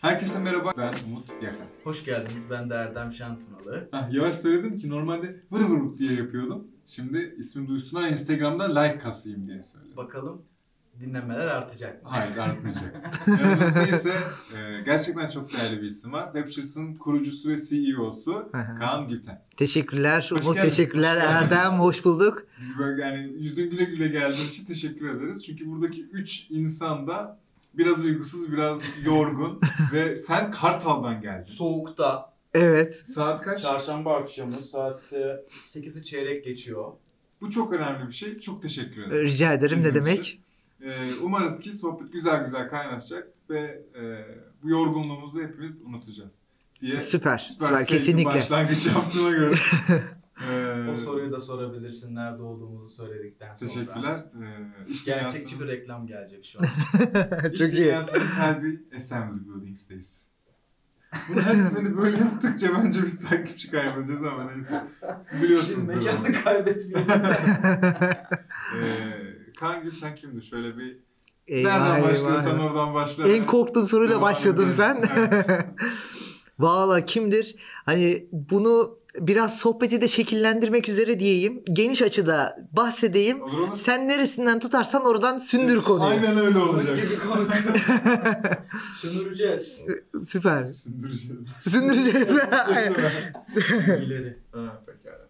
Herkese 0.00 0.38
merhaba, 0.38 0.72
ben 0.76 0.94
Umut 1.08 1.28
Yakan. 1.42 1.66
Hoş 1.84 2.04
geldiniz. 2.04 2.46
Ben 2.50 2.70
de 2.70 2.74
Erdem 2.74 3.12
Şantınalı. 3.12 3.88
Hah, 3.92 4.12
yavaş 4.12 4.36
söyledim 4.38 4.78
ki 4.78 4.88
normalde 4.90 5.40
vırı 5.52 5.64
vırı 5.70 5.98
diye 5.98 6.12
yapıyordum. 6.12 6.64
Şimdi 6.86 7.34
ismimi 7.38 7.68
duysunlar 7.68 8.08
Instagram'da 8.08 8.80
like 8.80 8.98
kasayım 8.98 9.46
diye 9.48 9.62
söyledim. 9.62 9.96
Bakalım 9.96 10.42
dinlemeler 11.00 11.46
artacak 11.46 12.02
mı? 12.02 12.08
Hayır 12.12 12.36
artmayacak. 12.38 12.94
Yanımızda 13.26 13.82
ise 13.82 14.12
e, 14.58 14.80
gerçekten 14.84 15.28
çok 15.28 15.52
değerli 15.52 15.76
bir 15.82 15.86
isim 15.86 16.12
var. 16.12 16.32
Webchers'ın 16.32 16.94
kurucusu 16.94 17.48
ve 17.48 17.56
CEO'su. 17.56 18.50
Kaan 18.78 19.08
Gülten. 19.08 19.42
Teşekkürler. 19.56 20.28
Hoş 20.32 20.44
Umut 20.44 20.54
geldin. 20.56 20.68
teşekkürler. 20.68 21.16
Erdem 21.16 21.72
hoş 21.80 22.04
bulduk. 22.04 22.46
Biz 22.60 22.78
böyle 22.78 23.02
yani 23.02 23.32
yüzün 23.38 23.70
güle 23.70 23.84
güle 23.84 24.08
geldiğin 24.08 24.48
için 24.48 24.64
teşekkür 24.66 25.08
ederiz. 25.08 25.44
Çünkü 25.46 25.66
buradaki 25.70 26.02
üç 26.04 26.46
insan 26.50 27.08
da 27.08 27.38
biraz 27.74 28.04
uygusuz, 28.04 28.52
biraz 28.52 28.80
yorgun 29.04 29.60
ve 29.92 30.16
sen 30.16 30.50
Kartal'dan 30.50 31.20
geldin. 31.20 31.52
Soğukta. 31.52 32.34
Evet. 32.54 33.02
Saat 33.06 33.42
kaç? 33.42 33.62
Çarşamba 33.62 34.16
akşamı 34.16 34.52
saat 34.52 35.12
e, 35.12 35.44
8'i 35.62 36.04
çeyrek 36.04 36.44
geçiyor. 36.44 36.92
Bu 37.40 37.50
çok 37.50 37.72
önemli 37.72 38.06
bir 38.06 38.12
şey. 38.12 38.36
Çok 38.36 38.62
teşekkür 38.62 39.02
ederim. 39.02 39.26
Rica 39.26 39.52
ederim 39.52 39.76
Bizim 39.76 39.90
ne 39.90 39.94
demek. 39.94 40.18
için. 40.20 40.40
Ee, 40.82 40.90
umarız 41.22 41.60
ki 41.60 41.72
sohbet 41.72 42.12
güzel 42.12 42.44
güzel 42.44 42.68
kaynaşacak 42.68 43.28
ve 43.50 43.82
e, 44.00 44.02
bu 44.62 44.68
yorgunluğumuzu 44.70 45.40
hepimiz 45.42 45.82
unutacağız 45.82 46.38
diye 46.80 47.00
Süper. 47.00 47.38
Süper, 47.38 47.80
bir 47.80 47.86
kesinlikle. 47.86 48.30
başlangıç 48.30 48.86
yaptığıma 48.86 49.30
göre. 49.30 49.54
Ee, 50.50 50.90
O 50.90 50.96
soruyu 50.96 51.32
da 51.32 51.40
sorabilirsin 51.40 52.14
nerede 52.14 52.42
olduğumuzu 52.42 52.88
söyledikten 52.88 53.54
sonra. 53.54 53.70
Teşekkürler. 53.70 54.20
Ee, 54.42 54.90
iş 54.90 55.04
Gerçekçi 55.04 55.54
bir 55.54 55.60
dünyasının, 55.60 55.68
reklam 55.68 56.06
gelecek 56.06 56.44
şu 56.44 56.58
an. 56.58 56.64
iş 57.52 57.58
Çok 57.58 57.68
iyi. 57.72 57.76
dünyasının 57.76 58.26
kalbi 58.38 58.80
Assembly 58.96 59.48
Buildings'teyiz. 59.48 60.28
Bunu 61.28 61.40
her 61.42 61.54
seferinde 61.54 61.96
böyle 61.96 62.18
yaptıkça 62.18 62.68
bence 62.74 63.02
biz 63.02 63.28
takipçi 63.28 63.70
kaybedeceğiz 63.70 64.22
ama 64.22 64.44
neyse. 64.44 64.84
Siz 65.22 65.34
Biz 65.34 65.42
biliyorsunuz. 65.42 65.86
mekanı 65.86 66.32
kaybetmeyelim. 66.44 67.12
ee, 68.82 69.52
Kaan 69.58 69.82
Gülten 69.82 70.14
kimdi? 70.14 70.42
Şöyle 70.42 70.76
bir 70.78 70.98
Eyvah, 71.46 71.88
nereden 71.88 72.02
başlıyorsan 72.02 72.58
oradan 72.60 72.94
başla. 72.94 73.28
En 73.28 73.46
korktuğum 73.46 73.86
soruyla 73.86 74.10
Devam 74.16 74.22
başladın 74.22 74.70
sen. 74.70 75.02
Evet. 75.16 75.46
Valla 76.58 77.04
kimdir? 77.04 77.56
Hani 77.86 78.28
bunu 78.32 78.97
biraz 79.20 79.56
sohbeti 79.58 80.00
de 80.02 80.08
şekillendirmek 80.08 80.88
üzere 80.88 81.20
diyeyim. 81.20 81.62
Geniş 81.72 82.02
açıda 82.02 82.68
bahsedeyim. 82.72 83.42
Olur 83.42 83.58
olur. 83.58 83.78
Sen 83.78 84.08
neresinden 84.08 84.58
tutarsan 84.60 85.04
oradan 85.06 85.38
sündür 85.38 85.82
konuyu. 85.82 86.08
Aynen 86.10 86.38
öyle 86.38 86.58
olacak. 86.58 86.98
Sömüreceğiz 89.02 89.86
Süper. 90.22 90.62
Sündüreceğiz. 90.62 91.42
Sündüreceğiz. 91.58 92.28
Bilgileri. 93.88 94.36
Ha, 94.52 94.82
pekala. 94.86 95.28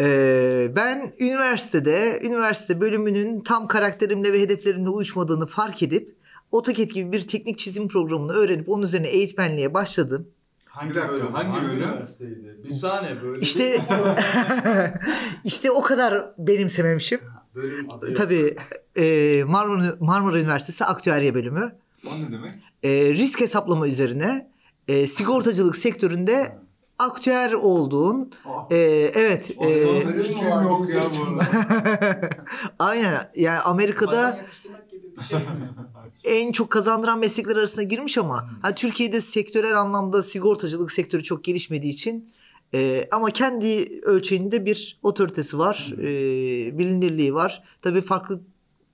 Ee, 0.00 0.72
ben 0.76 1.12
üniversitede, 1.20 2.20
üniversite 2.24 2.80
bölümünün 2.80 3.40
tam 3.40 3.68
karakterimle 3.68 4.32
ve 4.32 4.40
hedeflerimle 4.40 4.88
uyuşmadığını 4.90 5.46
fark 5.46 5.82
edip 5.82 6.16
AutoCAD 6.52 6.88
gibi 6.88 7.12
bir 7.12 7.20
teknik 7.28 7.58
çizim 7.58 7.88
programını 7.88 8.32
öğrenip 8.32 8.68
onun 8.68 8.82
üzerine 8.82 9.08
eğitmenliğe 9.08 9.74
başladım. 9.74 10.28
Hangi 10.70 10.90
Bir 10.90 10.94
dakika, 10.94 11.12
bölüm? 11.12 11.32
hangi 11.32 11.62
bölüm? 11.66 11.78
üniversiteydi? 11.78 12.56
Bir 12.64 12.70
saniye 12.70 13.22
böyle. 13.22 13.40
İşte 13.40 13.80
işte 15.44 15.70
o 15.70 15.82
kadar 15.82 16.30
benimsememişim. 16.38 17.20
bölüm 17.54 17.90
adı. 17.90 18.14
Tabii 18.14 18.56
e, 18.96 19.44
Marmara, 19.44 19.94
Marmara 20.00 20.38
Üniversitesi 20.40 20.84
Aktüerya 20.84 21.34
bölümü 21.34 21.72
O 22.06 22.10
ne 22.20 22.32
demek? 22.32 22.52
e, 22.82 22.90
risk 23.14 23.40
hesaplama 23.40 23.88
üzerine 23.88 24.50
e, 24.88 25.06
sigortacılık 25.06 25.76
sektöründe 25.76 26.58
aktüer 26.98 27.52
olduğun 27.52 28.32
Ah, 28.44 28.66
e, 28.70 28.76
evet 29.14 29.50
e, 29.50 29.66
Aslında 29.66 30.00
fikrim 30.22 30.48
yok 30.62 30.88
ya 30.90 31.02
aynen 32.78 33.30
yani 33.36 33.60
Amerika'da 33.60 34.40
Şey 35.28 35.38
en 36.24 36.52
çok 36.52 36.70
kazandıran 36.70 37.18
meslekler 37.18 37.56
arasına 37.56 37.82
girmiş 37.82 38.18
ama 38.18 38.50
ha, 38.62 38.74
Türkiye'de 38.74 39.20
sektörel 39.20 39.80
anlamda 39.80 40.22
sigortacılık 40.22 40.92
sektörü 40.92 41.22
çok 41.22 41.44
gelişmediği 41.44 41.92
için 41.92 42.30
e, 42.74 43.08
ama 43.10 43.30
kendi 43.30 44.00
ölçeğinde 44.02 44.64
bir 44.64 44.98
otoritesi 45.02 45.58
var, 45.58 45.92
e, 45.98 46.78
bilinirliği 46.78 47.34
var. 47.34 47.62
Tabii 47.82 48.02
farklı 48.02 48.40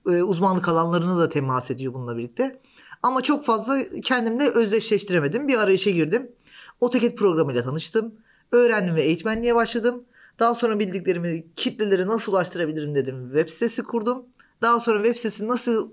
e, 0.05 0.23
uzmanlık 0.23 0.67
alanlarına 0.67 1.17
da 1.17 1.29
temas 1.29 1.71
ediyor 1.71 1.93
bununla 1.93 2.17
birlikte. 2.17 2.59
Ama 3.03 3.21
çok 3.21 3.45
fazla 3.45 3.77
kendimle 4.03 4.49
özdeşleştiremedim. 4.49 5.47
Bir 5.47 5.57
arayışa 5.57 5.89
girdim. 5.89 6.31
AutoCAD 6.81 7.15
programıyla 7.15 7.63
tanıştım. 7.63 8.15
Öğrendim 8.51 8.95
ve 8.95 9.03
eğitmenliğe 9.03 9.55
başladım. 9.55 10.03
Daha 10.39 10.55
sonra 10.55 10.79
bildiklerimi 10.79 11.45
kitlelere 11.55 12.07
nasıl 12.07 12.31
ulaştırabilirim 12.31 12.95
dedim. 12.95 13.29
Web 13.33 13.49
sitesi 13.49 13.83
kurdum. 13.83 14.25
Daha 14.61 14.79
sonra 14.79 14.97
web 14.97 15.15
sitesini 15.15 15.47
nasıl 15.47 15.89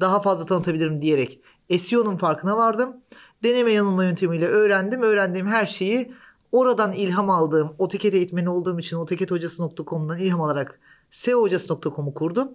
daha 0.00 0.20
fazla 0.20 0.46
tanıtabilirim 0.46 1.02
diyerek 1.02 1.40
SEO'nun 1.78 2.16
farkına 2.16 2.56
vardım. 2.56 2.96
Deneme 3.42 3.72
yanılma 3.72 4.04
yöntemiyle 4.04 4.46
öğrendim. 4.46 5.02
Öğrendiğim 5.02 5.46
her 5.46 5.66
şeyi 5.66 6.12
oradan 6.52 6.92
ilham 6.92 7.30
aldığım, 7.30 7.72
AutoCAD 7.78 8.12
eğitmeni 8.12 8.48
olduğum 8.48 8.78
için 8.78 8.96
AutoCADhocası.com'dan 8.96 10.18
ilham 10.18 10.42
alarak 10.42 10.80
SEOhocası.com'u 11.10 12.14
kurdum. 12.14 12.48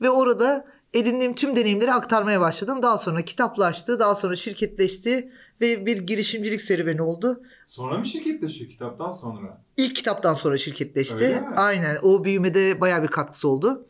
Ve 0.00 0.10
orada 0.10 0.66
edindiğim 0.94 1.34
tüm 1.34 1.56
deneyimleri 1.56 1.92
aktarmaya 1.92 2.40
başladım. 2.40 2.82
Daha 2.82 2.98
sonra 2.98 3.22
kitaplaştı, 3.22 4.00
daha 4.00 4.14
sonra 4.14 4.36
şirketleşti 4.36 5.32
ve 5.60 5.86
bir 5.86 5.98
girişimcilik 5.98 6.60
serüveni 6.60 7.02
oldu. 7.02 7.42
Sonra 7.66 7.98
mı 7.98 8.06
şirketleşiyor 8.06 8.70
kitaptan 8.70 9.10
sonra? 9.10 9.62
İlk 9.76 9.96
kitaptan 9.96 10.34
sonra 10.34 10.58
şirketleşti. 10.58 11.44
Aynen 11.56 11.96
o 12.02 12.24
büyümede 12.24 12.80
baya 12.80 13.02
bir 13.02 13.08
katkısı 13.08 13.48
oldu. 13.48 13.86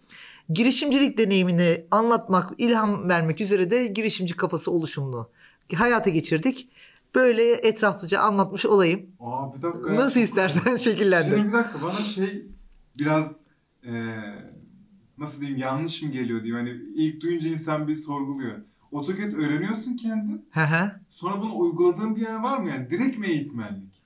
Girişimcilik 0.54 1.18
deneyimini 1.18 1.84
anlatmak, 1.90 2.50
ilham 2.58 3.08
vermek 3.08 3.40
üzere 3.40 3.70
de 3.70 3.86
girişimci 3.86 4.36
kafası 4.36 4.70
oluşumunu 4.70 5.28
hayata 5.74 6.10
geçirdik. 6.10 6.68
Böyle 7.14 7.52
etraflıca 7.52 8.20
anlatmış 8.20 8.66
olayım. 8.66 9.06
Aa 9.20 9.54
bir 9.54 9.62
dakika. 9.62 9.90
ya. 9.90 9.96
Nasıl 9.96 10.20
istersen 10.20 10.76
şekillendir. 10.76 11.36
Şimdi 11.36 11.48
bir 11.48 11.52
dakika 11.52 11.82
bana 11.82 12.02
şey 12.02 12.46
biraz 12.98 13.36
eee, 13.84 13.92
nasıl 15.18 15.40
diyeyim 15.40 15.58
yanlış 15.60 16.02
mı 16.02 16.10
geliyor 16.10 16.44
diyeyim. 16.44 16.66
Hani 16.66 16.80
ilk 16.94 17.20
duyunca 17.20 17.48
insan 17.50 17.88
bir 17.88 17.96
sorguluyor. 17.96 18.58
AutoCAD 18.92 19.32
öğreniyorsun 19.32 19.96
kendin. 19.96 20.44
Hı 20.50 20.60
hı. 20.60 20.90
Sonra 21.10 21.42
bunu 21.42 21.58
uyguladığın 21.58 22.16
bir 22.16 22.20
yer 22.20 22.34
var 22.34 22.58
mı 22.58 22.68
yani? 22.68 22.90
Direkt 22.90 23.18
mi 23.18 23.26
eğitmenlik? 23.26 24.00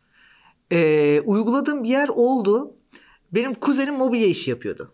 Ee, 0.72 1.20
uyguladığım 1.24 1.84
bir 1.84 1.88
yer 1.88 2.08
oldu. 2.08 2.74
Benim 3.32 3.54
kuzenim 3.54 3.94
mobilya 3.94 4.26
işi 4.26 4.50
yapıyordu. 4.50 4.92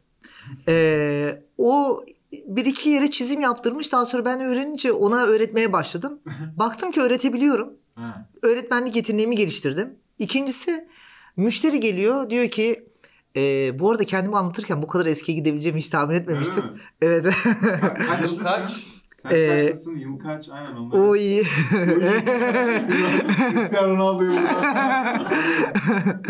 Ee, 0.68 1.42
o 1.58 2.04
bir 2.46 2.64
iki 2.66 2.90
yere 2.90 3.10
çizim 3.10 3.40
yaptırmış. 3.40 3.92
Daha 3.92 4.06
sonra 4.06 4.24
ben 4.24 4.40
öğrenince 4.40 4.92
ona 4.92 5.24
öğretmeye 5.24 5.72
başladım. 5.72 6.18
Baktım 6.56 6.90
ki 6.90 7.00
öğretebiliyorum. 7.00 7.72
Öğretmenlik 8.42 8.96
yeteneğimi 8.96 9.36
geliştirdim. 9.36 9.94
İkincisi 10.18 10.88
müşteri 11.36 11.80
geliyor 11.80 12.30
diyor 12.30 12.48
ki 12.48 12.84
"Ee, 13.36 13.78
bu 13.78 13.90
arada 13.90 14.04
kendimi 14.04 14.36
anlatırken 14.38 14.82
bu 14.82 14.86
kadar 14.86 15.06
eskiye 15.06 15.38
gidebileceğimi 15.38 15.80
hiç 15.80 15.88
tahmin 15.90 16.14
etmemiştim. 16.14 16.64
Evet. 17.02 17.24
Ka- 17.26 18.06
Kaçlısın? 18.06 18.36
Yıl 18.36 18.44
kaç? 18.44 18.72
Sen 19.10 19.30
Ee, 19.34 19.56
kaçlısın? 19.66 19.96
Yıl 19.96 20.18
kaç? 20.18 20.48
Aynen 20.48 20.76
onları. 20.76 21.00
o 21.02 21.16
iyi. 21.16 21.42
Cristiano 23.52 23.88
Ronaldo'yu 23.88 24.32
burada. 24.32 25.30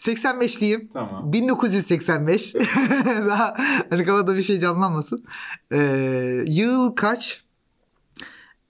85 0.00 0.60
diyeyim. 0.60 0.88
Tamam. 0.92 1.32
1985. 1.32 2.54
Daha 3.04 3.56
hani 3.90 4.04
kafada 4.04 4.36
bir 4.36 4.42
şey 4.42 4.58
canlanmasın. 4.58 5.24
Ee, 5.72 6.42
yıl 6.46 6.90
kaç? 6.96 7.42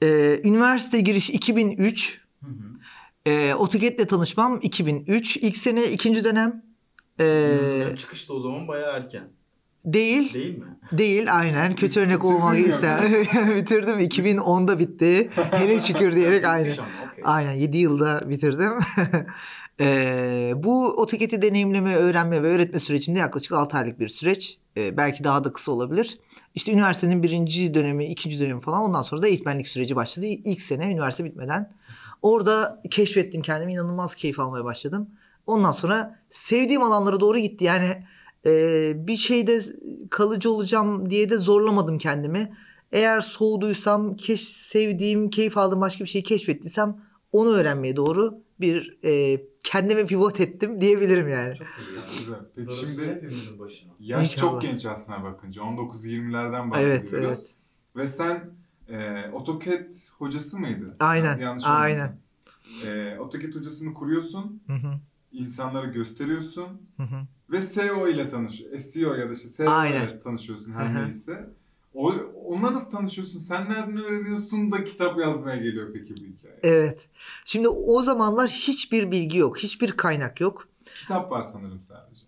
Ee, 0.02 0.40
üniversite 0.44 1.00
giriş 1.00 1.30
2003. 1.30 2.20
Hı 2.44 2.46
hı. 2.50 2.52
Ee, 3.26 3.52
AutoCAD'le 3.52 4.08
tanışmam 4.08 4.58
2003. 4.62 5.36
İlk 5.36 5.56
sene 5.56 5.84
ikinci 5.84 6.24
dönem. 6.24 6.62
Ee, 7.20 7.24
Mezuniyet 7.62 7.98
çıkış 7.98 8.28
da 8.28 8.32
o 8.34 8.40
zaman 8.40 8.68
bayağı 8.68 8.96
erken. 8.96 9.28
değil. 9.84 10.34
Değil 10.34 10.58
mi? 10.58 10.64
Değil 10.92 11.36
aynen. 11.38 11.74
Kötü 11.76 12.00
örnek 12.00 12.24
olmak 12.24 12.58
ister. 12.58 13.00
Bitirdim. 13.56 13.98
2010'da 13.98 14.78
bitti. 14.78 15.30
Hele 15.50 15.80
şükür 15.80 16.12
diyerek 16.12 16.44
okey. 16.44 16.76
Aynen 17.24 17.52
7 17.52 17.78
yılda 17.78 18.30
bitirdim. 18.30 18.72
Ee, 19.80 20.52
bu 20.56 21.00
AutoCAD'i 21.00 21.42
deneyimleme, 21.42 21.96
öğrenme 21.96 22.42
ve 22.42 22.48
öğretme 22.48 22.78
sürecinde 22.78 23.18
yaklaşık 23.18 23.52
6 23.52 23.76
aylık 23.76 24.00
bir 24.00 24.08
süreç. 24.08 24.58
Ee, 24.76 24.96
belki 24.96 25.24
daha 25.24 25.44
da 25.44 25.52
kısa 25.52 25.72
olabilir. 25.72 26.18
İşte 26.54 26.72
üniversitenin 26.72 27.22
birinci 27.22 27.74
dönemi, 27.74 28.04
ikinci 28.04 28.40
dönemi 28.40 28.60
falan 28.60 28.82
ondan 28.82 29.02
sonra 29.02 29.22
da 29.22 29.28
eğitmenlik 29.28 29.68
süreci 29.68 29.96
başladı. 29.96 30.26
İlk 30.26 30.60
sene 30.60 30.92
üniversite 30.92 31.24
bitmeden. 31.24 31.72
Orada 32.22 32.82
keşfettim 32.90 33.42
kendimi. 33.42 33.72
inanılmaz 33.72 34.14
keyif 34.14 34.40
almaya 34.40 34.64
başladım. 34.64 35.10
Ondan 35.46 35.72
sonra 35.72 36.18
sevdiğim 36.30 36.82
alanlara 36.82 37.20
doğru 37.20 37.38
gitti. 37.38 37.64
Yani 37.64 38.04
e, 38.46 38.92
bir 39.06 39.16
şeyde 39.16 39.60
kalıcı 40.10 40.50
olacağım 40.50 41.10
diye 41.10 41.30
de 41.30 41.38
zorlamadım 41.38 41.98
kendimi. 41.98 42.56
Eğer 42.92 43.20
soğuduysam, 43.20 44.16
keş, 44.16 44.48
sevdiğim, 44.48 45.30
keyif 45.30 45.58
aldığım 45.58 45.80
başka 45.80 46.04
bir 46.04 46.08
şeyi 46.08 46.24
keşfettiysem 46.24 46.96
onu 47.32 47.50
öğrenmeye 47.50 47.96
doğru 47.96 48.38
bir 48.60 48.98
e, 49.04 49.40
kendime 49.62 50.06
pivot 50.06 50.40
ettim 50.40 50.80
diyebilirim 50.80 51.28
yani. 51.28 51.56
Çok 51.56 51.66
güzel. 51.78 52.02
Güzel. 52.18 52.38
Peki 52.56 52.74
şimdi 52.86 53.06
hepimizin 53.14 53.58
başına. 53.58 53.92
yaş 54.00 54.32
İnşallah. 54.32 54.50
çok 54.52 54.62
genç 54.62 54.86
aslına 54.86 55.24
bakınca. 55.24 55.62
19-20'lerden 55.62 56.70
Evet, 56.74 57.02
bahsediyoruz. 57.02 57.38
evet. 57.38 57.54
Ve 57.96 58.06
sen 58.06 58.50
e, 58.88 59.18
AutoCAD 59.32 59.92
hocası 60.18 60.58
mıydı? 60.58 60.96
Aynen, 61.00 61.38
Yanlış 61.38 61.64
aynen. 61.66 62.16
E, 62.86 63.16
AutoCAD 63.20 63.54
hocasını 63.54 63.94
kuruyorsun. 63.94 64.62
Hı 64.66 64.72
hı, 64.72 64.94
insanlara 65.32 65.86
gösteriyorsun. 65.86 66.68
hı 66.96 67.02
hı. 67.02 67.26
Ve 67.52 67.60
SEO 67.60 68.08
ile 68.08 68.26
tanış, 68.26 68.62
SEO 68.78 69.14
ya 69.14 69.28
da 69.28 69.32
işte 69.32 69.48
SEO 69.48 69.84
ile 69.86 70.20
tanışıyorsun 70.24 70.72
Hı 70.72 70.78
her 70.78 70.86
hı. 70.86 71.04
neyse. 71.04 71.50
O, 71.94 72.12
onunla 72.44 72.72
nasıl 72.72 72.90
tanışıyorsun? 72.90 73.38
Sen 73.38 73.70
nereden 73.70 73.96
öğreniyorsun 73.96 74.72
da 74.72 74.84
kitap 74.84 75.20
yazmaya 75.20 75.56
geliyor 75.56 75.92
peki 75.92 76.14
bu 76.16 76.20
hikaye? 76.20 76.58
Evet. 76.62 77.08
Şimdi 77.44 77.68
o 77.68 78.02
zamanlar 78.02 78.48
hiçbir 78.50 79.10
bilgi 79.10 79.38
yok. 79.38 79.58
Hiçbir 79.58 79.92
kaynak 79.92 80.40
yok. 80.40 80.68
Kitap 80.94 81.30
var 81.30 81.42
sanırım 81.42 81.80
sadece. 81.82 82.22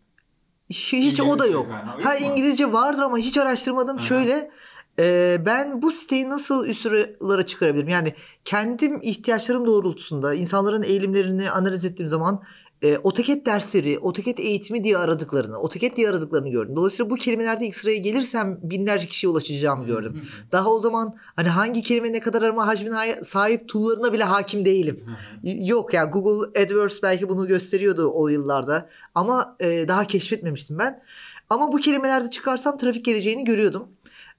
Hiç, 0.70 0.92
hiç 0.92 1.20
o 1.20 1.24
da 1.24 1.28
İngilizce 1.32 1.52
yok. 1.52 1.70
kaynağı 1.70 1.96
yok 1.96 2.06
Ha 2.06 2.12
mu? 2.12 2.18
İngilizce 2.26 2.72
vardır 2.72 3.02
ama 3.02 3.18
hiç 3.18 3.38
araştırmadım. 3.38 3.96
Aha. 3.96 4.04
Şöyle 4.04 4.50
e, 4.98 5.36
ben 5.46 5.82
bu 5.82 5.90
siteyi 5.90 6.30
nasıl 6.30 6.66
üst 6.66 6.80
sıralara 6.80 7.46
çıkarabilirim? 7.46 7.88
Yani 7.88 8.14
kendim 8.44 9.00
ihtiyaçlarım 9.02 9.66
doğrultusunda 9.66 10.34
insanların 10.34 10.82
eğilimlerini 10.82 11.50
analiz 11.50 11.84
ettiğim 11.84 12.08
zaman 12.08 12.42
e, 12.82 12.96
AutoCAD 12.96 13.46
dersleri, 13.46 13.98
AutoCAD 13.98 14.38
eğitimi 14.38 14.84
diye 14.84 14.98
aradıklarını, 14.98 15.56
AutoCAD 15.56 15.96
diye 15.96 16.08
aradıklarını 16.08 16.48
gördüm. 16.48 16.76
Dolayısıyla 16.76 17.10
bu 17.10 17.16
kelimelerde 17.16 17.66
ilk 17.66 17.76
sıraya 17.76 17.96
gelirsem 17.96 18.58
binlerce 18.62 19.06
kişiye 19.06 19.30
ulaşacağımı 19.30 19.86
gördüm. 19.86 20.22
Daha 20.52 20.70
o 20.70 20.78
zaman 20.78 21.14
hani 21.36 21.48
hangi 21.48 21.82
kelime 21.82 22.12
ne 22.12 22.20
kadar 22.20 22.42
arama 22.42 22.66
hacmine 22.66 23.24
sahip 23.24 23.68
tool'larına 23.68 24.12
bile 24.12 24.24
hakim 24.24 24.64
değilim. 24.64 25.04
Yok 25.42 25.94
ya 25.94 26.04
Google 26.04 26.60
AdWords 26.62 27.02
belki 27.02 27.28
bunu 27.28 27.46
gösteriyordu 27.46 28.12
o 28.14 28.28
yıllarda 28.28 28.88
ama 29.14 29.56
e, 29.60 29.88
daha 29.88 30.06
keşfetmemiştim 30.06 30.78
ben. 30.78 31.02
Ama 31.50 31.72
bu 31.72 31.76
kelimelerde 31.76 32.30
çıkarsam 32.30 32.78
trafik 32.78 33.04
geleceğini 33.04 33.44
görüyordum. 33.44 33.88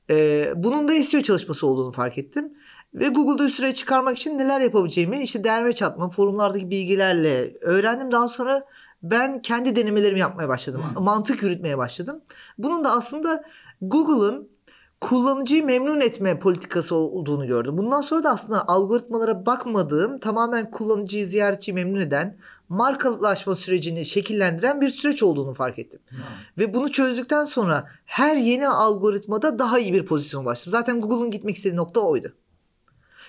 E, 0.09 0.53
bunun 0.55 0.87
da 0.87 1.03
SEO 1.03 1.21
çalışması 1.21 1.67
olduğunu 1.67 1.91
fark 1.91 2.17
ettim. 2.17 2.53
Ve 2.95 3.07
Google'da 3.07 3.45
üst 3.45 3.55
sıraya 3.55 3.73
çıkarmak 3.73 4.17
için 4.17 4.37
neler 4.37 4.61
yapabileceğimi 4.61 5.21
işte 5.21 5.43
derme 5.43 5.73
çatma, 5.73 6.09
forumlardaki 6.09 6.69
bilgilerle 6.69 7.57
öğrendim. 7.61 8.11
Daha 8.11 8.27
sonra 8.27 8.65
ben 9.03 9.41
kendi 9.41 9.75
denemelerimi 9.75 10.19
yapmaya 10.19 10.49
başladım. 10.49 10.83
Hmm. 10.93 11.03
Mantık 11.03 11.43
yürütmeye 11.43 11.77
başladım. 11.77 12.21
Bunun 12.57 12.85
da 12.85 12.91
aslında 12.91 13.43
Google'ın 13.81 14.49
kullanıcıyı 15.01 15.65
memnun 15.65 16.01
etme 16.01 16.39
politikası 16.39 16.95
olduğunu 16.95 17.47
gördüm. 17.47 17.77
Bundan 17.77 18.01
sonra 18.01 18.23
da 18.23 18.29
aslında 18.29 18.67
algoritmalara 18.67 19.45
bakmadığım 19.45 20.19
tamamen 20.19 20.71
kullanıcıyı 20.71 21.27
ziyaretçiyi 21.27 21.75
memnun 21.75 21.99
eden 21.99 22.37
markalaşma 22.69 23.55
sürecini 23.55 24.05
şekillendiren 24.05 24.81
bir 24.81 24.89
süreç 24.89 25.23
olduğunu 25.23 25.53
fark 25.53 25.79
ettim. 25.79 25.99
Ve 26.57 26.73
bunu 26.73 26.91
çözdükten 26.91 27.45
sonra 27.45 27.87
her 28.05 28.35
yeni 28.35 28.67
algoritmada 28.67 29.59
daha 29.59 29.79
iyi 29.79 29.93
bir 29.93 30.05
pozisyona 30.05 30.43
ulaştım. 30.43 30.71
Zaten 30.71 31.01
Google'ın 31.01 31.31
gitmek 31.31 31.55
istediği 31.55 31.77
nokta 31.77 31.99
oydu. 31.99 32.33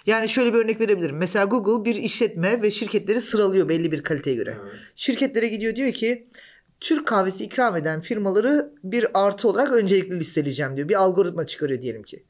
Yani 0.06 0.28
şöyle 0.28 0.54
bir 0.54 0.58
örnek 0.58 0.80
verebilirim. 0.80 1.16
Mesela 1.16 1.44
Google 1.44 1.90
bir 1.90 1.94
işletme 1.96 2.62
ve 2.62 2.70
şirketleri 2.70 3.20
sıralıyor 3.20 3.68
belli 3.68 3.92
bir 3.92 4.02
kaliteye 4.02 4.36
göre. 4.36 4.58
Evet. 4.62 4.72
Şirketlere 4.94 5.48
gidiyor 5.48 5.76
diyor 5.76 5.92
ki 5.92 6.28
Türk 6.80 7.06
kahvesi 7.06 7.44
ikram 7.44 7.76
eden 7.76 8.00
firmaları 8.00 8.72
bir 8.84 9.06
artı 9.14 9.48
olarak 9.48 9.72
öncelikli 9.72 10.18
listeleyeceğim 10.18 10.76
diyor. 10.76 10.88
Bir 10.88 10.94
algoritma 10.94 11.46
çıkarıyor 11.46 11.82
diyelim 11.82 12.02
ki. 12.02 12.24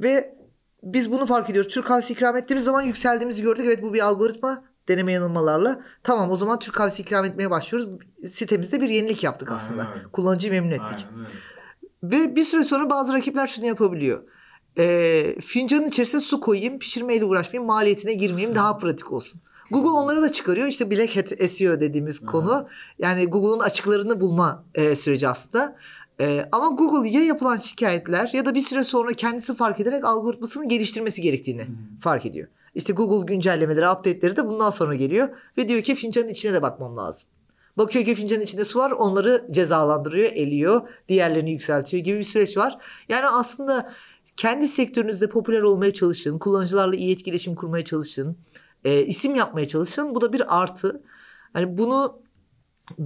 Ve 0.00 0.36
biz 0.82 1.12
bunu 1.12 1.26
fark 1.26 1.50
ediyoruz. 1.50 1.74
Türk 1.74 1.86
kahvesi 1.86 2.12
ikram 2.12 2.36
ettiğimiz 2.36 2.64
zaman 2.64 2.82
yükseldiğimizi 2.82 3.42
gördük. 3.42 3.64
Evet 3.66 3.82
bu 3.82 3.94
bir 3.94 4.00
algoritma 4.00 4.64
deneme 4.88 5.12
yanılmalarla. 5.12 5.80
Tamam 6.02 6.30
o 6.30 6.36
zaman 6.36 6.58
Türk 6.58 6.74
kahvesi 6.74 7.02
ikram 7.02 7.24
etmeye 7.24 7.50
başlıyoruz. 7.50 7.88
Sitemizde 8.24 8.80
bir 8.80 8.88
yenilik 8.88 9.24
yaptık 9.24 9.48
Aynen 9.48 9.58
aslında. 9.58 9.90
öyle. 9.94 10.04
Kullanıcıyı 10.12 10.52
memnun 10.52 10.70
ettik. 10.70 11.06
Aynen. 11.14 11.26
Ve 12.02 12.36
bir 12.36 12.44
süre 12.44 12.64
sonra 12.64 12.90
bazı 12.90 13.12
rakipler 13.12 13.46
şunu 13.46 13.66
yapabiliyor. 13.66 14.22
Ee, 14.78 15.36
fincanın 15.40 15.86
içerisine 15.86 16.20
su 16.20 16.40
koyayım, 16.40 16.78
pişirmeyle 16.78 17.24
uğraşmayayım, 17.24 17.66
maliyetine 17.66 18.14
girmeyeyim, 18.14 18.54
daha 18.54 18.78
pratik 18.78 19.12
olsun. 19.12 19.40
Google 19.70 19.90
onları 19.90 20.22
da 20.22 20.32
çıkarıyor. 20.32 20.66
İşte 20.66 20.90
Black 20.90 21.16
Hat 21.16 21.50
SEO 21.50 21.80
dediğimiz 21.80 22.22
Hı. 22.22 22.26
konu. 22.26 22.68
Yani 22.98 23.26
Google'un 23.26 23.60
açıklarını 23.60 24.20
bulma 24.20 24.64
e, 24.74 24.96
süreci 24.96 25.28
aslında. 25.28 25.76
E, 26.20 26.48
ama 26.52 26.68
Google 26.68 27.08
ya 27.08 27.24
yapılan 27.24 27.56
şikayetler 27.56 28.30
ya 28.32 28.44
da 28.44 28.54
bir 28.54 28.60
süre 28.60 28.84
sonra 28.84 29.12
kendisi 29.12 29.54
fark 29.54 29.80
ederek 29.80 30.04
algoritmasını 30.04 30.68
geliştirmesi 30.68 31.22
gerektiğini 31.22 31.62
hı. 31.62 31.66
fark 32.00 32.26
ediyor. 32.26 32.48
İşte 32.74 32.92
Google 32.92 33.34
güncellemeleri, 33.34 33.88
update'leri 33.88 34.36
de 34.36 34.48
bundan 34.48 34.70
sonra 34.70 34.94
geliyor. 34.94 35.28
Ve 35.58 35.68
diyor 35.68 35.82
ki 35.82 35.94
fincanın 35.94 36.28
içine 36.28 36.52
de 36.52 36.62
bakmam 36.62 36.96
lazım. 36.96 37.28
Bakıyor 37.78 38.04
ki 38.04 38.14
fincanın 38.14 38.40
içinde 38.40 38.64
su 38.64 38.78
var 38.78 38.90
onları 38.90 39.46
cezalandırıyor, 39.50 40.32
eliyor. 40.32 40.88
Diğerlerini 41.08 41.50
yükseltiyor 41.50 42.04
gibi 42.04 42.18
bir 42.18 42.24
süreç 42.24 42.56
var. 42.56 42.78
Yani 43.08 43.26
aslında 43.26 43.92
kendi 44.36 44.68
sektörünüzde 44.68 45.28
popüler 45.28 45.62
olmaya 45.62 45.92
çalışın. 45.92 46.38
Kullanıcılarla 46.38 46.96
iyi 46.96 47.12
etkileşim 47.12 47.54
kurmaya 47.54 47.84
çalışın. 47.84 48.36
e, 48.84 49.02
isim 49.04 49.34
yapmaya 49.34 49.68
çalışın. 49.68 50.14
Bu 50.14 50.20
da 50.20 50.32
bir 50.32 50.62
artı. 50.62 51.02
Hani 51.52 51.78
bunu 51.78 52.22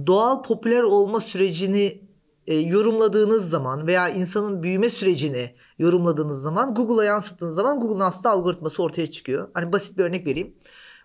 doğal 0.07 0.43
popüler 0.43 0.81
olma 0.81 1.19
sürecini 1.19 2.01
e, 2.47 2.55
yorumladığınız 2.55 3.49
zaman 3.49 3.87
veya 3.87 4.09
insanın 4.09 4.63
büyüme 4.63 4.89
sürecini 4.89 5.55
yorumladığınız 5.79 6.41
zaman 6.41 6.73
Google'a 6.73 7.03
yansıttığınız 7.03 7.55
zaman 7.55 7.79
Google'ın 7.79 7.99
aslında 7.99 8.29
algoritması 8.29 8.83
ortaya 8.83 9.11
çıkıyor. 9.11 9.49
Hani 9.53 9.71
basit 9.73 9.97
bir 9.97 10.03
örnek 10.03 10.25
vereyim. 10.27 10.55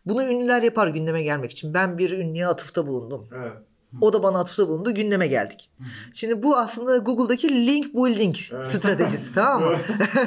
Bunu 0.07 0.25
ünlüler 0.25 0.63
yapar 0.63 0.89
gündeme 0.89 1.23
gelmek 1.23 1.51
için. 1.53 1.75
Ben 1.75 1.99
bir 1.99 2.11
ünlüye 2.11 2.47
atıfta 2.47 2.87
bulundum. 2.87 3.29
Evet. 3.35 3.53
O 4.01 4.13
da 4.13 4.23
bana 4.23 4.39
atıfta 4.39 4.69
bulundu. 4.69 4.95
Gündeme 4.95 5.27
geldik. 5.27 5.71
Şimdi 6.13 6.43
bu 6.43 6.57
aslında 6.57 6.97
Google'daki 6.97 7.67
link 7.67 7.95
building 7.95 8.37
Evet. 8.53 8.67
stratejisi 8.73 9.35
tamam 9.35 9.63
mı? 9.63 9.79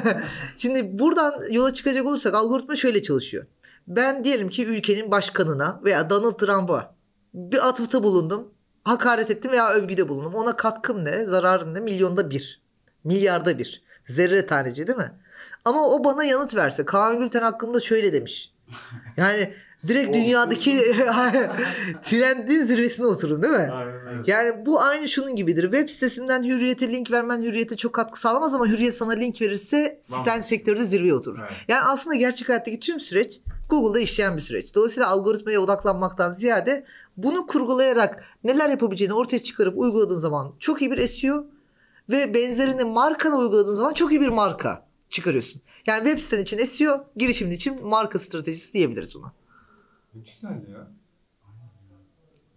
Şimdi 0.56 0.98
buradan 0.98 1.34
yola 1.50 1.72
çıkacak 1.74 2.06
olursak 2.06 2.34
algoritma 2.34 2.76
şöyle 2.76 3.02
çalışıyor. 3.02 3.46
Ben 3.88 4.24
diyelim 4.24 4.48
ki 4.48 4.66
ülkenin 4.66 5.10
başkanına 5.10 5.80
veya 5.84 6.10
Donald 6.10 6.38
Trump'a 6.38 6.94
bir 7.34 7.68
atıfta 7.68 8.02
bulundum. 8.02 8.54
Hakaret 8.84 9.30
ettim 9.30 9.52
veya 9.52 9.70
övgüde 9.70 10.08
bulundum. 10.08 10.34
Ona 10.34 10.56
katkım 10.56 11.04
ne, 11.04 11.24
zararım 11.24 11.74
ne? 11.74 11.80
Milyonda 11.80 12.30
bir. 12.30 12.62
Milyarda 13.04 13.58
bir. 13.58 13.82
Zerre 14.06 14.46
taneci 14.46 14.86
değil 14.86 14.98
mi? 14.98 15.12
Ama 15.64 15.88
o 15.88 16.04
bana 16.04 16.24
yanıt 16.24 16.54
verse. 16.54 16.84
Kaan 16.84 17.20
Gülten 17.20 17.42
hakkında 17.42 17.80
şöyle 17.80 18.12
demiş. 18.12 18.54
Yani 19.16 19.54
direkt 19.88 20.14
dünyadaki 20.14 20.80
trendin 22.02 22.64
zirvesine 22.64 23.06
otururum 23.06 23.42
değil 23.42 23.54
mi? 23.54 23.72
Aynen 23.72 24.06
öyle. 24.06 24.22
Yani 24.26 24.66
bu 24.66 24.80
aynı 24.80 25.08
şunun 25.08 25.36
gibidir. 25.36 25.62
Web 25.62 25.88
sitesinden 25.88 26.42
hürriyete 26.42 26.92
link 26.92 27.10
vermen 27.10 27.40
hürriyete 27.42 27.76
çok 27.76 27.92
katkı 27.92 28.20
sağlamaz 28.20 28.54
ama 28.54 28.66
hürriyet 28.66 28.94
sana 28.94 29.12
link 29.12 29.40
verirse 29.40 30.00
siten 30.02 30.40
sektörde 30.40 30.84
zirveye 30.84 31.14
oturur. 31.14 31.38
Evet. 31.38 31.52
Yani 31.68 31.80
aslında 31.80 32.16
gerçek 32.16 32.48
hayattaki 32.48 32.80
tüm 32.80 33.00
süreç 33.00 33.40
Google'da 33.68 34.00
işleyen 34.00 34.36
bir 34.36 34.42
süreç. 34.42 34.74
Dolayısıyla 34.74 35.08
algoritmaya 35.08 35.60
odaklanmaktan 35.60 36.32
ziyade 36.32 36.84
bunu 37.16 37.46
kurgulayarak 37.46 38.24
neler 38.44 38.70
yapabileceğini 38.70 39.14
ortaya 39.14 39.38
çıkarıp 39.38 39.78
uyguladığın 39.78 40.18
zaman 40.18 40.52
çok 40.58 40.82
iyi 40.82 40.90
bir 40.90 41.06
SEO 41.06 41.46
ve 42.10 42.34
benzerini 42.34 42.84
markana 42.84 43.36
uyguladığın 43.36 43.74
zaman 43.74 43.92
çok 43.92 44.12
iyi 44.12 44.20
bir 44.20 44.28
marka 44.28 44.86
çıkarıyorsun. 45.08 45.62
Yani 45.86 46.04
web 46.04 46.18
siten 46.18 46.42
için 46.42 46.58
SEO, 46.58 47.04
girişimin 47.16 47.50
için 47.52 47.86
marka 47.86 48.18
stratejisi 48.18 48.72
diyebiliriz 48.72 49.14
buna. 49.14 49.32
Ne 50.14 50.20
güzel 50.20 50.68
ya. 50.68 50.90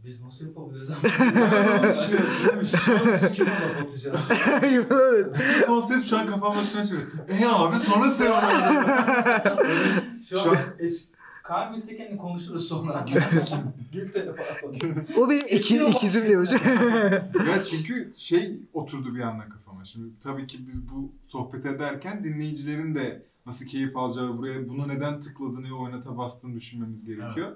Biz 0.06 0.22
nasıl 0.22 0.46
yapabiliriz 0.46 0.92
abi? 0.92 0.98
Onu 1.00 1.84
düşünüyorsun 1.94 2.48
değil 2.48 2.58
mi? 2.58 2.66
Şu 2.66 2.94
an 2.94 3.34
Kime 3.34 3.50
laf 3.50 3.82
atacağız? 3.82 4.30
Bütün 5.40 5.66
konsept 5.68 6.06
şu 6.06 6.18
an 6.18 6.28
kafamda 6.28 6.64
şuna 6.64 6.84
çıkıyor. 6.84 7.30
E 7.42 7.48
abi 7.48 7.80
sonra 7.80 8.10
SEO 8.10 8.36
Şu, 10.30 10.40
Şu 10.40 10.50
an 10.50 10.58
es... 10.80 11.12
Kaan 11.44 11.76
Gültekin'le 11.76 12.18
konuşuruz 12.18 12.68
sonra. 12.68 13.06
Gültekin'e 13.92 14.34
falan. 14.36 15.06
o 15.18 15.30
benim 15.30 15.48
iki, 15.50 15.86
ikizim 15.86 16.30
demiş. 16.30 16.52
Ya 17.34 17.64
çünkü 17.70 18.12
şey 18.18 18.60
oturdu 18.74 19.16
bir 19.16 19.22
anda 19.22 19.50
kafama. 19.50 19.86
Şimdi 19.86 20.20
tabii 20.24 20.48
ki 20.48 20.68
biz 20.68 20.90
bu 20.90 21.12
sohbet 21.24 21.66
ederken 21.66 22.24
dinleyicilerin 22.24 22.96
de 22.96 23.26
nasıl 23.46 23.66
keyif 23.66 23.98
alacağı, 23.98 24.38
buraya 24.38 24.70
bunu 24.70 24.88
neden 24.88 25.20
tıkladığını, 25.20 25.78
oynata 25.80 26.18
bastığını 26.18 26.56
düşünmemiz 26.56 27.06
gerekiyor. 27.06 27.52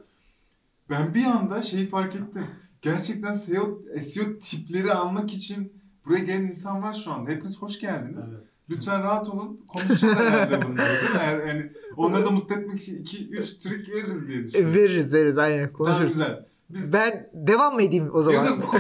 Ben 0.89 1.13
bir 1.13 1.25
anda 1.25 1.62
şeyi 1.62 1.88
fark 1.88 2.15
ettim. 2.15 2.48
Gerçekten 2.82 3.34
SEO, 3.34 3.79
SEO 4.01 4.39
tipleri 4.41 4.94
almak 4.94 5.34
için 5.34 5.74
buraya 6.06 6.24
gelen 6.24 6.41
insan 6.41 6.82
var 6.84 6.94
şu 6.94 7.12
anda. 7.12 7.29
Hepiniz 7.32 7.58
hoş 7.62 7.79
geldiniz. 7.79 8.29
Evet. 8.32 8.44
Lütfen 8.70 9.03
rahat 9.03 9.29
olun. 9.29 9.62
Konuşacağız 9.67 10.15
herhalde 10.20 10.62
bunları 10.62 10.77
değil 11.01 11.12
mi? 11.13 11.17
Eğer, 11.22 11.48
yani 11.48 11.72
onları 11.98 12.25
da 12.25 12.32
mutlu 12.32 12.56
etmek 12.56 12.79
için 12.82 13.03
2-3 13.03 13.60
trik 13.60 13.89
veririz 13.89 14.27
diye 14.27 14.44
düşünüyorum. 14.46 14.74
veririz 14.75 15.13
veririz 15.13 15.38
aynen 15.38 15.58
Tamam 15.63 15.74
konuşuruz. 15.77 16.13
güzel. 16.13 16.46
Biz 16.70 16.94
Ben 16.94 17.29
devam 17.34 17.75
mı 17.75 17.82
edeyim 17.84 18.10
o 18.13 18.22
zaman? 18.22 18.46
Yok, 18.46 18.75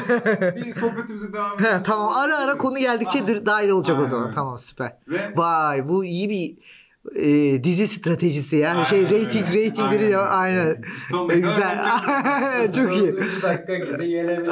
bir 0.55 0.73
sohbetimize 0.73 1.33
devam 1.33 1.51
He, 1.59 1.67
edelim. 1.67 1.83
tamam 1.85 2.11
ara 2.15 2.37
ara 2.39 2.57
konu 2.57 2.77
geldikçe 2.77 3.19
Aha. 3.19 3.45
dahil 3.45 3.69
olacak 3.69 3.95
o 3.95 3.99
Aynen 3.99 4.09
zaman. 4.09 4.25
öyle. 4.25 4.35
Tamam 4.35 4.59
süper. 4.59 4.97
Ve 5.07 5.33
Vay 5.35 5.87
bu 5.89 6.05
iyi 6.05 6.29
bir 6.29 6.57
e, 7.15 7.63
dizi 7.63 7.87
stratejisi 7.87 8.55
ya. 8.55 8.71
Aynen 8.71 8.83
şey 8.83 8.99
öyle. 8.99 9.25
rating 9.25 9.47
ratingleri 9.47 9.81
Aynen 9.83 10.09
ya 10.09 10.19
öyle. 10.19 10.29
aynen. 10.29 10.83
Sonuna 11.09 11.33
E, 11.33 11.39
Güzel. 11.39 11.81
Çok 12.75 12.95
iyi. 12.97 13.13
Dakika 13.43 13.75
gibi 13.75 14.07
gelebilir. 14.09 14.51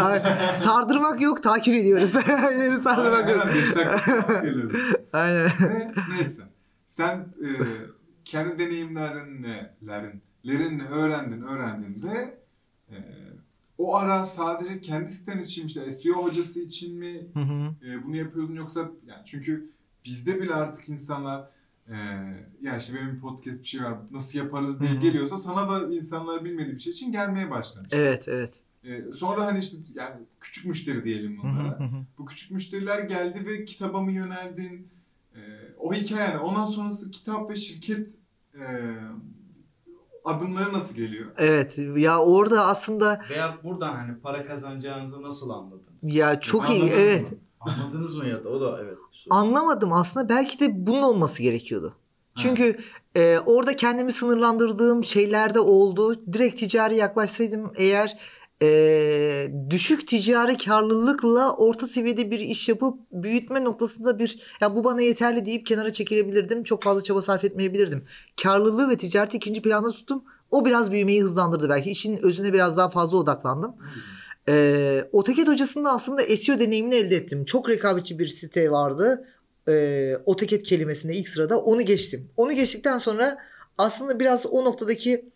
Sardırmak 0.51 1.21
yok 1.21 1.43
takip 1.43 1.75
ediyoruz. 1.75 2.15
İleri 2.55 2.77
sardırmak 2.77 3.29
yok. 3.29 3.39
Aynen 3.45 3.55
5 3.55 3.75
dakika. 3.75 4.77
Aynen. 5.13 5.45
Ne- 5.62 5.91
Neyse. 6.17 6.41
Sen 6.88 7.15
e, 7.17 7.47
kendi 8.25 8.59
deneyimlerinle, 8.59 9.75
lerin, 9.88 10.21
lerinle 10.47 10.83
öğrendin, 10.88 11.41
öğrendin 11.41 12.03
ve 12.03 12.38
e, 12.89 12.95
o 13.77 13.95
ara 13.95 14.25
sadece 14.25 14.81
kendi 14.81 15.12
siten 15.12 15.39
için 15.39 15.67
işte 15.67 15.91
SEO 15.91 16.24
hocası 16.24 16.59
için 16.62 17.00
mi 17.00 17.27
Hı 17.33 17.39
hı. 17.39 17.89
e, 17.91 18.03
bunu 18.03 18.15
yapıyordun 18.15 18.55
yoksa 18.55 18.79
yani 19.05 19.21
çünkü 19.25 19.69
bizde 20.05 20.41
bile 20.41 20.53
artık 20.53 20.89
insanlar 20.89 21.47
e, 21.89 21.95
ya 22.61 22.77
işte 22.77 22.93
benim 22.93 23.19
podcast 23.19 23.61
bir 23.63 23.67
şey 23.67 23.83
var 23.83 23.97
nasıl 24.11 24.39
yaparız 24.39 24.79
diye 24.79 24.91
Hı 24.91 24.95
hı. 24.95 24.99
geliyorsa 24.99 25.37
sana 25.37 25.69
da 25.69 25.93
insanlar 25.93 26.45
bilmediği 26.45 26.75
bir 26.75 26.79
şey 26.79 26.91
için 26.91 27.11
gelmeye 27.11 27.51
başlamış. 27.51 27.89
Evet 27.91 28.27
evet. 28.27 28.53
E, 28.83 29.13
sonra 29.13 29.45
hani 29.45 29.59
işte 29.59 29.77
yani 29.95 30.15
küçük 30.39 30.65
müşteri 30.65 31.03
diyelim 31.03 31.37
bunlara. 31.43 31.79
hı 31.79 31.83
hı. 31.83 32.05
Bu 32.17 32.25
küçük 32.25 32.51
müşteriler 32.51 32.99
geldi 32.99 33.45
ve 33.45 33.65
kitaba 33.65 34.01
mı 34.01 34.11
yöneldin? 34.11 34.87
Ee, 35.35 35.39
o 35.79 35.93
hikaye 35.93 36.29
yani. 36.29 36.37
Ondan 36.39 36.65
sonrası 36.65 37.11
kitap 37.11 37.49
ve 37.49 37.55
şirket 37.55 38.15
e, 38.55 38.63
adımları 40.25 40.73
nasıl 40.73 40.95
geliyor? 40.95 41.31
Evet 41.37 41.77
ya 41.97 42.19
orada 42.19 42.65
aslında 42.65 43.21
Veya 43.29 43.57
buradan 43.63 43.95
hani 43.95 44.19
para 44.19 44.45
kazanacağınızı 44.45 45.21
nasıl 45.23 45.49
anladınız? 45.49 45.83
ya 46.01 46.39
çok 46.39 46.69
iyi 46.69 46.81
Anladınız 46.81 46.99
evet. 47.03 47.31
mı? 47.31 47.37
Anladınız 47.65 48.15
mı 48.15 48.27
ya 48.27 48.43
da 48.43 48.50
o 48.50 48.62
da 48.62 48.79
evet. 48.84 48.98
Anlamadım 49.29 49.93
aslında 49.93 50.29
belki 50.29 50.60
de 50.60 50.88
bunun 50.88 51.01
olması 51.01 51.43
gerekiyordu. 51.43 51.93
Çünkü 52.38 52.77
e, 53.15 53.39
orada 53.45 53.75
kendimi 53.75 54.12
sınırlandırdığım 54.12 55.03
şeyler 55.03 55.53
de 55.53 55.60
oldu. 55.60 56.34
Direkt 56.34 56.60
ticari 56.60 56.95
yaklaşsaydım 56.95 57.72
eğer 57.75 58.17
e, 58.62 58.67
düşük 59.69 60.07
ticari 60.07 60.57
karlılıkla 60.57 61.55
orta 61.55 61.88
seviyede 61.88 62.31
bir 62.31 62.39
iş 62.39 62.69
yapıp 62.69 63.00
büyütme 63.12 63.63
noktasında 63.63 64.19
bir 64.19 64.39
ya 64.62 64.75
bu 64.75 64.84
bana 64.84 65.01
yeterli 65.01 65.45
deyip 65.45 65.65
kenara 65.65 65.93
çekilebilirdim. 65.93 66.63
Çok 66.63 66.84
fazla 66.84 67.03
çaba 67.03 67.22
sarf 67.22 67.43
etmeyebilirdim. 67.43 68.05
Karlılığı 68.43 68.89
ve 68.89 68.98
ticareti 68.98 69.38
ikinci 69.38 69.62
planda 69.62 69.91
tuttum. 69.91 70.24
O 70.51 70.65
biraz 70.65 70.91
büyümeyi 70.91 71.24
hızlandırdı 71.24 71.69
belki. 71.69 71.91
İşin 71.91 72.17
özüne 72.17 72.53
biraz 72.53 72.77
daha 72.77 72.89
fazla 72.89 73.17
odaklandım. 73.17 73.75
Ee, 74.49 75.05
AutoCAD 75.13 75.47
hocasında 75.47 75.91
aslında 75.91 76.37
SEO 76.37 76.59
deneyimini 76.59 76.95
elde 76.95 77.15
ettim. 77.15 77.45
Çok 77.45 77.69
rekabetçi 77.69 78.19
bir 78.19 78.27
site 78.27 78.71
vardı. 78.71 79.27
Ee, 79.67 80.15
AutoCAD 80.27 80.61
kelimesinde 80.61 81.13
ilk 81.13 81.29
sırada 81.29 81.59
onu 81.59 81.81
geçtim. 81.81 82.29
Onu 82.37 82.53
geçtikten 82.53 82.97
sonra 82.97 83.37
aslında 83.77 84.19
biraz 84.19 84.45
o 84.45 84.65
noktadaki 84.65 85.29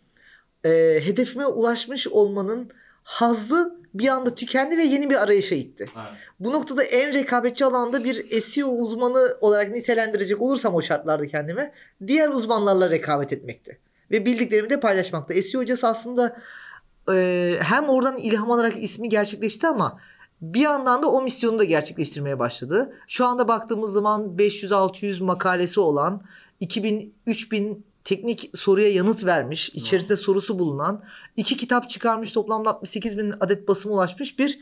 e, 0.64 1.00
hedefime 1.04 1.46
ulaşmış 1.46 2.08
olmanın 2.08 2.70
hazzı 3.02 3.80
bir 3.94 4.08
anda 4.08 4.34
tükendi 4.34 4.78
ve 4.78 4.82
yeni 4.82 5.10
bir 5.10 5.22
arayışa 5.22 5.54
itti. 5.54 5.84
Evet. 5.96 6.18
Bu 6.40 6.52
noktada 6.52 6.82
en 6.82 7.14
rekabetçi 7.14 7.64
alanda 7.64 8.04
bir 8.04 8.40
SEO 8.40 8.68
uzmanı 8.68 9.36
olarak 9.40 9.70
nitelendirecek 9.70 10.42
olursam 10.42 10.74
o 10.74 10.82
şartlarda 10.82 11.26
kendime 11.26 11.72
diğer 12.06 12.28
uzmanlarla 12.28 12.90
rekabet 12.90 13.32
etmekti. 13.32 13.78
Ve 14.10 14.26
bildiklerimi 14.26 14.70
de 14.70 14.80
paylaşmakta. 14.80 15.42
SEO 15.42 15.60
hocası 15.60 15.86
aslında 15.88 16.36
e, 17.14 17.56
hem 17.60 17.88
oradan 17.88 18.16
ilham 18.16 18.50
alarak 18.50 18.82
ismi 18.82 19.08
gerçekleşti 19.08 19.66
ama 19.66 19.98
bir 20.40 20.60
yandan 20.60 21.02
da 21.02 21.10
o 21.10 21.22
misyonu 21.22 21.58
da 21.58 21.64
gerçekleştirmeye 21.64 22.38
başladı. 22.38 22.92
Şu 23.08 23.26
anda 23.26 23.48
baktığımız 23.48 23.92
zaman 23.92 24.22
500-600 24.36 25.24
makalesi 25.24 25.80
olan 25.80 26.22
2000-3000 26.60 27.76
teknik 28.04 28.50
soruya 28.54 28.92
yanıt 28.92 29.24
vermiş, 29.24 29.68
içerisinde 29.68 30.16
sorusu 30.16 30.58
bulunan, 30.58 31.04
iki 31.36 31.56
kitap 31.56 31.90
çıkarmış 31.90 32.32
toplamda 32.32 32.70
68 32.70 33.18
bin 33.18 33.34
adet 33.40 33.68
basıma 33.68 33.94
ulaşmış 33.94 34.38
bir 34.38 34.58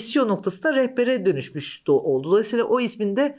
SEO 0.00 0.28
noktasında 0.28 0.74
rehbere 0.74 1.26
dönüşmüş 1.26 1.82
oldu. 1.88 2.28
Dolayısıyla 2.28 2.64
o 2.64 2.80
ismini 2.80 3.16
de 3.16 3.38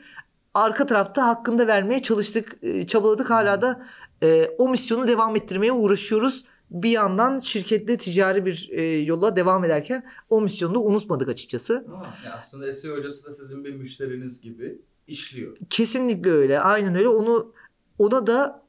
arka 0.53 0.87
tarafta 0.87 1.27
hakkında 1.27 1.67
vermeye 1.67 2.01
çalıştık, 2.01 2.59
çabaladık. 2.87 3.29
Hala 3.29 3.61
da 3.61 3.85
e, 4.23 4.49
o 4.57 4.69
misyonu 4.69 5.07
devam 5.07 5.35
ettirmeye 5.35 5.71
uğraşıyoruz. 5.71 6.45
Bir 6.71 6.89
yandan 6.89 7.39
şirketle 7.39 7.97
ticari 7.97 8.45
bir 8.45 8.69
e, 8.71 8.83
yola 8.83 9.35
devam 9.35 9.63
ederken 9.63 10.03
o 10.29 10.41
misyonu 10.41 10.75
da 10.75 10.79
unutmadık 10.79 11.29
açıkçası. 11.29 11.85
Ya 12.25 12.33
aslında 12.37 12.73
SEO 12.73 12.97
hocası 12.97 13.25
da 13.25 13.33
sizin 13.33 13.65
bir 13.65 13.75
müşteriniz 13.75 14.41
gibi 14.41 14.81
işliyor. 15.07 15.57
Kesinlikle 15.69 16.31
öyle. 16.31 16.59
Aynen 16.59 16.95
öyle. 16.95 17.07
Onu 17.07 17.53
ona 17.99 18.27
da 18.27 18.63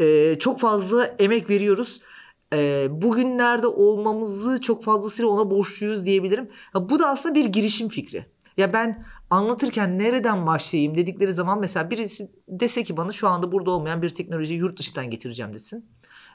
e, 0.00 0.36
çok 0.38 0.60
fazla 0.60 1.04
emek 1.04 1.50
veriyoruz. 1.50 2.00
E, 2.52 2.88
bugünlerde 2.90 3.66
olmamızı 3.66 4.60
çok 4.60 4.84
fazlasıyla 4.84 5.30
ona 5.30 5.50
borçluyuz 5.50 6.06
diyebilirim. 6.06 6.50
Ya, 6.74 6.88
bu 6.88 6.98
da 6.98 7.08
aslında 7.08 7.34
bir 7.34 7.44
girişim 7.44 7.88
fikri. 7.88 8.26
Ya 8.56 8.72
ben 8.72 9.06
anlatırken 9.30 9.98
nereden 9.98 10.46
başlayayım 10.46 10.96
dedikleri 10.96 11.34
zaman 11.34 11.60
mesela 11.60 11.90
birisi 11.90 12.30
dese 12.48 12.82
ki 12.82 12.96
bana 12.96 13.12
şu 13.12 13.28
anda 13.28 13.52
burada 13.52 13.70
olmayan 13.70 14.02
bir 14.02 14.08
teknolojiyi 14.08 14.58
yurt 14.58 14.78
dışından 14.78 15.10
getireceğim 15.10 15.54
desin. 15.54 15.86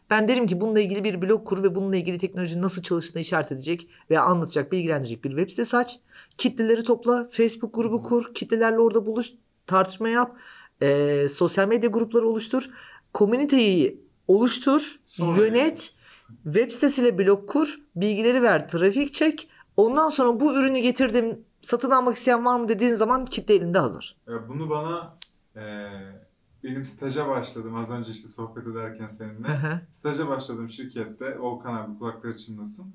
Ben 0.09 0.27
derim 0.27 0.47
ki 0.47 0.61
bununla 0.61 0.79
ilgili 0.79 1.03
bir 1.03 1.21
blog 1.21 1.47
kur 1.47 1.63
ve 1.63 1.75
bununla 1.75 1.95
ilgili 1.95 2.17
teknolojinin 2.17 2.61
nasıl 2.63 2.81
çalıştığını 2.81 3.21
işaret 3.21 3.51
edecek 3.51 3.87
veya 4.09 4.23
anlatacak, 4.23 4.71
bilgilendirecek 4.71 5.23
bir 5.23 5.29
web 5.29 5.49
sitesi 5.49 5.77
aç. 5.77 5.99
Kitleleri 6.37 6.83
topla, 6.83 7.29
Facebook 7.31 7.75
grubu 7.75 8.03
kur, 8.03 8.33
kitlelerle 8.33 8.79
orada 8.79 9.05
buluş, 9.05 9.31
tartışma 9.67 10.09
yap, 10.09 10.35
e, 10.81 11.27
sosyal 11.29 11.67
medya 11.67 11.89
grupları 11.89 12.27
oluştur, 12.27 12.69
komüniteyi 13.13 14.01
oluştur, 14.27 14.99
Sonra- 15.05 15.45
yönet, 15.45 15.91
web 16.43 16.71
sitesiyle 16.71 17.17
blog 17.17 17.49
kur, 17.49 17.79
bilgileri 17.95 18.41
ver, 18.41 18.69
trafik 18.69 19.13
çek. 19.13 19.49
Ondan 19.77 20.09
sonra 20.09 20.39
bu 20.39 20.55
ürünü 20.59 20.79
getirdim, 20.79 21.39
satın 21.61 21.91
almak 21.91 22.15
isteyen 22.15 22.45
var 22.45 22.59
mı 22.59 22.69
dediğin 22.69 22.95
zaman 22.95 23.25
kitle 23.25 23.53
elinde 23.53 23.79
hazır. 23.79 24.17
Ya 24.27 24.49
bunu 24.49 24.69
bana 24.69 25.17
e, 25.55 25.61
benim 26.63 26.85
staja 26.85 27.27
başladım 27.27 27.75
az 27.75 27.91
önce 27.91 28.11
işte 28.11 28.27
sohbet 28.27 28.67
ederken 28.67 29.07
seninle. 29.07 29.81
Staja 29.91 30.27
başladım 30.27 30.69
şirkette. 30.69 31.39
Volkan 31.39 31.73
abi 31.75 31.97
kulakları 31.97 32.37
çınlasın. 32.37 32.93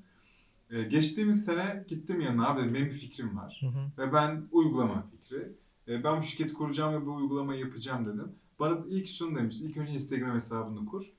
E, 0.69 0.83
geçtiğimiz 0.83 1.45
sene 1.45 1.85
gittim 1.87 2.21
yanına 2.21 2.47
abi 2.47 2.61
dedim 2.61 2.73
benim 2.73 2.85
bir 2.85 2.93
fikrim 2.93 3.37
var. 3.37 3.61
Hı 3.61 3.67
hı. 3.67 3.91
Ve 3.97 4.13
ben 4.13 4.43
uygulama 4.51 5.05
fikri. 5.11 5.51
E, 5.87 6.03
ben 6.03 6.17
bu 6.17 6.23
şirketi 6.23 6.53
kuracağım 6.53 6.93
ve 6.93 7.05
bu 7.05 7.13
uygulamayı 7.15 7.59
yapacağım 7.59 8.05
dedim. 8.05 8.31
Bana 8.59 8.77
ilk 8.87 9.07
şunu 9.07 9.37
demiş. 9.37 9.61
İlk 9.61 9.77
önce 9.77 9.91
Instagram 9.91 10.35
hesabını 10.35 10.85
kur. 10.85 11.11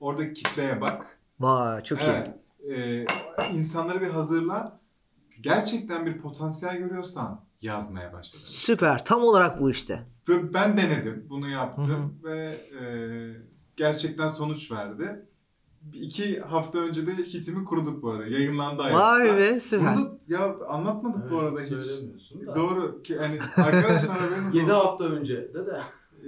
Orada 0.00 0.32
kitleye 0.32 0.80
bak. 0.80 1.18
Vay 1.40 1.82
çok 1.82 2.00
iyi. 2.00 2.10
Evet. 2.10 3.06
E, 3.50 3.54
insanları 3.54 4.00
bir 4.00 4.10
hazırla. 4.10 4.80
Gerçekten 5.40 6.06
bir 6.06 6.18
potansiyel 6.18 6.76
görüyorsan 6.76 7.40
yazmaya 7.62 8.12
başla. 8.12 8.38
Süper. 8.38 9.04
Tam 9.04 9.24
olarak 9.24 9.60
bu 9.60 9.70
işte. 9.70 10.06
Ve 10.28 10.54
ben 10.54 10.76
denedim. 10.76 11.26
Bunu 11.30 11.48
yaptım. 11.48 12.18
Hı 12.22 12.28
Ve 12.28 12.56
e, 12.80 12.84
gerçekten 13.76 14.28
sonuç 14.28 14.72
verdi. 14.72 15.26
İki 15.92 16.40
hafta 16.40 16.78
önce 16.78 17.06
de 17.06 17.12
hitimi 17.12 17.64
kuruduk 17.64 18.02
bu 18.02 18.10
arada. 18.10 18.26
Yayınlandı 18.26 18.82
Vay 18.82 19.28
iOS'ta. 19.28 19.38
be 19.38 19.60
süper. 19.60 19.96
Bunu 19.96 20.04
da 20.06 20.18
ya 20.28 20.56
anlatmadık 20.68 21.30
bu 21.30 21.38
arada 21.38 21.60
hiç. 21.60 21.68
Söylemiyorsun 21.78 22.46
da. 22.46 22.56
Doğru 22.56 23.02
ki 23.02 23.18
hani 23.18 23.38
arkadaşlar 23.56 24.18
haberiniz 24.20 24.54
7 24.54 24.64
olsun. 24.72 24.74
hafta 24.86 25.04
önce 25.04 25.34
de 25.54 25.66
de. 25.66 25.82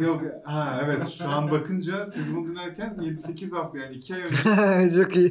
Yok 0.05 0.23
ha 0.45 0.81
evet 0.85 1.09
şu 1.09 1.29
an 1.29 1.51
bakınca 1.51 2.07
siz 2.07 2.37
bunu 2.37 2.47
dinlerken 2.49 2.95
7-8 3.01 3.55
hafta 3.57 3.79
yani 3.79 3.95
2 3.95 4.15
ay 4.15 4.21
önce 4.23 4.37
çok 5.03 5.17
iyi. 5.17 5.31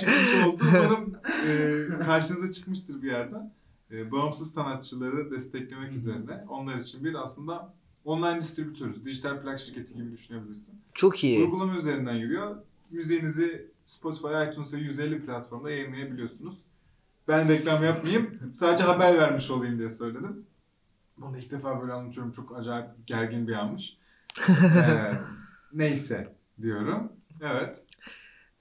çıkmış 0.00 0.46
oldu. 0.46 0.62
Umarım 0.70 1.14
e, 1.48 1.98
karşınıza 2.04 2.52
çıkmıştır 2.52 3.02
bir 3.02 3.10
yerden. 3.10 3.52
E, 3.90 4.12
bağımsız 4.12 4.52
sanatçıları 4.54 5.30
desteklemek 5.30 5.92
üzerine. 5.92 6.44
Onlar 6.48 6.76
için 6.76 7.04
bir 7.04 7.14
aslında 7.14 7.74
online 8.04 8.40
distribütörüz. 8.40 9.04
Dijital 9.04 9.42
plak 9.42 9.58
şirketi 9.58 9.94
gibi 9.94 10.12
düşünebilirsin. 10.12 10.74
Çok 10.94 11.24
iyi. 11.24 11.44
Uygulama 11.44 11.76
üzerinden 11.76 12.14
yürüyor. 12.14 12.56
Müziğinizi 12.90 13.66
Spotify, 13.86 14.28
iTunes 14.50 14.74
ve 14.74 14.78
150 14.78 15.26
platformda 15.26 15.70
yayınlayabiliyorsunuz. 15.70 16.58
Ben 17.28 17.48
reklam 17.48 17.84
yapmayayım. 17.84 18.50
Sadece 18.54 18.82
haber 18.82 19.18
vermiş 19.18 19.50
olayım 19.50 19.78
diye 19.78 19.90
söyledim. 19.90 20.46
Bunu 21.18 21.38
ilk 21.38 21.50
defa 21.50 21.80
böyle 21.80 21.92
anlatıyorum. 21.92 22.32
Çok 22.32 22.58
acayip 22.58 22.86
gergin 23.06 23.48
bir 23.48 23.52
anmış. 23.52 23.96
Ee, 24.48 25.12
neyse 25.72 26.36
diyorum. 26.62 27.12
Evet. 27.40 27.82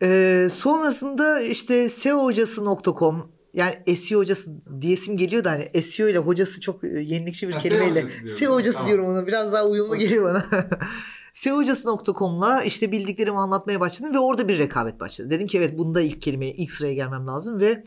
Ee, 0.01 0.47
sonrasında 0.51 1.41
işte 1.41 1.89
seohocası.com 1.89 3.31
yani 3.53 3.95
SEO 3.95 4.19
hocası 4.19 4.51
diyesim 4.81 5.17
geliyor 5.17 5.43
da 5.43 5.51
hani 5.51 5.81
SEO 5.81 6.07
ile 6.07 6.17
hocası 6.17 6.61
çok 6.61 6.83
e, 6.83 6.87
yenilikçi 6.87 7.47
bir 7.47 7.53
Ha, 7.53 7.59
kelimeyle. 7.59 8.01
SEO 8.01 8.03
hocası 8.05 8.23
diyorum. 8.23 8.37
SEO 8.39 8.53
hocası 8.55 8.73
Tamam. 8.73 8.87
diyorum 8.87 9.05
ona 9.05 9.27
biraz 9.27 9.53
daha 9.53 9.65
uyumlu 9.65 9.95
geliyor 9.95 10.23
bana. 10.23 10.45
seohocası.com'la 11.33 12.63
işte 12.63 12.91
bildiklerimi 12.91 13.37
anlatmaya 13.37 13.79
başladım 13.79 14.13
ve 14.13 14.19
orada 14.19 14.47
bir 14.47 14.59
rekabet 14.59 14.99
başladı. 14.99 15.29
Dedim 15.29 15.47
ki 15.47 15.57
evet 15.57 15.77
bunda 15.77 16.01
ilk 16.01 16.21
kelimeye 16.21 16.53
ilk 16.53 16.71
sıraya 16.71 16.93
gelmem 16.93 17.27
lazım 17.27 17.59
ve 17.59 17.83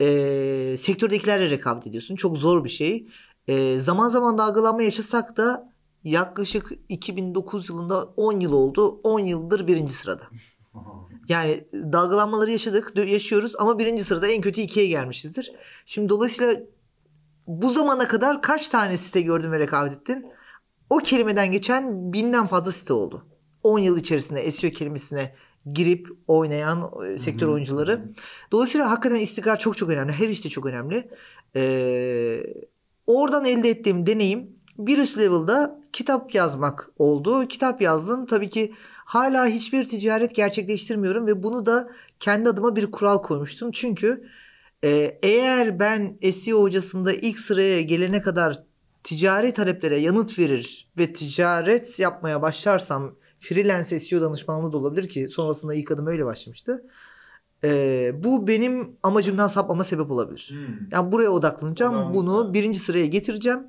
e, 0.00 0.76
sektördekilerle 0.78 1.50
rekabet 1.50 1.86
ediyorsun. 1.86 2.16
Çok 2.16 2.38
zor 2.38 2.64
bir 2.64 2.68
şey. 2.68 3.06
E, 3.48 3.78
zaman 3.78 4.08
zaman 4.08 4.38
dalgalanma 4.38 4.82
yaşasak 4.82 5.36
da 5.36 5.72
yaklaşık 6.04 6.72
2009 6.88 7.68
yılında 7.68 8.02
10 8.04 8.40
yıl 8.40 8.52
oldu. 8.52 9.00
10 9.04 9.20
yıldır 9.20 9.66
birinci 9.66 9.94
sırada. 9.94 10.22
Yani 11.28 11.64
dalgalanmaları 11.72 12.50
yaşadık, 12.50 12.92
yaşıyoruz 12.96 13.54
ama 13.58 13.78
birinci 13.78 14.04
sırada 14.04 14.28
en 14.28 14.40
kötü 14.40 14.60
ikiye 14.60 14.86
gelmişizdir. 14.86 15.52
Şimdi 15.86 16.08
dolayısıyla 16.08 16.60
bu 17.46 17.70
zamana 17.70 18.08
kadar 18.08 18.42
kaç 18.42 18.68
tane 18.68 18.96
site 18.96 19.20
gördün 19.20 19.52
ve 19.52 19.58
rekabet 19.58 19.92
ettin? 19.92 20.26
O 20.90 20.96
kelimeden 20.96 21.52
geçen 21.52 22.12
binden 22.12 22.46
fazla 22.46 22.72
site 22.72 22.92
oldu. 22.92 23.26
10 23.62 23.78
yıl 23.78 23.98
içerisinde 23.98 24.50
SEO 24.50 24.70
kelimesine 24.70 25.34
girip 25.72 26.08
oynayan 26.28 26.90
e, 27.06 27.18
sektör 27.18 27.46
Hı 27.46 27.50
hı. 27.50 27.54
oyuncuları. 27.54 28.10
Dolayısıyla 28.52 28.90
hakikaten 28.90 29.20
istikrar 29.20 29.58
çok 29.58 29.76
çok 29.76 29.90
önemli. 29.90 30.12
Her 30.12 30.28
işte 30.28 30.48
çok 30.48 30.66
önemli. 30.66 31.10
Ee, 31.56 32.46
oradan 33.06 33.44
elde 33.44 33.68
ettiğim 33.70 34.06
deneyim 34.06 34.50
bir 34.78 34.98
üst 34.98 35.18
level'da 35.18 35.80
kitap 35.92 36.34
yazmak 36.34 36.90
oldu. 36.98 37.48
Kitap 37.48 37.82
yazdım. 37.82 38.26
Tabii 38.26 38.50
ki 38.50 38.74
hala 39.12 39.46
hiçbir 39.46 39.84
ticaret 39.84 40.34
gerçekleştirmiyorum 40.34 41.26
ve 41.26 41.42
bunu 41.42 41.64
da 41.64 41.88
kendi 42.20 42.48
adıma 42.48 42.76
bir 42.76 42.90
kural 42.90 43.18
koymuştum. 43.22 43.70
Çünkü 43.72 44.24
e, 44.84 45.18
eğer 45.22 45.78
ben 45.78 46.18
SEO 46.32 46.62
hocasında 46.62 47.12
ilk 47.12 47.38
sıraya 47.38 47.82
gelene 47.82 48.22
kadar 48.22 48.62
ticari 49.04 49.52
taleplere 49.52 49.96
yanıt 49.98 50.38
verir 50.38 50.88
ve 50.98 51.12
ticaret 51.12 51.98
yapmaya 51.98 52.42
başlarsam 52.42 53.14
freelance 53.40 53.98
SEO 53.98 54.20
danışmanlığı 54.20 54.72
da 54.72 54.76
olabilir 54.76 55.08
ki 55.08 55.28
sonrasında 55.28 55.74
ilk 55.74 55.90
adım 55.90 56.06
öyle 56.06 56.24
başlamıştı. 56.24 56.84
E, 57.64 58.12
bu 58.24 58.46
benim 58.46 58.96
amacımdan 59.02 59.48
sapmama 59.48 59.84
sebep 59.84 60.10
olabilir. 60.10 60.48
Hmm. 60.50 60.88
Yani 60.92 61.12
buraya 61.12 61.30
odaklanacağım. 61.30 61.94
Odaklan- 61.94 62.14
Bunu 62.14 62.54
birinci 62.54 62.78
sıraya 62.78 63.06
getireceğim. 63.06 63.60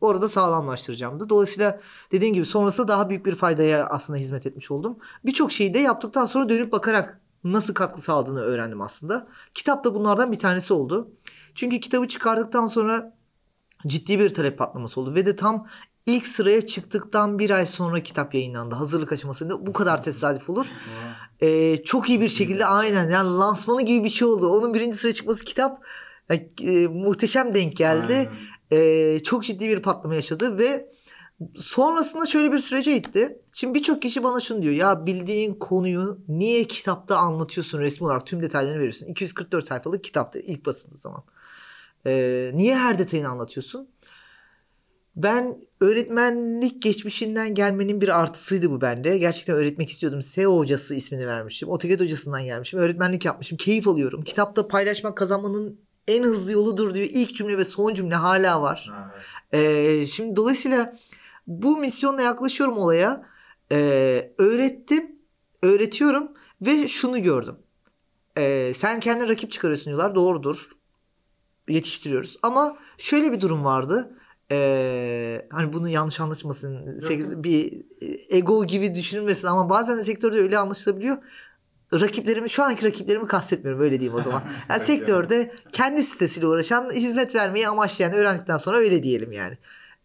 Orada 0.00 0.28
sağlamlaştıracağım 0.28 1.20
da. 1.20 1.28
Dolayısıyla 1.28 1.80
dediğim 2.12 2.34
gibi 2.34 2.44
sonrasında 2.44 2.88
daha 2.88 3.08
büyük 3.08 3.26
bir 3.26 3.36
faydaya 3.36 3.86
aslında 3.86 4.18
hizmet 4.18 4.46
etmiş 4.46 4.70
oldum. 4.70 4.98
Birçok 5.24 5.52
şeyi 5.52 5.74
de 5.74 5.78
yaptıktan 5.78 6.26
sonra 6.26 6.48
dönüp 6.48 6.72
bakarak 6.72 7.20
nasıl 7.44 7.74
katkı 7.74 8.00
sağladığını 8.00 8.40
öğrendim 8.40 8.80
aslında. 8.80 9.26
Kitap 9.54 9.84
da 9.84 9.94
bunlardan 9.94 10.32
bir 10.32 10.38
tanesi 10.38 10.74
oldu. 10.74 11.10
Çünkü 11.54 11.80
kitabı 11.80 12.08
çıkardıktan 12.08 12.66
sonra 12.66 13.16
ciddi 13.86 14.18
bir 14.18 14.34
talep 14.34 14.58
patlaması 14.58 15.00
oldu. 15.00 15.14
Ve 15.14 15.26
de 15.26 15.36
tam 15.36 15.66
ilk 16.06 16.26
sıraya 16.26 16.66
çıktıktan 16.66 17.38
bir 17.38 17.50
ay 17.50 17.66
sonra 17.66 18.02
kitap 18.02 18.34
yayınlandı. 18.34 18.74
Hazırlık 18.74 19.12
aşamasında 19.12 19.66
bu 19.66 19.72
kadar 19.72 20.02
tesadüf 20.02 20.50
olur. 20.50 20.66
Ee, 21.40 21.82
çok 21.84 22.08
iyi 22.08 22.20
bir 22.20 22.28
şekilde 22.28 22.66
aynen 22.66 23.10
yani 23.10 23.28
lansmanı 23.28 23.82
gibi 23.82 24.04
bir 24.04 24.10
şey 24.10 24.28
oldu. 24.28 24.48
Onun 24.48 24.74
birinci 24.74 24.96
sıraya 24.96 25.12
çıkması 25.12 25.44
kitap 25.44 25.82
e, 26.30 26.34
e, 26.34 26.86
muhteşem 26.86 27.54
denk 27.54 27.76
geldi. 27.76 28.14
Aynen. 28.14 28.49
Ee, 28.72 29.18
çok 29.24 29.44
ciddi 29.44 29.68
bir 29.68 29.82
patlama 29.82 30.14
yaşadı 30.14 30.58
ve 30.58 30.92
sonrasında 31.54 32.26
şöyle 32.26 32.52
bir 32.52 32.58
sürece 32.58 32.98
gitti. 32.98 33.38
Şimdi 33.52 33.74
birçok 33.74 34.02
kişi 34.02 34.22
bana 34.24 34.40
şunu 34.40 34.62
diyor. 34.62 34.74
Ya 34.74 35.06
bildiğin 35.06 35.54
konuyu 35.54 36.18
niye 36.28 36.64
kitapta 36.64 37.16
anlatıyorsun 37.16 37.80
resmi 37.80 38.06
olarak 38.06 38.26
tüm 38.26 38.42
detaylarını 38.42 38.78
veriyorsun. 38.78 39.06
244 39.06 39.66
sayfalık 39.66 40.04
kitapta 40.04 40.38
ilk 40.38 40.66
basıldığı 40.66 40.96
zaman. 40.96 41.24
Ee, 42.06 42.50
niye 42.54 42.76
her 42.76 42.98
detayını 42.98 43.28
anlatıyorsun? 43.28 43.88
Ben 45.16 45.60
öğretmenlik 45.80 46.82
geçmişinden 46.82 47.54
gelmenin 47.54 48.00
bir 48.00 48.20
artısıydı 48.20 48.70
bu 48.70 48.80
bende. 48.80 49.18
Gerçekten 49.18 49.56
öğretmek 49.56 49.90
istiyordum. 49.90 50.22
SEO 50.22 50.58
hocası 50.58 50.94
ismini 50.94 51.26
vermişim. 51.26 51.70
AutoCAD 51.70 52.00
hocasından 52.00 52.44
gelmişim. 52.44 52.80
Öğretmenlik 52.80 53.24
yapmışım. 53.24 53.58
Keyif 53.58 53.88
alıyorum. 53.88 54.22
Kitapta 54.22 54.68
paylaşmak 54.68 55.16
kazanmanın 55.16 55.80
en 56.10 56.22
hızlı 56.24 56.52
yoludur 56.52 56.94
diyor. 56.94 57.08
İlk 57.10 57.34
cümle 57.34 57.58
ve 57.58 57.64
son 57.64 57.94
cümle 57.94 58.14
hala 58.14 58.62
var. 58.62 58.90
Ee, 59.52 60.06
şimdi 60.06 60.36
dolayısıyla 60.36 60.96
bu 61.46 61.76
misyonla 61.76 62.22
yaklaşıyorum 62.22 62.76
olaya. 62.76 63.26
Ee, 63.72 64.32
öğrettim, 64.38 65.12
öğretiyorum 65.62 66.28
ve 66.62 66.88
şunu 66.88 67.22
gördüm. 67.22 67.56
Ee, 68.38 68.72
sen 68.74 69.00
kendine 69.00 69.28
rakip 69.28 69.52
çıkarıyorsun 69.52 69.86
diyorlar. 69.86 70.14
Doğrudur. 70.14 70.70
Yetiştiriyoruz. 71.68 72.36
Ama 72.42 72.76
şöyle 72.98 73.32
bir 73.32 73.40
durum 73.40 73.64
vardı. 73.64 74.16
Ee, 74.52 75.46
hani 75.50 75.72
bunu 75.72 75.88
yanlış 75.88 76.20
anlaşılmasın. 76.20 76.98
Sek- 76.98 77.44
bir 77.44 77.82
e, 78.00 78.36
ego 78.36 78.64
gibi 78.66 78.94
düşünülmesin 78.94 79.46
ama 79.46 79.70
bazen 79.70 79.98
de 79.98 80.04
sektörde 80.04 80.38
öyle 80.38 80.58
anlaşılabiliyor. 80.58 81.18
Rakiplerimi 81.92 82.50
şu 82.50 82.62
anki 82.62 82.86
rakiplerimi 82.86 83.26
kastetmiyorum 83.26 83.82
öyle 83.82 84.00
diyeyim 84.00 84.18
o 84.18 84.22
zaman. 84.22 84.42
Yani 84.68 84.80
sektörde 84.80 85.54
kendi 85.72 86.02
sitesiyle 86.02 86.46
uğraşan, 86.46 86.90
hizmet 86.90 87.34
vermeyi 87.34 87.68
amaçlayan 87.68 88.12
öğrendikten 88.12 88.56
sonra 88.56 88.76
öyle 88.76 89.02
diyelim 89.02 89.32
yani. 89.32 89.58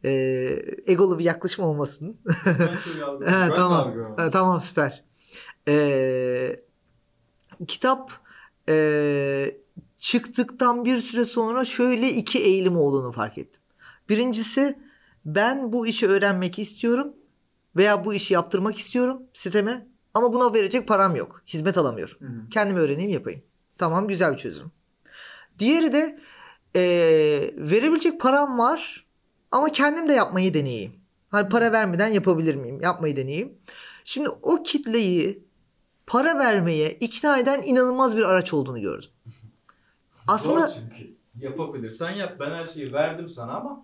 Ee, 0.05 0.65
egolu 0.85 1.19
bir 1.19 1.23
yaklaşım 1.23 1.65
olmasın. 1.65 2.17
Ben 3.21 3.53
tamam. 3.53 3.93
Ha, 4.17 4.31
tamam 4.31 4.61
süper. 4.61 5.03
Ee, 5.67 6.59
kitap 7.67 8.11
ee, 8.69 9.57
çıktıktan 9.99 10.85
bir 10.85 10.97
süre 10.97 11.25
sonra 11.25 11.65
şöyle 11.65 12.09
iki 12.09 12.39
eğilim 12.39 12.77
olduğunu 12.77 13.11
fark 13.11 13.37
ettim. 13.37 13.61
Birincisi 14.09 14.79
ben 15.25 15.73
bu 15.73 15.87
işi 15.87 16.07
öğrenmek 16.07 16.59
istiyorum 16.59 17.13
veya 17.75 18.05
bu 18.05 18.13
işi 18.13 18.33
yaptırmak 18.33 18.77
istiyorum 18.77 19.23
siteme 19.33 19.87
ama 20.15 20.34
buna 20.34 20.54
verecek 20.54 20.88
param 20.88 21.15
yok. 21.15 21.41
Hizmet 21.47 21.78
alamıyorum. 21.78 22.17
Hı 22.19 22.25
hı. 22.25 22.49
Kendim 22.49 22.78
öğreneyim 22.78 23.12
yapayım. 23.12 23.41
Tamam 23.78 24.08
güzel 24.08 24.34
bir 24.34 24.38
çözüm. 24.38 24.71
Diğeri 25.60 25.93
de 25.93 26.19
ee, 26.75 27.51
verebilecek 27.58 28.21
param 28.21 28.60
var 28.60 29.06
ama 29.51 29.71
kendim 29.71 30.10
de 30.10 30.13
yapmayı 30.13 30.54
deneyeyim. 30.54 30.95
Hani 31.30 31.49
para 31.49 31.71
vermeden 31.71 32.08
yapabilir 32.08 32.56
miyim? 32.56 32.82
Yapmayı 32.82 33.15
deneyeyim. 33.15 33.58
Şimdi 34.04 34.30
o 34.30 34.63
kitleyi 34.63 35.43
para 36.08 36.38
vermeye 36.38 36.91
ikna 36.91 37.38
eden 37.38 37.62
inanılmaz 37.62 38.17
bir 38.17 38.21
araç 38.23 38.54
olduğunu 38.54 38.82
gördüm. 38.82 39.10
Aslında 40.28 40.67
Zor 40.67 40.82
çünkü. 40.82 41.15
Yapabilirsen 41.39 42.12
yap. 42.12 42.36
Ben 42.39 42.51
her 42.51 42.65
şeyi 42.65 42.93
verdim 42.93 43.30
sana 43.30 43.54
ama 43.54 43.84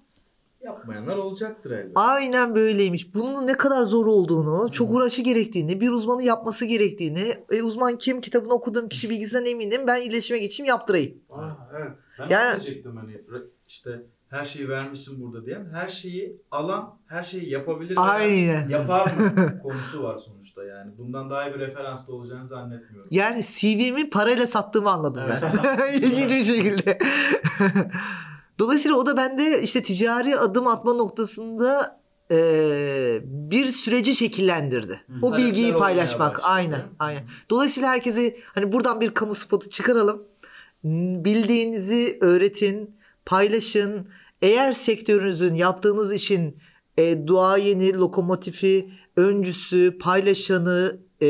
yapmayanlar 0.63 1.17
olacaktır 1.17 1.71
elbette. 1.71 1.91
aynen 1.95 2.55
böyleymiş. 2.55 3.13
Bunun 3.15 3.47
ne 3.47 3.57
kadar 3.57 3.83
zor 3.83 4.05
olduğunu, 4.05 4.71
çok 4.71 4.93
uğraşı 4.95 5.21
gerektiğini, 5.21 5.81
bir 5.81 5.89
uzmanın 5.89 6.21
yapması 6.21 6.65
gerektiğini, 6.65 7.35
e, 7.51 7.61
uzman 7.63 7.97
kim 7.97 8.21
kitabını 8.21 8.53
okuduğum 8.53 8.89
kişi 8.89 9.09
bilgisinden 9.09 9.45
eminim. 9.45 9.81
Ben 9.87 10.01
iletişime 10.01 10.39
geçeyim 10.39 10.67
yaptırayım. 10.69 11.17
Aa, 11.29 11.49
evet. 11.79 11.91
Ben 12.19 12.23
Yani- 12.29 12.33
yani... 12.33 12.61
diyecektim 12.63 12.97
hani 12.97 13.21
işte 13.67 14.01
her 14.29 14.45
şeyi 14.45 14.69
vermişsin 14.69 15.21
burada 15.21 15.45
diyen 15.45 15.69
her 15.73 15.87
şeyi 15.89 16.41
alan 16.51 16.99
her 17.07 17.23
şeyi 17.23 17.49
yapabilir 17.49 17.95
Aynen. 17.97 18.69
yapar 18.69 19.05
mı 19.17 19.59
konusu 19.63 20.03
var 20.03 20.17
sonuçta 20.17 20.63
yani. 20.63 20.91
Bundan 20.97 21.29
daha 21.29 21.47
iyi 21.49 21.53
bir 21.53 21.59
referans 21.59 22.07
da 22.07 22.11
olacağını 22.13 22.47
zannetmiyorum. 22.47 23.07
Yani 23.11 23.43
CV'mi 23.43 24.09
parayla 24.09 24.47
sattığımı 24.47 24.89
anladım 24.89 25.23
ben. 25.29 25.93
İlginç 25.97 26.31
bir 26.31 26.43
şekilde. 26.43 26.97
Dolayısıyla 28.61 28.97
o 28.97 29.05
da 29.05 29.17
bende 29.17 29.61
işte 29.61 29.83
ticari 29.83 30.37
adım 30.37 30.67
atma 30.67 30.93
noktasında 30.93 31.99
e, 32.31 33.19
bir 33.23 33.67
süreci 33.67 34.15
şekillendirdi. 34.15 35.01
Hı. 35.07 35.13
O 35.21 35.37
bilgiyi 35.37 35.73
paylaşmak. 35.73 36.39
Aynen, 36.43 36.81
aynen. 36.99 37.23
Dolayısıyla 37.49 37.89
herkesi 37.89 38.39
hani 38.45 38.71
buradan 38.71 39.01
bir 39.01 39.13
kamu 39.13 39.35
spotu 39.35 39.69
çıkaralım. 39.69 40.23
Bildiğinizi 41.23 42.17
öğretin, 42.21 42.95
paylaşın. 43.25 44.07
Eğer 44.41 44.71
sektörünüzün 44.71 45.53
yaptığınız 45.53 46.13
işin 46.13 46.57
e, 46.97 47.27
duayeni, 47.27 47.97
lokomotifi, 47.97 48.89
öncüsü, 49.15 49.97
paylaşanı, 49.97 50.99
e, 51.21 51.27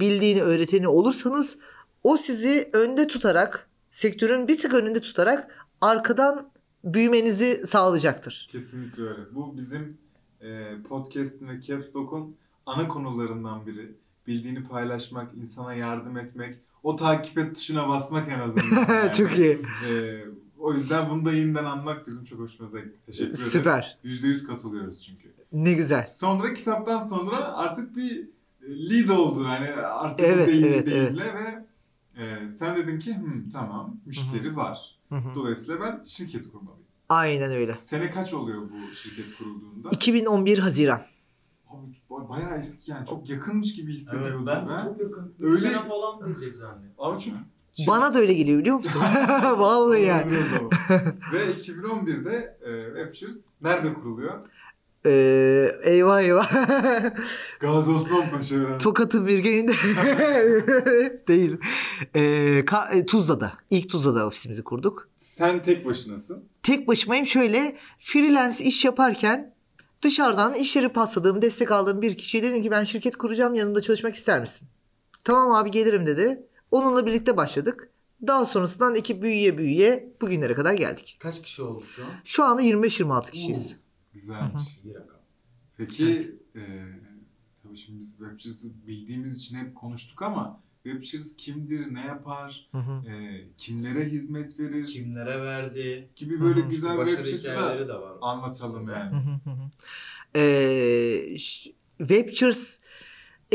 bildiğini, 0.00 0.42
öğreteni 0.42 0.88
olursanız 0.88 1.58
o 2.02 2.16
sizi 2.16 2.70
önde 2.72 3.06
tutarak, 3.06 3.68
sektörün 3.90 4.48
bir 4.48 4.58
tık 4.58 4.74
önünde 4.74 5.00
tutarak 5.00 5.66
arkadan 5.80 6.53
büyümenizi 6.84 7.66
sağlayacaktır. 7.66 8.46
Kesinlikle 8.50 9.02
öyle. 9.02 9.20
Bu 9.34 9.56
bizim 9.56 9.98
e, 10.40 10.68
podcast'in 10.88 11.48
ve 11.48 11.60
Caps 11.60 11.86
Lock'un 11.96 12.36
ana 12.66 12.88
konularından 12.88 13.66
biri. 13.66 13.94
Bildiğini 14.26 14.64
paylaşmak, 14.64 15.34
insana 15.34 15.74
yardım 15.74 16.18
etmek, 16.18 16.58
o 16.82 16.96
takip 16.96 17.38
et 17.38 17.54
tuşuna 17.54 17.88
basmak 17.88 18.28
en 18.28 18.38
azından. 18.38 18.88
Yani. 18.94 19.12
Çok 19.12 19.38
iyi. 19.38 19.62
E, 19.90 20.20
o 20.58 20.72
yüzden 20.74 21.10
bunu 21.10 21.24
da 21.24 21.32
yeniden 21.32 21.64
anmak 21.64 22.06
bizim 22.06 22.24
çok 22.24 22.38
hoşumuza 22.40 22.80
gitti. 22.80 22.98
Teşekkür 23.06 23.30
ederiz. 23.30 23.52
Süper. 23.52 23.98
Yüzde 24.02 24.26
yüz 24.26 24.46
katılıyoruz 24.46 25.02
çünkü. 25.02 25.34
Ne 25.52 25.72
güzel. 25.72 26.08
Sonra 26.10 26.54
kitaptan 26.54 26.98
sonra 26.98 27.36
artık 27.56 27.96
bir 27.96 28.28
lead 28.62 29.08
oldu. 29.08 29.42
Yani 29.44 29.70
artık 29.70 30.26
Evet, 30.26 30.48
değil 30.48 30.64
evet, 30.64 30.86
değille 30.86 31.24
ve 31.34 31.64
e, 32.22 32.48
sen 32.58 32.76
dedin 32.76 32.98
ki 32.98 33.14
"Hı, 33.16 33.50
tamam 33.52 33.96
müşteri 34.06 34.56
var. 34.56 34.98
Hı 35.14 35.28
hı. 35.28 35.34
Dolayısıyla 35.34 35.80
ben 35.80 36.02
şirket 36.04 36.42
kurmalıyım. 36.52 36.84
Aynen 37.08 37.50
öyle. 37.52 37.76
Sene 37.78 38.10
kaç 38.10 38.32
oluyor 38.34 38.62
bu 38.62 38.94
şirket 38.94 39.36
kurulduğunda? 39.38 39.88
2011 39.90 40.58
Haziran. 40.58 41.02
Abi 41.68 41.86
ba- 42.10 42.28
bayağı 42.28 42.58
eski 42.58 42.90
yani 42.90 43.06
çok 43.06 43.30
yakınmış 43.30 43.74
gibi 43.76 43.90
Evet 43.90 44.00
hissediyordum 44.00 44.46
ben 44.46 44.68
ben. 44.68 44.78
de 44.78 44.82
çok 44.82 45.00
yakın. 45.00 45.34
Öyle- 45.40 45.70
sene 45.70 45.88
falan 45.88 46.26
diyecek 46.26 46.54
zannettim. 46.56 46.92
Abi 46.98 47.18
çünkü 47.18 47.38
şey- 47.72 47.86
Bana 47.86 48.14
da 48.14 48.18
öyle 48.18 48.34
geliyor 48.34 48.58
biliyor 48.58 48.76
musun? 48.76 49.00
Vallahi 49.42 50.02
yani. 50.02 50.32
Ve 51.32 51.52
2011'de 51.52 52.58
e, 52.66 52.86
Webchers 52.86 53.54
nerede 53.62 53.94
kuruluyor? 53.94 54.46
Ee, 55.06 55.76
eyvah 55.82 56.20
eyvah. 56.22 56.52
Gazi 57.60 57.90
Osman 57.90 58.30
Paşa. 58.30 58.54
yani. 58.56 58.78
Tokat'ın 58.78 59.26
bir 59.26 59.38
gününde 59.38 59.72
değil. 61.28 61.56
Ee, 62.14 62.20
Ka- 62.60 62.94
e, 62.98 63.06
Tuzla'da. 63.06 63.52
İlk 63.70 63.90
Tuzla'da 63.90 64.26
ofisimizi 64.26 64.64
kurduk. 64.64 65.08
Sen 65.16 65.62
tek 65.62 65.86
başınasın. 65.86 66.44
Tek 66.62 66.88
başımayım 66.88 67.26
şöyle 67.26 67.76
freelance 67.98 68.64
iş 68.64 68.84
yaparken 68.84 69.54
dışarıdan 70.02 70.54
işleri 70.54 70.88
pasladığım, 70.88 71.42
destek 71.42 71.70
aldığım 71.72 72.02
bir 72.02 72.18
kişiye 72.18 72.42
dedim 72.42 72.62
ki 72.62 72.70
ben 72.70 72.84
şirket 72.84 73.16
kuracağım 73.16 73.54
yanımda 73.54 73.80
çalışmak 73.82 74.14
ister 74.14 74.40
misin? 74.40 74.68
Tamam 75.24 75.52
abi 75.52 75.70
gelirim 75.70 76.06
dedi. 76.06 76.42
Onunla 76.70 77.06
birlikte 77.06 77.36
başladık. 77.36 77.88
Daha 78.26 78.44
sonrasından 78.46 78.94
ekip 78.94 79.22
büyüye 79.22 79.58
büyüye 79.58 80.12
bugünlere 80.20 80.54
kadar 80.54 80.74
geldik. 80.74 81.16
Kaç 81.22 81.42
kişi 81.42 81.62
oldu 81.62 81.84
şu 81.96 82.02
an? 82.04 82.08
Şu 82.24 82.44
anda 82.44 82.62
25-26 82.62 83.30
kişiyiz. 83.30 83.76
Güzelmiş. 84.14 84.62
İyi 84.84 84.94
rakam. 84.94 85.20
Peki 85.76 86.34
e, 86.56 86.60
tabii 87.62 87.76
şimdi 87.76 87.98
biz 87.98 88.08
Webchers'ı 88.10 88.68
bildiğimiz 88.86 89.38
için 89.38 89.56
hep 89.56 89.74
konuştuk 89.74 90.22
ama 90.22 90.60
Webchers 90.84 91.36
kimdir, 91.36 91.94
ne 91.94 92.06
yapar, 92.06 92.68
Hı 92.72 92.78
hı. 92.78 93.10
e, 93.10 93.44
kimlere 93.56 94.04
hizmet 94.04 94.60
verir 94.60 94.86
Kimlere 94.86 95.42
verdi? 95.42 96.08
gibi 96.16 96.40
böyle 96.40 96.60
Hı 96.60 96.64
hı. 96.64 96.70
güzel 96.70 96.90
hikayeleri 96.92 97.88
da 97.88 97.94
de 97.94 97.94
var. 98.00 98.12
anlatalım 98.20 98.88
yani. 98.88 99.10
hı 99.16 99.50
hı 99.50 99.50
hı. 99.50 99.70
Ee, 100.36 101.36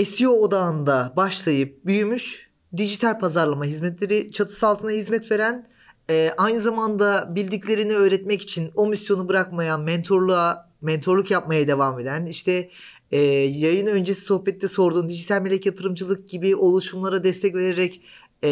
SEO 0.06 0.32
odağında 0.32 1.14
başlayıp 1.16 1.86
büyümüş 1.86 2.50
dijital 2.78 3.20
pazarlama 3.20 3.66
hizmetleri 3.66 4.32
çatısı 4.32 4.68
altına 4.68 4.92
hizmet 4.92 5.32
veren 5.32 5.68
e, 6.10 6.34
aynı 6.38 6.60
zamanda 6.60 7.36
bildiklerini 7.36 7.94
öğretmek 7.94 8.42
için 8.42 8.72
o 8.76 8.88
misyonu 8.88 9.30
bırakmayan 9.30 9.82
mentorluğa 9.82 10.70
mentorluk 10.82 11.32
yapmaya 11.32 11.68
devam 11.68 12.00
eden 12.00 12.26
işte 12.26 12.70
e, 13.12 13.22
yayın 13.22 13.88
öncesi 13.88 14.22
sohbette 14.22 14.68
sorduğun 14.68 15.10
dijital 15.10 15.42
melek 15.42 15.66
yatırımcılık 15.66 16.30
gibi 16.30 16.56
oluşumlara 16.56 17.24
destek 17.24 17.56
vererek 17.56 18.02
e, 18.44 18.50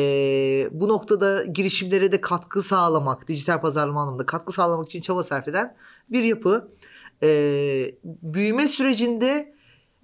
bu 0.71 0.89
noktada 0.89 1.45
girişimlere 1.45 2.11
de 2.11 2.21
katkı 2.21 2.63
sağlamak 2.63 3.27
dijital 3.27 3.61
pazarlama 3.61 4.01
anlamında 4.01 4.25
katkı 4.25 4.53
sağlamak 4.53 4.87
için 4.87 5.01
çaba 5.01 5.23
sarf 5.23 5.47
eden 5.47 5.75
bir 6.09 6.23
yapı. 6.23 6.71
E, 7.23 7.29
büyüme 8.23 8.67
sürecinde 8.67 9.53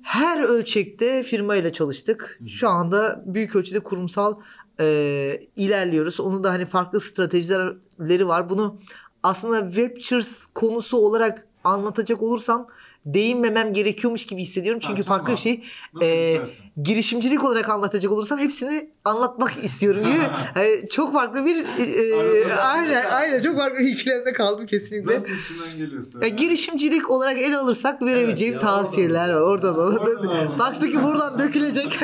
her 0.01 0.43
ölçekte 0.43 1.23
firmayla 1.23 1.73
çalıştık. 1.73 2.39
Şu 2.47 2.69
anda 2.69 3.23
büyük 3.25 3.55
ölçüde 3.55 3.79
kurumsal 3.79 4.35
e, 4.79 5.41
ilerliyoruz. 5.55 6.19
Onun 6.19 6.43
da 6.43 6.49
hani 6.51 6.65
farklı 6.65 6.99
stratejileri 7.01 8.27
var. 8.27 8.49
Bunu 8.49 8.79
aslında 9.23 9.65
Webchers 9.71 10.45
konusu 10.45 10.97
olarak 10.97 11.47
anlatacak 11.63 12.21
olursam 12.21 12.67
değinmemem 13.05 13.73
gerekiyormuş 13.73 14.25
gibi 14.25 14.41
hissediyorum. 14.41 14.81
Ha, 14.83 14.87
Çünkü 14.89 15.03
tamam. 15.03 15.19
farklı 15.19 15.33
bir 15.33 15.39
şey. 15.41 15.63
Nasıl 15.93 16.05
istersen. 16.07 16.65
Girişimcilik 16.83 17.43
olarak 17.43 17.69
anlatacak 17.69 18.11
olursam 18.11 18.39
hepsini 18.39 18.89
anlatmak 19.05 19.57
istiyorum. 19.63 20.01
Gibi. 20.03 20.19
Hani 20.53 20.89
çok 20.89 21.13
farklı 21.13 21.45
bir 21.45 21.55
e, 21.65 22.15
Arada 22.15 22.61
aynen 22.63 23.05
aynen 23.09 23.39
çok 23.39 23.55
farklı 23.55 23.79
bir 23.79 23.87
ikilemde 23.87 24.33
kaldım 24.33 24.65
kesinlikle. 24.65 25.15
Nasıl 25.15 25.33
içinden 25.33 25.77
geliyorsa. 25.77 26.19
Ya 26.21 26.27
girişimcilik 26.27 27.09
olarak 27.11 27.41
ele 27.41 27.57
alırsak 27.57 28.01
verebileceğim 28.01 28.53
Evet 28.53 28.63
ya, 28.63 28.69
tavsiyeler 28.69 29.29
var. 29.29 29.41
Oradan 29.41 29.75
Oradan. 29.79 30.59
Baktı 30.59 30.91
ki 30.91 31.03
buradan 31.03 31.39
dökülecek. 31.39 31.99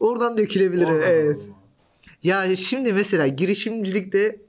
oradan 0.00 0.38
dökülebilir. 0.38 0.86
Oradan 0.86 1.10
evet. 1.10 1.48
Ya 2.22 2.56
şimdi 2.56 2.92
mesela 2.92 3.26
girişimcilikte 3.26 4.40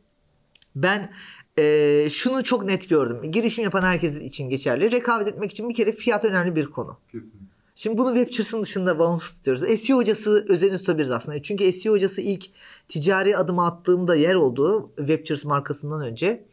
ben 0.75 1.13
eee, 1.57 2.07
şunu 2.11 2.43
çok 2.43 2.65
net 2.65 2.89
gördüm. 2.89 3.31
Girişim 3.31 3.63
yapan 3.63 3.81
herkes 3.81 4.21
için 4.21 4.49
geçerli. 4.49 4.91
Rekabet 4.91 5.27
etmek 5.27 5.51
için 5.51 5.69
bir 5.69 5.75
kere 5.75 5.91
fiyat 5.91 6.25
önemli 6.25 6.55
bir 6.55 6.65
konu. 6.65 6.97
Kesin. 7.11 7.41
Şimdi 7.75 7.97
bunu 7.97 8.15
Webchers'ın 8.15 8.63
dışında 8.63 8.99
bağımsız 8.99 9.37
tutuyoruz. 9.37 9.79
SEO 9.79 9.97
hocası 9.97 10.45
özelini 10.49 10.77
tutabiliriz 10.77 11.11
aslında. 11.11 11.41
Çünkü 11.41 11.71
SEO 11.71 11.93
hocası 11.93 12.21
ilk 12.21 12.45
ticari 12.87 13.37
adım 13.37 13.59
attığımda 13.59 14.15
yer 14.15 14.35
oldu 14.35 14.91
Webchers 14.97 15.45
markasından 15.45 16.01
önce. 16.01 16.45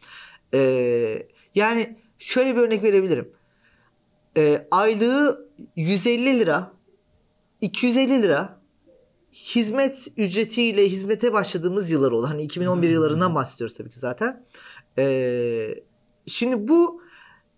Ee, 0.54 1.26
yani 1.54 1.96
şöyle 2.18 2.56
bir 2.56 2.60
örnek 2.60 2.82
verebilirim. 2.82 3.32
Ee, 4.36 4.68
aylığı 4.70 5.48
150 5.76 6.40
lira, 6.40 6.72
250 7.60 8.22
lira 8.22 8.60
hizmet 9.34 10.08
ücretiyle 10.16 10.88
hizmete 10.88 11.32
başladığımız 11.32 11.90
yıllar 11.90 12.12
oldu. 12.12 12.26
Hani 12.30 12.42
2011 12.42 12.86
Hmm. 12.86 12.94
yıllarından 12.94 13.34
bahsediyoruz 13.34 13.76
tabii 13.76 13.90
ki 13.90 13.98
zaten. 13.98 14.44
Ee, 14.98 15.74
şimdi 16.26 16.68
bu 16.68 17.02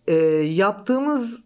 e, 0.06 0.14
yaptığımız 0.44 1.44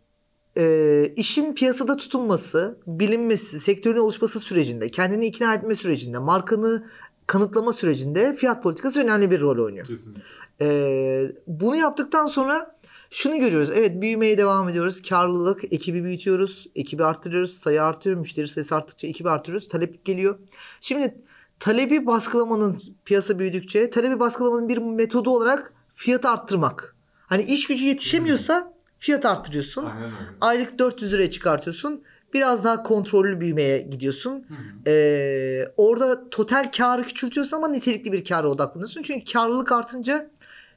e, 0.56 1.12
işin 1.16 1.54
piyasada 1.54 1.96
tutunması, 1.96 2.78
bilinmesi, 2.86 3.60
sektörün 3.60 3.98
oluşması 3.98 4.40
sürecinde, 4.40 4.90
kendini 4.90 5.26
ikna 5.26 5.54
etme 5.54 5.74
sürecinde, 5.74 6.18
markanı 6.18 6.86
kanıtlama 7.26 7.72
sürecinde 7.72 8.34
fiyat 8.34 8.62
politikası 8.62 9.02
önemli 9.02 9.30
bir 9.30 9.40
rol 9.40 9.64
oynuyor. 9.64 9.86
Kesin. 9.86 10.16
Ee, 10.60 11.32
bunu 11.46 11.76
yaptıktan 11.76 12.26
sonra 12.26 12.79
şunu 13.10 13.40
görüyoruz. 13.40 13.70
Evet 13.74 14.00
büyümeye 14.00 14.38
devam 14.38 14.68
ediyoruz. 14.68 15.02
Karlılık, 15.02 15.64
ekibi 15.72 16.04
büyütüyoruz. 16.04 16.66
Ekibi 16.74 17.04
arttırıyoruz. 17.04 17.54
Sayı 17.54 17.82
artıyor. 17.82 18.16
Müşteri 18.16 18.48
sayısı 18.48 18.76
arttıkça 18.76 19.08
ekibi 19.08 19.30
artırıyoruz. 19.30 19.68
Talep 19.68 20.04
geliyor. 20.04 20.38
Şimdi 20.80 21.14
talebi 21.60 22.06
baskılamanın 22.06 22.78
piyasa 23.04 23.38
büyüdükçe 23.38 23.90
talebi 23.90 24.20
baskılamanın 24.20 24.68
bir 24.68 24.78
metodu 24.78 25.30
olarak 25.30 25.72
fiyatı 25.94 26.28
arttırmak. 26.28 26.96
Hani 27.26 27.42
iş 27.42 27.66
gücü 27.66 27.84
yetişemiyorsa 27.84 28.74
fiyat 28.98 29.26
arttırıyorsun. 29.26 29.84
Aynen. 29.84 30.10
Aylık 30.40 30.78
400 30.78 31.12
liraya 31.12 31.30
çıkartıyorsun. 31.30 32.02
Biraz 32.34 32.64
daha 32.64 32.82
kontrollü 32.82 33.40
büyümeye 33.40 33.78
gidiyorsun. 33.78 34.46
Hı. 34.48 34.90
Ee, 34.90 35.72
orada 35.76 36.30
total 36.30 36.70
karı 36.76 37.02
küçültüyorsun 37.02 37.56
ama 37.56 37.68
nitelikli 37.68 38.12
bir 38.12 38.24
kâra 38.24 38.48
odaklanıyorsun. 38.48 39.02
Çünkü 39.02 39.32
karlılık 39.32 39.72
artınca 39.72 40.30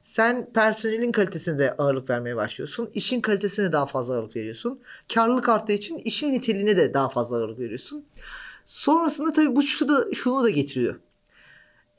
sen 0.03 0.53
personelin 0.53 1.11
kalitesine 1.11 1.59
de 1.59 1.71
ağırlık 1.77 2.09
vermeye 2.09 2.35
başlıyorsun. 2.35 2.89
İşin 2.93 3.21
kalitesine 3.21 3.71
daha 3.71 3.85
fazla 3.85 4.13
ağırlık 4.13 4.35
veriyorsun. 4.35 4.79
Karlılık 5.13 5.49
arttığı 5.49 5.73
için 5.73 5.97
işin 5.97 6.31
niteliğine 6.31 6.77
de 6.77 6.93
daha 6.93 7.09
fazla 7.09 7.37
ağırlık 7.37 7.59
veriyorsun. 7.59 8.05
Sonrasında 8.65 9.33
tabii 9.33 9.55
bu 9.55 9.63
şu 9.63 9.89
da, 9.89 10.13
şunu 10.13 10.43
da 10.43 10.49
getiriyor. 10.49 10.95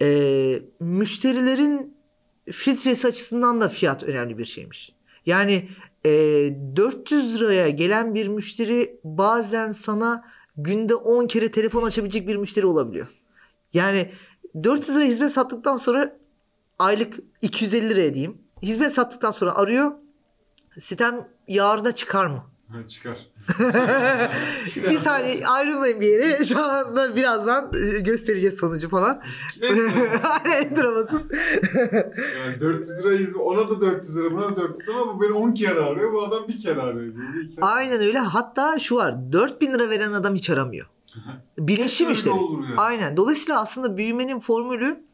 Ee, 0.02 0.62
müşterilerin 0.80 1.96
filtresi 2.52 3.08
açısından 3.08 3.60
da 3.60 3.68
fiyat 3.68 4.02
önemli 4.02 4.38
bir 4.38 4.44
şeymiş. 4.44 4.92
Yani 5.26 5.68
e, 6.06 6.10
400 6.76 7.40
liraya 7.40 7.68
gelen 7.68 8.14
bir 8.14 8.28
müşteri 8.28 9.00
bazen 9.04 9.72
sana 9.72 10.24
günde 10.56 10.94
10 10.94 11.26
kere 11.26 11.50
telefon 11.50 11.82
açabilecek 11.82 12.28
bir 12.28 12.36
müşteri 12.36 12.66
olabiliyor. 12.66 13.06
Yani 13.72 14.12
400 14.62 14.96
lira 14.96 15.04
hizmet 15.04 15.30
sattıktan 15.30 15.76
sonra 15.76 16.16
aylık 16.78 17.14
250 17.42 17.90
liraya 17.90 18.14
diyeyim. 18.14 18.38
Hizmet 18.62 18.92
sattıktan 18.92 19.30
sonra 19.30 19.54
arıyor. 19.54 19.92
Sitem 20.78 21.28
yarına 21.48 21.92
çıkar 21.92 22.26
mı? 22.26 22.44
Ha, 22.74 22.86
çıkar. 22.86 23.18
bir 24.90 24.98
saniye 24.98 25.46
ayrılmayın 25.46 26.00
bir 26.00 26.06
yere. 26.06 26.44
Şu 26.44 26.64
anda 26.64 27.16
birazdan 27.16 27.72
e, 27.74 27.98
göstereceğiz 27.98 28.58
sonucu 28.58 28.88
falan. 28.88 29.22
Enter 30.44 30.94
basın. 30.94 31.22
Yani 32.44 32.60
400 32.60 33.04
lira 33.04 33.38
ona 33.38 33.70
da 33.70 33.80
400 33.80 34.16
lira, 34.16 34.30
buna 34.32 34.42
da 34.42 34.56
400 34.56 34.88
lira 34.88 34.96
ama 34.96 35.16
bu 35.16 35.22
beni 35.22 35.32
10 35.32 35.52
kere 35.52 35.80
arıyor, 35.80 36.12
bu 36.12 36.24
adam 36.24 36.48
bir 36.48 36.60
kere 36.62 36.80
arıyor. 36.80 37.14
Bir 37.14 37.50
kere. 37.50 37.64
Aynen 37.64 38.00
öyle. 38.00 38.18
Hatta 38.18 38.78
şu 38.78 38.96
var. 38.96 39.32
4000 39.32 39.74
lira 39.74 39.90
veren 39.90 40.12
adam 40.12 40.34
hiç 40.34 40.50
aramıyor. 40.50 40.86
Müşteri. 42.10 42.34
olur 42.34 42.64
yani. 42.64 42.80
Aynen. 42.80 43.16
Dolayısıyla 43.16 43.60
aslında 43.60 43.96
büyümenin 43.96 44.40
formülü 44.40 45.04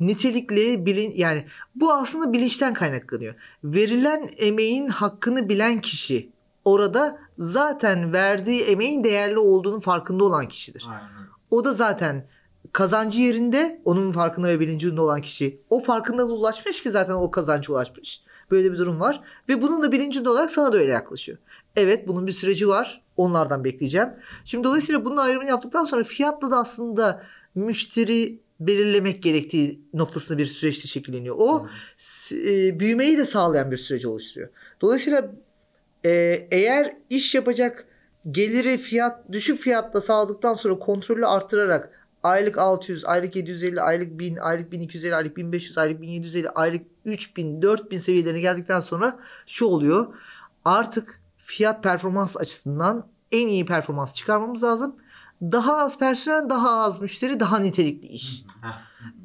nitelikli 0.00 0.86
bilin 0.86 1.12
yani 1.16 1.46
bu 1.74 1.92
aslında 1.92 2.32
bilinçten 2.32 2.74
kaynaklanıyor. 2.74 3.34
Verilen 3.64 4.30
emeğin 4.36 4.88
hakkını 4.88 5.48
bilen 5.48 5.80
kişi 5.80 6.30
orada 6.64 7.18
zaten 7.38 8.12
verdiği 8.12 8.62
emeğin 8.62 9.04
değerli 9.04 9.38
olduğunu 9.38 9.80
farkında 9.80 10.24
olan 10.24 10.48
kişidir. 10.48 10.86
Aynen. 10.88 11.28
O 11.50 11.64
da 11.64 11.74
zaten 11.74 12.26
kazancı 12.72 13.20
yerinde 13.20 13.82
onun 13.84 14.12
farkında 14.12 14.48
ve 14.48 14.60
bilincinde 14.60 15.00
olan 15.00 15.20
kişi. 15.20 15.60
O 15.70 15.80
farkındalığa 15.80 16.36
ulaşmış 16.36 16.82
ki 16.82 16.90
zaten 16.90 17.14
o 17.14 17.30
kazanca 17.30 17.72
ulaşmış. 17.72 18.20
Böyle 18.50 18.72
bir 18.72 18.78
durum 18.78 19.00
var. 19.00 19.20
Ve 19.48 19.62
bunun 19.62 19.82
da 19.82 19.92
bilincinde 19.92 20.30
olarak 20.30 20.50
sana 20.50 20.72
da 20.72 20.78
öyle 20.78 20.92
yaklaşıyor. 20.92 21.38
Evet 21.76 22.08
bunun 22.08 22.26
bir 22.26 22.32
süreci 22.32 22.68
var. 22.68 23.02
Onlardan 23.16 23.64
bekleyeceğim. 23.64 24.08
Şimdi 24.44 24.64
dolayısıyla 24.64 25.04
bunun 25.04 25.16
ayrımını 25.16 25.48
yaptıktan 25.48 25.84
sonra 25.84 26.04
fiyatla 26.04 26.50
da 26.50 26.58
aslında 26.58 27.22
müşteri 27.54 28.39
belirlemek 28.60 29.22
gerektiği 29.22 29.80
noktasında 29.94 30.38
bir 30.38 30.46
süreçte 30.46 30.88
şekilleniyor. 30.88 31.36
O 31.38 31.66
s- 31.96 32.36
e, 32.66 32.80
büyümeyi 32.80 33.18
de 33.18 33.24
sağlayan 33.24 33.70
bir 33.70 33.76
süreci 33.76 34.08
oluşturuyor. 34.08 34.50
Dolayısıyla 34.80 35.32
e, 36.04 36.10
eğer 36.50 36.96
iş 37.10 37.34
yapacak 37.34 37.86
geliri 38.30 38.78
fiyat 38.78 39.32
düşük 39.32 39.60
fiyatla 39.60 40.00
sağladıktan 40.00 40.54
sonra 40.54 40.78
kontrolü 40.78 41.26
artırarak 41.26 41.90
aylık 42.22 42.58
600, 42.58 43.04
aylık 43.04 43.36
750, 43.36 43.80
aylık 43.80 44.18
1000, 44.18 44.36
aylık 44.36 44.72
1250, 44.72 45.14
aylık 45.14 45.36
1500, 45.36 45.78
aylık 45.78 46.00
1750, 46.00 46.48
aylık 46.50 46.82
3000, 47.04 47.62
4000 47.62 47.98
seviyelerine 47.98 48.40
geldikten 48.40 48.80
sonra 48.80 49.18
şu 49.46 49.66
oluyor. 49.66 50.06
artık 50.64 51.20
fiyat 51.38 51.82
performans 51.82 52.36
açısından 52.36 53.06
en 53.32 53.48
iyi 53.48 53.66
performans 53.66 54.12
çıkarmamız 54.14 54.62
lazım. 54.62 54.96
Daha 55.42 55.78
az 55.78 55.98
personel, 55.98 56.48
daha 56.48 56.84
az 56.84 57.00
müşteri, 57.00 57.40
daha 57.40 57.58
nitelikli 57.58 58.06
iş. 58.06 58.44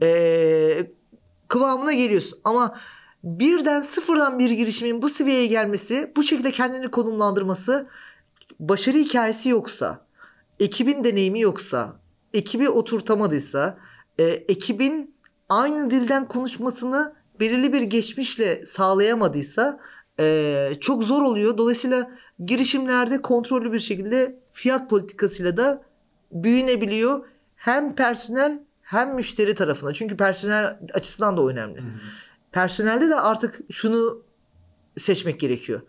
Ee, 0.02 0.92
kıvamına 1.48 1.94
geliyorsun. 1.94 2.40
Ama 2.44 2.78
birden 3.24 3.82
sıfırdan 3.82 4.40
bir 4.40 4.52
girişimin 4.52 5.02
bu 5.02 5.10
seviyeye 5.10 5.48
gelmesi, 5.48 6.12
bu 6.16 6.24
şekilde 6.24 6.52
kendini 6.52 6.92
konumlandırması, 6.92 7.88
başarı 8.60 8.98
hikayesi 8.98 9.50
yoksa, 9.50 10.06
ekibin 10.60 11.04
deneyimi 11.04 11.40
yoksa, 11.42 12.00
ekibi 12.34 12.70
oturtamadıysa, 12.70 13.78
e, 14.20 14.24
ekibin 14.24 15.16
aynı 15.50 15.92
dilden 15.92 16.28
konuşmasını 16.28 17.16
belirli 17.40 17.74
bir 17.74 17.82
geçmişle 17.82 18.66
sağlayamadıysa 18.66 19.80
e, 20.20 20.70
çok 20.82 21.04
zor 21.04 21.22
oluyor. 21.22 21.58
Dolayısıyla 21.58 22.12
girişimlerde 22.46 23.22
kontrollü 23.22 23.74
bir 23.74 23.80
şekilde 23.80 24.40
fiyat 24.52 24.90
politikasıyla 24.90 25.58
da 25.58 25.84
büyünebiliyor. 26.32 27.26
Hem 27.56 27.96
personel 27.96 28.60
hem 28.82 29.16
müşteri 29.16 29.56
tarafına. 29.56 29.94
Çünkü 29.94 30.18
personel 30.18 30.80
açısından 30.94 31.38
da 31.38 31.42
o 31.42 31.50
önemli. 31.50 31.84
Personelde 32.52 33.10
de 33.10 33.16
artık 33.16 33.60
şunu 33.72 34.24
seçmek 34.98 35.40
gerekiyor. 35.40 35.82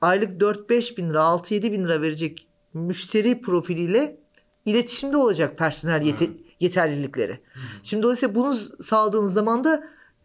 Aylık 0.00 0.40
4-5 0.42 0.96
bin 0.96 1.10
lira, 1.10 1.18
6-7 1.20 1.72
bin 1.72 1.84
lira 1.84 2.00
verecek 2.02 2.46
müşteri 2.74 3.40
profiliyle 3.42 4.16
iletişimde 4.66 5.16
olacak 5.16 5.58
personel 5.58 6.02
yete- 6.02 6.30
yeterlilikleri. 6.60 7.40
Şimdi 7.82 8.02
dolayısıyla 8.02 8.34
bunu 8.34 8.54
sağladığınız 8.82 9.32
zaman 9.34 9.64
da 9.64 9.84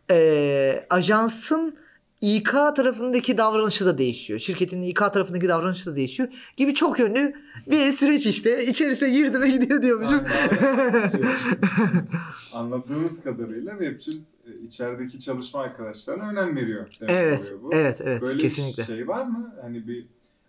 eee, 0.10 0.86
ajansın 0.90 1.76
İK 2.22 2.52
tarafındaki 2.52 3.38
davranışı 3.38 3.86
da 3.86 3.98
değişiyor. 3.98 4.40
Şirketin 4.40 4.82
İK 4.82 4.98
tarafındaki 5.14 5.48
davranışı 5.48 5.92
da 5.92 5.96
değişiyor. 5.96 6.30
Gibi 6.58 6.74
çok 6.76 7.00
yönlü 7.00 7.34
bir 7.68 7.90
süreç 7.92 8.26
işte. 8.26 8.66
İçerisine 8.66 9.10
girdi 9.10 9.42
ve 9.42 9.50
gidiyor 9.50 9.84
diyormuşum. 9.84 10.24
Anladığımız 12.54 13.24
kadarıyla 13.24 13.72
Webchers 13.72 14.34
e, 14.34 14.66
içerideki 14.66 15.20
çalışma 15.20 15.60
arkadaşlarına 15.60 16.30
önem 16.30 16.56
veriyor. 16.56 16.88
demek 17.02 17.16
evet, 17.16 17.54
bu. 17.64 17.74
evet, 17.74 18.02
evet. 18.04 18.22
Böyle 18.22 18.38
kesinlikle. 18.38 18.84
bir 18.84 18.88
şey 18.88 19.08
var 19.08 19.26
mı? 19.26 19.56
Hani 19.62 19.88
bir 19.88 20.06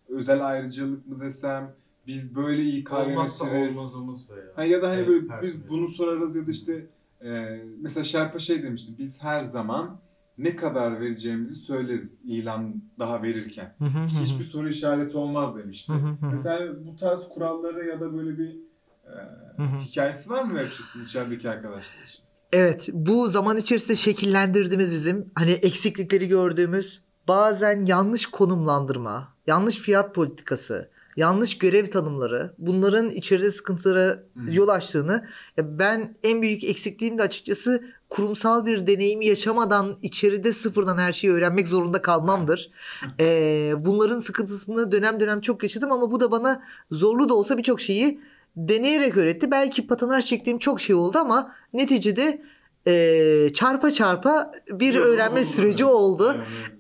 özel 0.09 0.47
ayrıcalık 0.47 1.07
mı 1.07 1.21
desem? 1.21 1.73
Biz 2.07 2.37
böyle 2.37 2.63
İK 2.65 2.93
Olmazsa 2.93 3.49
yönetiriz. 3.49 3.77
olmazımız 3.77 4.31
veya. 4.31 4.45
Ha 4.57 4.65
ya 4.65 4.83
da 4.83 4.89
hani 4.89 4.97
Evet, 4.99 5.09
böyle 5.09 5.27
personel. 5.27 5.43
biz 5.43 5.69
bunu 5.69 5.89
sorarız 5.89 6.37
ya 6.37 6.47
da 6.47 6.51
işte 6.51 6.87
e, 7.25 7.61
mesela 7.81 8.05
Şerpa 8.05 8.39
şey 8.39 8.63
demişti. 8.63 8.93
Biz 8.99 9.23
her 9.23 9.41
zaman 9.41 10.01
ne 10.43 10.57
kadar 10.57 11.01
vereceğimizi 11.01 11.55
söyleriz 11.55 12.21
ilan 12.25 12.83
daha 12.99 13.23
verirken. 13.23 13.75
Hı 13.79 13.85
hı. 13.85 14.07
Hiçbir 14.07 14.45
soru 14.45 14.69
işareti 14.69 15.17
olmaz 15.17 15.57
demişti. 15.57 15.93
Hı 15.93 15.97
hı 15.97 16.07
hı 16.07 16.27
hı. 16.27 16.31
Mesela 16.33 16.87
bu 16.87 16.97
tarz 16.97 17.29
kuralları 17.29 17.87
ya 17.87 18.01
da 18.01 18.17
böyle 18.17 18.39
bir 18.39 18.57
e, 19.05 19.13
Hı 19.57 19.63
hı. 19.63 19.81
hikayesi 19.81 20.31
var 20.31 20.43
mı 20.43 20.49
Webchers'ın 20.49 21.05
içerideki 21.05 21.51
arkadaşlar 21.51 22.03
için? 22.03 22.25
Evet 22.53 22.89
bu 22.93 23.29
zaman 23.29 23.57
içerisinde 23.57 23.97
şekillendirdiğimiz 23.97 24.93
bizim 24.93 25.31
hani 25.35 25.51
eksiklikleri 25.51 26.29
gördüğümüz 26.29 27.03
bazen 27.29 27.85
yanlış 27.85 28.27
konumlandırma, 28.27 29.35
yanlış 29.47 29.79
fiyat 29.79 30.15
politikası, 30.15 30.91
yanlış 31.17 31.59
görev 31.59 31.87
tanımları 31.87 32.55
bunların 32.59 33.11
içeride 33.11 33.51
sıkıntılara 33.51 34.19
yol 34.51 34.69
açtığını 34.69 35.27
ya 35.57 35.79
ben 35.79 36.17
en 36.23 36.43
büyük 36.43 36.65
eksikliğim 36.65 37.19
de 37.19 37.23
açıkçası 37.23 37.85
kurumsal 38.11 38.67
bir 38.67 38.87
deneyimi 38.87 39.27
yaşamadan 39.27 39.99
içeride 40.03 40.53
sıfırdan 40.53 40.99
her 40.99 41.13
şeyi 41.13 41.33
öğrenmek 41.33 41.69
zorunda 41.69 42.03
kalmamdır. 42.03 42.71
Ee, 43.21 43.73
bunların 43.79 44.21
sıkıntısını 44.21 44.93
dönem 44.93 45.21
dönem 45.21 45.41
çok 45.41 45.63
yaşadım 45.63 45.93
ama 45.93 46.11
bu 46.11 46.21
da 46.21 46.31
bana 46.31 46.63
zorlu 46.91 47.29
da 47.29 47.35
olsa 47.35 47.59
birçok 47.59 47.81
şeyi 47.81 48.21
deneyerek 48.57 49.17
öğretti. 49.17 49.51
Belki 49.51 49.87
patinaj 49.87 50.25
çektiğim 50.25 50.59
çok 50.59 50.81
şey 50.81 50.97
oldu 50.97 51.19
ama 51.19 51.55
neticede 51.73 52.43
e, 52.87 53.53
çarpa 53.55 53.91
çarpa 53.91 54.53
bir 54.71 54.95
öğrenme 55.07 55.45
süreci 55.45 55.85
oldu. 55.85 56.37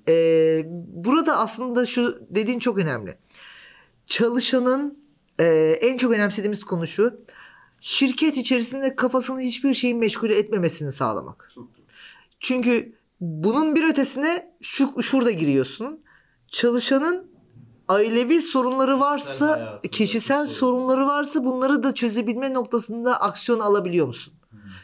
Ee, 0.09 0.63
burada 0.89 1.39
aslında 1.39 1.87
şu 1.87 2.19
dediğin 2.31 2.59
çok 2.59 2.79
önemli. 2.79 3.19
Çalışanın 4.07 4.99
e, 5.41 5.79
en 5.81 5.97
çok 5.97 6.13
önemsediğimiz 6.13 6.65
konu 6.65 6.87
şu. 6.87 7.21
Şirket 7.81 8.37
içerisinde 8.37 8.97
kafasını 8.97 9.41
hiçbir 9.41 9.75
şeyin 9.75 9.99
meşgul 9.99 10.31
etmemesini 10.31 10.93
sağlamak. 10.93 11.49
Çünkü 12.41 12.93
bunun 13.21 13.75
bir 13.75 13.91
ötesine 13.91 14.53
şu 14.61 15.03
şurada 15.03 15.31
giriyorsun. 15.31 16.01
Çalışanın 16.49 17.31
ailevi 17.89 18.41
sorunları 18.41 19.01
varsa, 19.01 19.81
kişisel 19.93 20.47
sorunları 20.47 21.07
varsa 21.07 21.45
bunları 21.45 21.83
da 21.83 21.95
çözebilme 21.95 22.55
noktasında 22.55 23.21
aksiyon 23.21 23.61
alabiliyor 23.61 24.07
musun? 24.07 24.33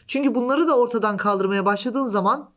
Çünkü 0.07 0.35
bunları 0.35 0.67
da 0.67 0.77
ortadan 0.77 1.17
kaldırmaya 1.17 1.65
başladığın 1.65 2.07
zaman 2.07 2.49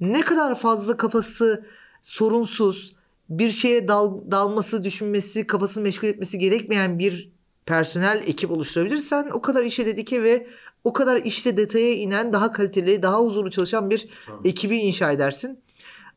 ne 0.00 0.20
kadar 0.20 0.54
fazla 0.54 0.96
kafası 0.96 1.66
sorunsuz, 2.02 2.94
bir 3.28 3.52
şeye 3.52 3.88
dal, 3.88 4.30
dalması, 4.30 4.84
düşünmesi, 4.84 5.46
kafasını 5.46 5.82
meşgul 5.82 6.08
etmesi 6.08 6.38
gerekmeyen 6.38 6.98
bir 6.98 7.32
personel 7.68 8.22
ekip 8.26 8.50
oluşturabilirsen 8.50 9.30
o 9.32 9.42
kadar 9.42 9.62
işe 9.62 9.86
dedike 9.86 10.22
ve 10.22 10.46
o 10.84 10.92
kadar 10.92 11.16
işte 11.16 11.56
detaya 11.56 11.94
inen 11.94 12.32
daha 12.32 12.52
kaliteli, 12.52 13.02
daha 13.02 13.20
huzurlu 13.20 13.50
çalışan 13.50 13.90
bir 13.90 14.08
ekibi 14.44 14.76
inşa 14.76 15.12
edersin. 15.12 15.60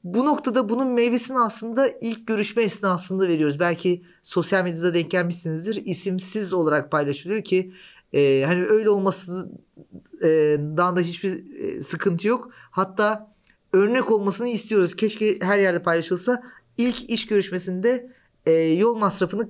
Bu 0.03 0.25
noktada 0.25 0.69
bunun 0.69 0.87
meyvesini 0.87 1.39
aslında 1.39 1.89
ilk 2.01 2.27
görüşme 2.27 2.63
esnasında 2.63 3.27
veriyoruz. 3.27 3.59
Belki 3.59 4.03
sosyal 4.21 4.63
medyada 4.63 4.93
denk 4.93 5.11
gelmişsinizdir. 5.11 5.85
İsimsiz 5.85 6.53
olarak 6.53 6.91
paylaşılıyor 6.91 7.43
ki 7.43 7.73
e, 8.13 8.43
hani 8.47 8.65
öyle 8.65 8.89
olmasından 8.89 10.97
da 10.97 11.01
hiçbir 11.01 11.59
e, 11.59 11.81
sıkıntı 11.81 12.27
yok. 12.27 12.49
Hatta 12.71 13.33
örnek 13.73 14.11
olmasını 14.11 14.47
istiyoruz. 14.47 14.95
Keşke 14.95 15.39
her 15.41 15.59
yerde 15.59 15.83
paylaşılsa. 15.83 16.43
İlk 16.77 17.09
iş 17.09 17.27
görüşmesinde 17.27 18.11
e, 18.45 18.51
yol 18.51 18.95
masrafını 18.95 19.49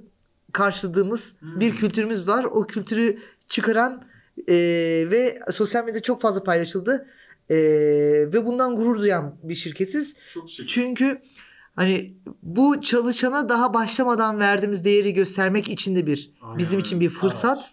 karşıladığımız 0.53 1.33
bir 1.41 1.75
kültürümüz 1.75 2.27
var. 2.27 2.43
O 2.43 2.67
kültürü 2.67 3.19
çıkaran 3.47 4.03
e, 4.47 4.55
ve 5.11 5.39
sosyal 5.51 5.85
medyada 5.85 6.01
çok 6.01 6.21
fazla 6.21 6.43
paylaşıldı. 6.43 7.07
E, 7.49 7.57
ve 8.33 8.45
bundan 8.45 8.75
gurur 8.75 8.99
duyan 8.99 9.35
bir 9.43 9.55
şirketiz. 9.55 10.15
Çok 10.33 10.49
şık. 10.49 10.69
Çünkü 10.69 11.21
hani 11.75 12.17
bu 12.43 12.81
çalışana 12.81 13.49
daha 13.49 13.73
başlamadan 13.73 14.39
verdiğimiz 14.39 14.83
değeri 14.83 15.13
göstermek 15.13 15.69
için 15.69 15.95
de 15.95 16.07
bir 16.07 16.33
Aynen 16.41 16.57
bizim 16.57 16.79
için 16.79 16.99
bir 16.99 17.09
fırsat. 17.09 17.57
Fırsat. 17.57 17.71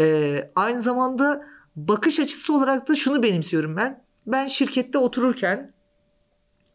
Ee, 0.00 0.50
aynı 0.56 0.80
zamanda 0.82 1.46
bakış 1.76 2.20
açısı 2.20 2.54
olarak 2.54 2.88
da 2.88 2.94
şunu 2.94 3.22
benimsiyorum 3.22 3.76
ben. 3.76 4.04
Ben 4.26 4.46
şirkette 4.46 4.98
otururken 4.98 5.74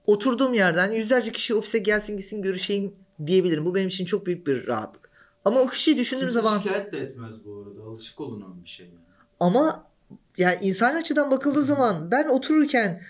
oturduğum 0.06 0.54
yerden 0.54 0.92
yüzlerce 0.92 1.32
kişi 1.32 1.56
ofise 1.56 1.80
gelsin 1.80 2.18
gitsin 2.18 2.42
görüşeyim 2.42 2.96
diyebilirim. 3.28 3.66
Bu 3.66 3.76
benim 3.76 3.88
için 3.88 4.06
çok 4.06 4.26
büyük 4.26 4.48
bir 4.48 4.68
rahatlık. 4.68 5.01
Ama 5.46 5.60
o 5.60 5.68
kişiyi 5.68 5.98
düşündüğüm 5.98 6.28
Kimse 6.28 6.42
zaman 6.42 6.58
şikayet 6.58 6.94
de 6.94 7.00
etmez 7.00 7.46
bu 7.46 7.58
arada. 7.58 7.90
Alışık 7.90 8.20
olunan 8.20 8.64
bir 8.64 8.70
şey. 8.70 8.86
Yani. 8.86 8.98
ama 9.40 9.84
yani 10.38 10.58
insan 10.62 10.96
açıdan 10.96 11.32
bakıldığı 11.32 11.64
zaman 11.64 12.12
ben 12.12 12.30
otururken 12.30 13.02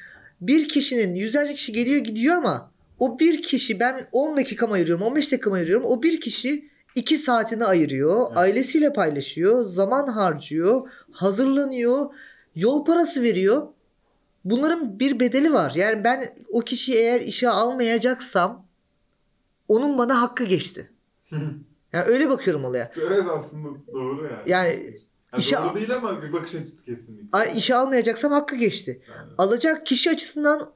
bir 0.42 0.70
kişinin 0.70 1.16
yüzlerce 1.16 1.54
kişi 1.56 1.74
geliyor 1.74 2.02
gidiyor 2.02 2.36
ama 2.36 2.72
o 3.00 3.20
bir 3.20 3.42
kişi 3.42 3.80
ben 3.80 4.08
10 4.12 4.38
dakikamı 4.38 4.74
ayırıyorum 4.74 5.06
15 5.06 5.32
dakikamı 5.32 5.56
ayırıyorum 5.56 5.86
o 5.86 6.04
bir 6.04 6.22
kişi 6.22 6.72
2 6.96 7.18
saatini 7.18 7.66
ayırıyor 7.66 8.28
Evet. 8.28 8.38
ailesiyle 8.38 8.94
paylaşıyor 8.94 9.66
zaman 9.66 10.08
harcıyor 10.08 10.90
hazırlanıyor 11.12 12.14
yol 12.56 12.86
parası 12.86 13.22
veriyor 13.22 13.68
bunların 14.46 15.00
bir 15.00 15.20
bedeli 15.20 15.54
var 15.54 15.72
yani 15.76 16.04
ben 16.04 16.36
o 16.52 16.60
kişiyi 16.60 16.96
eğer 16.96 17.22
işe 17.22 17.50
almayacaksam 17.50 18.66
onun 19.68 19.98
bana 19.98 20.22
hakkı 20.22 20.44
geçti 20.44 20.92
yani 21.94 22.06
öyle 22.08 22.30
bakıyorum 22.30 22.66
olaya 22.66 22.92
Evet 22.98 23.24
aslında 23.32 23.70
doğru 23.94 24.24
yani. 24.26 24.42
yani 24.46 24.94
Ha, 25.32 25.38
işe 25.38 25.56
doğru 25.56 25.76
değil 25.76 25.96
ama 25.96 26.22
bir 26.24 26.34
bakış 26.34 26.56
açısı 26.56 26.86
kesinlikle. 26.86 27.28
a- 27.38 27.46
işe 27.46 27.76
almayacaksam 27.76 28.32
hakkı 28.32 28.56
geçti 28.56 29.02
Yani. 29.10 29.32
alacak 29.38 29.86
kişi 29.86 30.10
açısından 30.12 30.72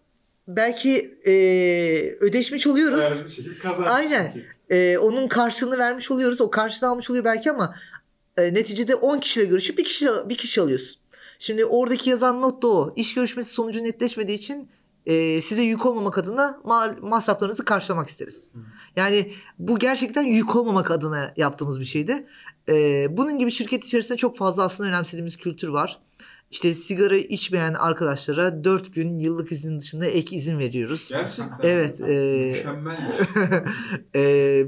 belki 0.47 1.17
e, 1.28 1.32
ödeşmiş 2.19 2.67
oluyoruz. 2.67 3.04
Yani 3.04 3.23
bir 3.23 3.30
şekilde 3.30 3.58
kazanç. 3.60 3.88
Aynen. 3.89 4.34
E, 4.69 4.97
onun 4.97 5.28
karşılığını 5.28 5.78
vermiş 5.78 6.12
oluyoruz. 6.12 6.41
O 6.41 6.51
karşılığını 6.51 6.91
almış 6.91 7.10
oluyor 7.10 7.25
belki 7.25 7.51
ama 7.51 7.75
e, 8.38 8.54
neticede 8.54 8.95
10 8.95 9.19
kişiyle 9.19 9.45
görüşüp 9.45 9.78
bir 9.78 9.84
kişi 9.84 10.08
bir 10.30 10.38
kişi 10.38 10.62
alıyorsun. 10.62 10.97
Şimdi 11.39 11.65
oradaki 11.65 12.10
yazan 12.10 12.41
not 12.41 12.63
da 12.63 12.67
o. 12.67 12.93
İş 12.95 13.13
görüşmesi 13.13 13.54
sonucu 13.54 13.84
netleşmediği 13.84 14.38
için 14.38 14.69
e, 15.06 15.41
size 15.41 15.62
yük 15.62 15.86
olmamak 15.86 16.18
adına 16.18 16.60
mal, 16.63 16.96
masraflarınızı 17.02 17.65
karşılamak 17.65 18.10
isteriz. 18.10 18.50
Hı. 18.54 18.60
Yani 18.96 19.34
bu 19.60 19.80
gerçekten 19.80 20.24
yük 20.24 20.56
olmamak 20.56 20.91
adına 20.91 21.34
yaptığımız 21.38 21.80
bir 21.80 21.86
şeydi. 21.86 22.28
E, 22.70 23.08
bunun 23.18 23.39
gibi 23.39 23.52
şirket 23.52 23.86
içerisinde 23.86 24.18
çok 24.18 24.38
fazla 24.38 24.63
aslında 24.63 24.89
önemsediğimiz 24.89 25.38
kültür 25.38 25.68
var. 25.68 26.00
İşte 26.56 26.74
sigara 26.74 27.15
içmeyen 27.15 27.74
arkadaşlara 27.74 28.63
4 28.63 28.94
gün 28.94 29.20
yıllık 29.20 29.52
izin 29.52 29.80
dışında 29.80 30.06
ek 30.06 30.36
izin 30.36 30.60
veriyoruz. 30.60 31.10
Gerçekten. 31.10 31.60
Evet. 31.63 32.02
E, 32.02 32.06
Mükemmelmiş. 32.48 33.18
e, 34.15 34.22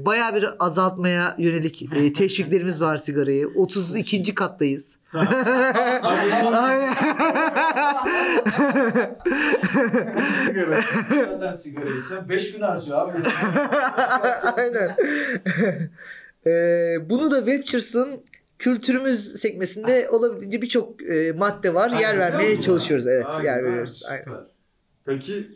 bayağı 0.04 0.34
bir 0.34 0.46
azaltmaya 0.58 1.34
yönelik 1.38 1.92
e, 1.92 2.12
teşviklerimiz 2.18 2.80
var 2.80 2.96
sigarayı. 2.96 3.48
32. 3.56 4.34
kattayız. 4.34 4.98
Aynen. 6.52 6.94
Sigara. 10.46 10.80
Zaten 11.08 11.52
sigara 11.52 11.90
içen 12.06 12.28
5 12.28 12.52
gün 12.52 12.60
harcıyor 12.60 13.08
abi. 13.08 13.18
Aynen. 14.56 14.96
Ee, 16.46 17.10
bunu 17.10 17.30
da 17.30 17.38
Webchers'ın 17.38 18.22
kültürümüz 18.58 19.40
sekmesinde 19.40 20.08
olabildiğince 20.10 20.62
birçok 20.62 21.02
e, 21.02 21.32
madde 21.32 21.74
var. 21.74 21.90
Ha, 21.90 22.00
yer 22.00 22.18
vermeye 22.18 22.60
çalışıyoruz. 22.60 23.06
Evet, 23.06 23.26
Aa, 23.26 23.42
yer 23.42 23.64
veriyoruz. 23.64 24.02
Aynen. 24.08 24.24
Süper. 24.24 24.40
Peki 25.04 25.50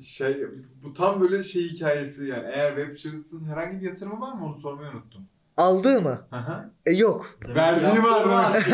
şey 0.00 0.46
bu 0.82 0.92
tam 0.92 1.20
böyle 1.20 1.42
şey 1.42 1.62
hikayesi 1.62 2.26
yani 2.26 2.48
eğer 2.52 2.76
Webchers'ın 2.76 3.44
herhangi 3.44 3.80
bir 3.80 3.86
yatırımı 3.86 4.20
var 4.20 4.32
mı 4.32 4.46
onu 4.46 4.54
sormayı 4.56 4.90
unuttum. 4.92 5.28
Aldığı 5.56 6.02
mı? 6.02 6.28
Aha. 6.32 6.70
E, 6.86 6.92
yok. 6.92 7.38
Verdiği 7.48 8.02
var 8.02 8.26
var. 8.26 8.56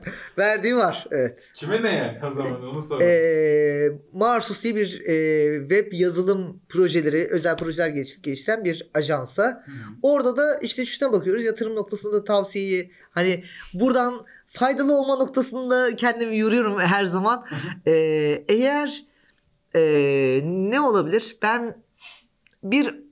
Verdiği 0.38 0.76
var. 0.76 1.06
Evet. 1.10 1.50
Kime 1.54 1.82
neye 1.82 2.20
o 2.26 2.30
zaman 2.30 2.62
onu 2.66 2.82
sorayım. 2.82 3.10
Ee, 3.12 3.98
Marsus 4.12 4.62
diye 4.64 4.74
bir 4.76 5.00
e, 5.00 5.60
web 5.60 5.92
yazılım 5.92 6.60
projeleri, 6.68 7.28
özel 7.30 7.56
projeler 7.56 7.88
geliş- 7.88 8.22
geliştiren 8.22 8.64
bir 8.64 8.90
ajansa. 8.94 9.62
Hı. 9.66 9.72
Orada 10.02 10.36
da 10.36 10.58
işte 10.58 10.84
şuna 10.86 11.12
bakıyoruz. 11.12 11.44
Yatırım 11.44 11.76
noktasında 11.76 12.12
da 12.12 12.24
tavsiyeyi 12.24 12.92
hani 13.10 13.44
buradan 13.74 14.26
faydalı 14.48 14.94
olma 15.00 15.16
noktasında 15.16 15.96
kendimi 15.96 16.38
yoruyorum 16.38 16.78
her 16.78 17.04
zaman. 17.04 17.46
Ee, 17.86 18.44
eğer 18.48 19.04
e, 19.76 19.80
ne 20.44 20.80
olabilir? 20.80 21.36
Ben 21.42 21.76
bir 22.62 23.09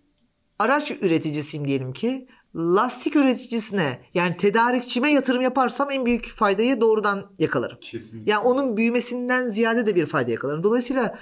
araç 0.59 0.91
üreticisiyim 0.91 1.69
diyelim 1.69 1.93
ki. 1.93 2.27
Lastik 2.57 3.17
üreticisine 3.17 3.99
yani 4.15 4.37
tedarikçime 4.37 5.11
yatırım 5.11 5.43
yaparsam 5.43 5.91
en 5.91 6.07
büyük 6.07 6.27
faydayı 6.27 6.81
doğrudan 6.81 7.31
yakalarım. 7.39 7.79
Kesinlikle. 7.81 8.31
Yani 8.31 8.45
onun 8.45 8.77
büyümesinden 8.77 9.49
ziyade 9.49 9.87
de 9.87 9.95
bir 9.95 10.07
fayda 10.07 10.31
yakalarım. 10.31 10.63
Dolayısıyla 10.63 11.19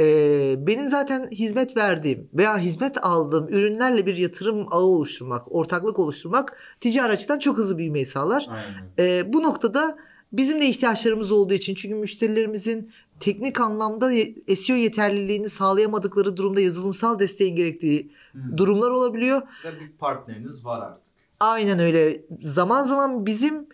e, 0.00 0.66
benim 0.66 0.86
zaten 0.86 1.28
hizmet 1.30 1.76
verdiğim 1.76 2.28
veya 2.34 2.58
hizmet 2.58 3.04
aldığım 3.04 3.48
ürünlerle 3.48 4.06
bir 4.06 4.16
yatırım 4.16 4.66
ağı 4.70 4.80
oluşturmak, 4.80 5.52
ortaklık 5.54 5.98
oluşturmak 5.98 6.56
ticari 6.80 7.12
açıdan 7.12 7.38
çok 7.38 7.58
hızlı 7.58 7.78
büyümeyi 7.78 8.06
sağlar. 8.06 8.46
Aynen. 8.50 8.90
E, 8.98 9.32
bu 9.32 9.42
noktada 9.42 9.96
bizim 10.32 10.60
de 10.60 10.66
ihtiyaçlarımız 10.66 11.32
olduğu 11.32 11.54
için 11.54 11.74
çünkü 11.74 11.94
müşterilerimizin 11.94 12.92
teknik 13.20 13.60
anlamda 13.60 14.10
SEO 14.56 14.76
yeterliliğini 14.76 15.48
sağlayamadıkları 15.48 16.36
durumda 16.36 16.60
yazılımsal 16.60 17.18
desteğin 17.18 17.56
gerektiği 17.56 18.10
Hı. 18.32 18.56
durumlar 18.56 18.90
olabiliyor. 18.90 19.42
Ve 19.64 19.80
bir 19.80 19.92
partneriniz 19.92 20.64
var 20.64 20.86
artık. 20.86 21.10
Aynen 21.40 21.78
öyle. 21.78 22.24
Zaman 22.40 22.82
zaman 22.84 23.26
bizim 23.26 23.66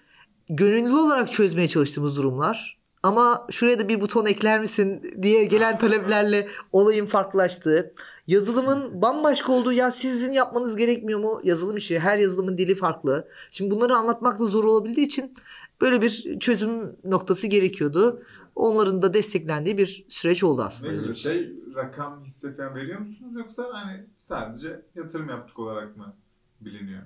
gönüllü 0.49 0.97
olarak 0.97 1.33
çözmeye 1.33 1.69
çalıştığımız 1.69 2.17
durumlar. 2.17 2.77
Ama 3.03 3.47
şuraya 3.51 3.79
da 3.79 3.89
bir 3.89 4.01
buton 4.01 4.27
ekler 4.27 4.61
misin 4.61 5.03
diye 5.23 5.45
gelen 5.45 5.79
taleplerle 5.79 6.49
olayın 6.73 7.07
farklılaştığı. 7.07 7.95
Yazılımın 8.27 9.03
bambaşka 9.03 9.53
olduğu 9.53 9.73
ya 9.73 9.91
sizin 9.91 10.33
yapmanız 10.33 10.77
gerekmiyor 10.77 11.21
mu? 11.21 11.41
Yazılım 11.45 11.77
işi. 11.77 11.99
Her 11.99 12.19
yazılımın 12.19 12.59
dili 12.59 12.75
farklı. 12.75 13.29
Şimdi 13.51 13.71
bunları 13.71 13.95
anlatmak 13.95 14.41
da 14.41 14.47
zor 14.47 14.65
olabildiği 14.65 15.07
için 15.07 15.35
böyle 15.81 16.03
bir 16.03 16.39
çözüm 16.41 16.97
noktası 17.05 17.47
gerekiyordu. 17.47 18.23
Onların 18.57 19.03
da 19.03 19.15
desteklendiği 19.15 19.79
bir 19.79 20.07
süreç 20.09 20.45
oldu 20.45 20.61
Ne 20.61 20.65
aslında. 20.65 20.93
güzel 20.93 21.15
şey 21.15 21.53
rakam 21.75 22.25
hisse 22.25 22.55
falan 22.55 22.75
veriyor 22.75 22.99
musunuz 23.01 23.35
yoksa 23.37 23.65
hani 23.73 24.07
sadece 24.17 24.81
yatırım 24.95 25.29
yaptık 25.29 25.59
olarak 25.59 25.97
mı 25.97 26.17
biliniyor? 26.61 27.03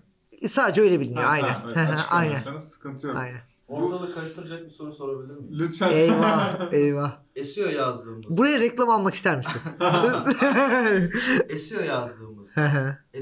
Sadece 0.46 0.80
öyle 0.80 1.00
biliniyor. 1.00 1.22
Ha, 1.22 1.28
aynen. 1.30 1.54
tamam, 1.54 1.72
evet. 1.76 1.98
aynen. 2.10 2.58
Sıkıntı 2.58 3.06
yok. 3.06 3.16
Aynen. 3.16 3.40
Ortalığı 3.68 4.14
karıştıracak 4.14 4.64
bir 4.64 4.70
soru 4.70 4.92
sorabilir 4.92 5.34
miyim? 5.34 5.48
Lütfen. 5.58 5.92
Eyvah, 5.92 6.72
eyvah. 6.72 7.18
SEO 7.44 7.68
yazdığımız. 7.68 8.38
Buraya 8.38 8.60
reklam 8.60 8.88
almak 8.90 9.14
ister 9.14 9.36
misin? 9.36 9.60
SEO 11.58 11.82
yazdığımız. 11.82 12.54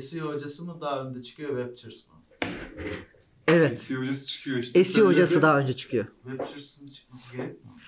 SEO 0.00 0.34
hocası 0.34 0.64
mı 0.64 0.78
daha 0.80 1.02
önde 1.02 1.22
çıkıyor 1.22 1.48
Webchers 1.64 2.06
mı? 2.08 2.14
evet. 3.48 3.78
SEO 3.78 4.00
hocası 4.00 4.26
çıkıyor 4.26 4.58
işte. 4.58 4.84
SEO 4.84 5.06
hocası 5.06 5.42
daha 5.42 5.58
önce 5.58 5.76
çıkıyor. 5.76 6.06
Webchers'ın 6.22 6.86
çıkması 6.86 7.36
gerekmiyor 7.36 7.64
mu? 7.74 7.80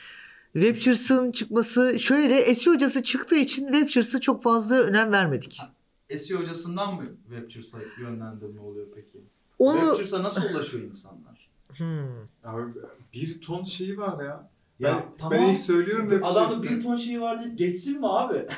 Webchers'ın 0.52 1.32
çıkması 1.32 1.98
şöyle 2.00 2.54
SEO 2.54 2.74
hocası 2.74 3.02
çıktığı 3.02 3.36
için 3.36 3.66
Webchers'a 3.66 4.20
çok 4.20 4.42
fazla 4.42 4.76
önem 4.76 5.12
vermedik. 5.12 5.60
SEO 6.18 6.40
hocasından 6.40 6.94
mı 6.94 7.02
Webchers'a 7.28 7.78
yönlendirme 8.00 8.60
oluyor 8.60 8.86
peki? 8.94 9.24
Onu 9.58 9.80
Webchers'a 9.80 10.22
nasıl 10.22 10.42
ulaşıyor 10.42 10.84
insanlar? 10.84 11.50
Hmm. 11.76 12.22
Abi 12.44 12.72
bir 13.12 13.40
ton 13.40 13.64
şeyi 13.64 13.98
var 13.98 14.24
ya. 14.24 14.50
Ya 14.78 15.04
ben, 15.22 15.30
ben 15.30 15.46
ilk 15.46 15.58
söylüyorum 15.58 16.10
ve 16.10 16.24
Adamda 16.24 16.62
bir 16.62 16.82
ton 16.82 16.96
şey 16.96 17.20
var 17.20 17.42
deyip 17.44 17.58
geçsin 17.58 18.00
mi 18.00 18.08
abi? 18.08 18.46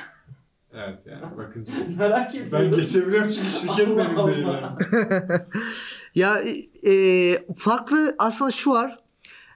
Evet 0.75 0.99
yani 1.05 1.37
bakınca. 1.37 1.73
Merak 1.97 2.35
ediyorum. 2.35 2.51
ben 2.51 2.71
geçebiliyorum 2.71 3.29
çünkü 3.31 3.49
şirket 3.49 3.87
Allah 3.87 4.27
benim 4.27 4.27
değil. 4.27 4.47
Ya 6.15 6.41
e, 6.87 7.45
farklı 7.57 8.15
aslında 8.19 8.51
şu 8.51 8.71
var. 8.71 8.99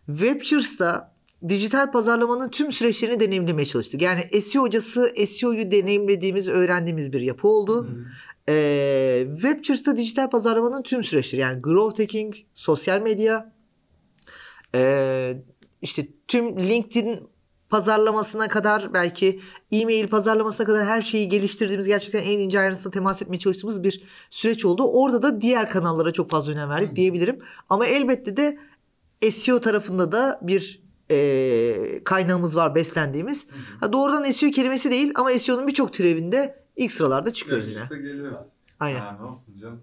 Webchers'ta 0.08 1.16
dijital 1.48 1.92
pazarlamanın 1.92 2.50
tüm 2.50 2.72
süreçlerini 2.72 3.20
deneyimlemeye 3.20 3.66
çalıştık. 3.66 4.02
Yani 4.02 4.42
SEO 4.42 4.64
hocası 4.64 5.14
SEO'yu 5.28 5.72
deneyimlediğimiz, 5.72 6.48
öğrendiğimiz 6.48 7.14
bir 7.14 7.22
yapı 7.22 7.48
oldu. 7.48 7.90
Ee, 8.50 9.28
Webchers'ta 9.34 9.98
dijital 9.98 10.30
pazarlamanın 10.30 10.82
tüm 10.82 11.04
süreçleri 11.04 11.42
yani 11.42 11.62
growth 11.62 12.00
hacking, 12.00 12.36
sosyal 12.54 13.02
medya, 13.02 13.54
ee, 14.76 15.44
işte 15.82 16.08
tüm 16.28 16.60
LinkedIn 16.60 17.30
pazarlamasına 17.70 18.48
kadar 18.48 18.94
belki 18.94 19.42
e-mail 19.72 20.08
pazarlamasına 20.08 20.68
kadar 20.68 20.86
her 20.86 21.02
şeyi 21.02 21.30
geliştirdiğimiz 21.30 21.88
gerçekten 21.88 22.24
en 22.24 22.40
ince 22.40 22.60
ayrıntısına 22.60 22.92
temas 22.92 23.22
etmeye 23.22 23.40
çalıştığımız 23.40 23.84
bir 23.84 24.04
süreç 24.30 24.66
oldu. 24.66 24.84
Orada 24.84 25.24
da 25.24 25.42
diğer 25.42 25.70
kanallara 25.70 26.14
çok 26.14 26.30
fazla 26.30 26.52
önem 26.52 26.70
verdik 26.70 26.96
diyebilirim. 26.96 27.40
Ama 27.70 27.86
elbette 27.86 28.38
de 28.38 28.58
SEO 29.32 29.60
tarafında 29.60 30.12
da 30.12 30.40
bir 30.42 30.87
ee, 31.12 32.02
kaynağımız 32.04 32.56
var 32.56 32.76
beslendiğimiz. 32.76 33.48
Ha, 33.80 33.94
doğrudan 33.94 34.24
SEO 34.24 34.52
kelimesi 34.52 34.92
değil 34.92 35.12
ama 35.16 35.30
SEO'nun 35.30 35.68
birçok 35.68 35.94
türevinde 35.94 36.64
ilk 36.76 36.92
sıralarda 36.92 37.34
çıkıyoruz 37.34 37.70
yine. 37.70 37.90
De 37.90 37.98
geliriz. 37.98 38.48
Aynen. 38.80 39.00
Ha, 39.00 39.20
olsun 39.30 39.58
canım. 39.58 39.82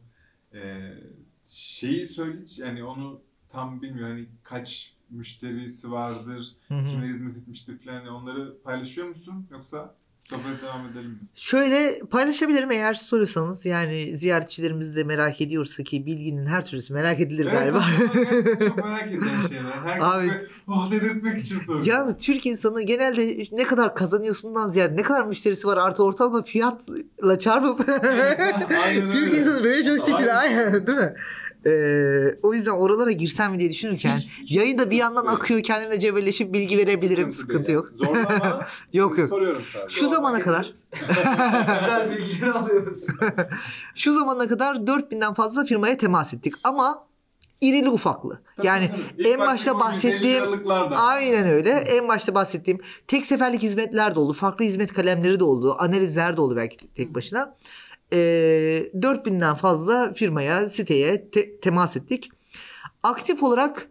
Ee, 0.54 0.94
şeyi 1.44 2.06
söyle 2.06 2.38
yani 2.56 2.84
onu 2.84 3.20
tam 3.48 3.82
bilmiyorum 3.82 4.12
hani 4.16 4.26
kaç 4.42 4.94
müşterisi 5.10 5.90
vardır, 5.90 6.56
Hı 6.68 6.74
hı. 6.74 6.86
kimler 6.86 7.08
hizmet 7.08 7.36
etmiştir 7.36 7.78
falan 7.78 7.94
yani 7.94 8.10
onları 8.10 8.62
paylaşıyor 8.62 9.08
musun 9.08 9.46
yoksa 9.50 9.94
sohbete 10.30 10.62
devam 10.62 10.86
edelim 10.88 11.10
mi? 11.10 11.16
Şöyle 11.34 11.98
paylaşabilirim 12.10 12.70
eğer 12.70 12.94
soruyorsanız 12.94 13.66
yani 13.66 14.16
ziyaretçilerimiz 14.16 14.96
de 14.96 15.04
merak 15.04 15.40
ediyorsa 15.40 15.82
ki 15.82 16.06
bilginin 16.06 16.46
her 16.46 16.64
türlüsü 16.64 16.94
merak 16.94 17.20
edilir 17.20 17.46
galiba. 17.46 17.84
Evet, 18.00 18.14
gerçekten 18.30 18.66
çok 18.68 18.76
merak 18.84 19.06
edilen 19.12 19.40
şeyler. 19.48 19.72
Herkes 19.72 20.02
Abi- 20.02 20.30
Abi, 20.30 20.48
oh 20.68 20.90
dedirtmek 20.90 21.38
için 21.40 21.56
soruyor. 21.56 21.86
Yalnız 21.86 22.18
Türk 22.18 22.46
insanı 22.46 22.82
genelde 22.82 23.44
ne 23.52 23.64
kadar 23.64 23.94
kazanıyorsundan 23.94 24.70
ziyade 24.70 24.96
ne 24.96 25.02
kadar 25.02 25.24
müşterisi 25.26 25.66
var 25.66 25.76
artı 25.76 26.04
ortalama 26.04 26.42
fiyatla 26.42 27.38
çarpıp 27.38 27.86
Türk 29.12 29.34
insanı 29.34 29.64
böyle 29.64 29.82
çalıştığı 29.84 30.10
için 30.10 30.26
Aynen. 30.26 30.36
aynen 30.66 30.86
değil 30.86 30.98
mi? 30.98 31.14
Ee, 31.66 32.38
o 32.42 32.54
yüzden 32.54 32.70
oralara 32.70 33.10
girsem 33.10 33.52
mi 33.52 33.58
diye 33.58 33.70
düşünürken 33.70 34.18
yayın 34.48 34.78
da 34.78 34.90
bir 34.90 34.96
yandan 34.96 35.20
sıkıntı 35.20 35.42
akıyor 35.42 35.62
kendimle 35.62 36.00
cebelleşip 36.00 36.52
bilgi 36.52 36.78
verebilirim 36.78 37.32
sıkıntı, 37.32 37.66
değil. 37.66 37.74
yok. 37.74 37.88
Zorlama. 37.94 38.66
Yok 38.92 39.18
yok. 39.18 39.28
Soruyorum 39.28 39.62
sadece. 39.72 39.94
Şu 39.94 40.08
zamana 40.08 40.40
kadar 40.40 40.72
Güzel 41.80 42.10
bilgiler 42.10 42.48
alıyoruz. 42.48 43.06
şu 43.94 44.14
zamana 44.14 44.48
kadar 44.48 44.74
4000'den 44.74 45.34
fazla 45.34 45.64
firmaya 45.64 45.96
temas 45.98 46.34
ettik 46.34 46.54
ama 46.64 47.06
irili 47.60 47.90
ufaklı. 47.90 48.40
Tabii, 48.56 48.66
Yani 48.66 48.90
tabii. 48.90 49.28
En 49.28 49.40
başta 49.40 49.80
bahsettiğim 49.80 50.22
150 50.22 50.34
liralıklar 50.34 50.90
da. 50.90 50.96
Aynen 50.96 51.46
öyle. 51.46 51.70
En 51.70 52.08
başta 52.08 52.34
bahsettiğim 52.34 52.80
tek 53.06 53.26
seferlik 53.26 53.62
hizmetler 53.62 54.14
de 54.14 54.20
oldu. 54.20 54.32
Farklı 54.32 54.64
hizmet 54.64 54.92
kalemleri 54.92 55.40
de 55.40 55.44
oldu. 55.44 55.76
Analizler 55.78 56.36
de 56.36 56.40
oldu 56.40 56.56
belki 56.56 56.76
tek 56.94 57.14
başına. 57.14 57.56
Ee, 58.14 58.90
4000'den 58.94 59.54
fazla 59.54 60.14
firmaya, 60.14 60.70
siteye 60.70 61.30
te- 61.30 61.60
temas 61.60 61.96
ettik. 61.96 62.30
Aktif 63.02 63.42
olarak 63.42 63.88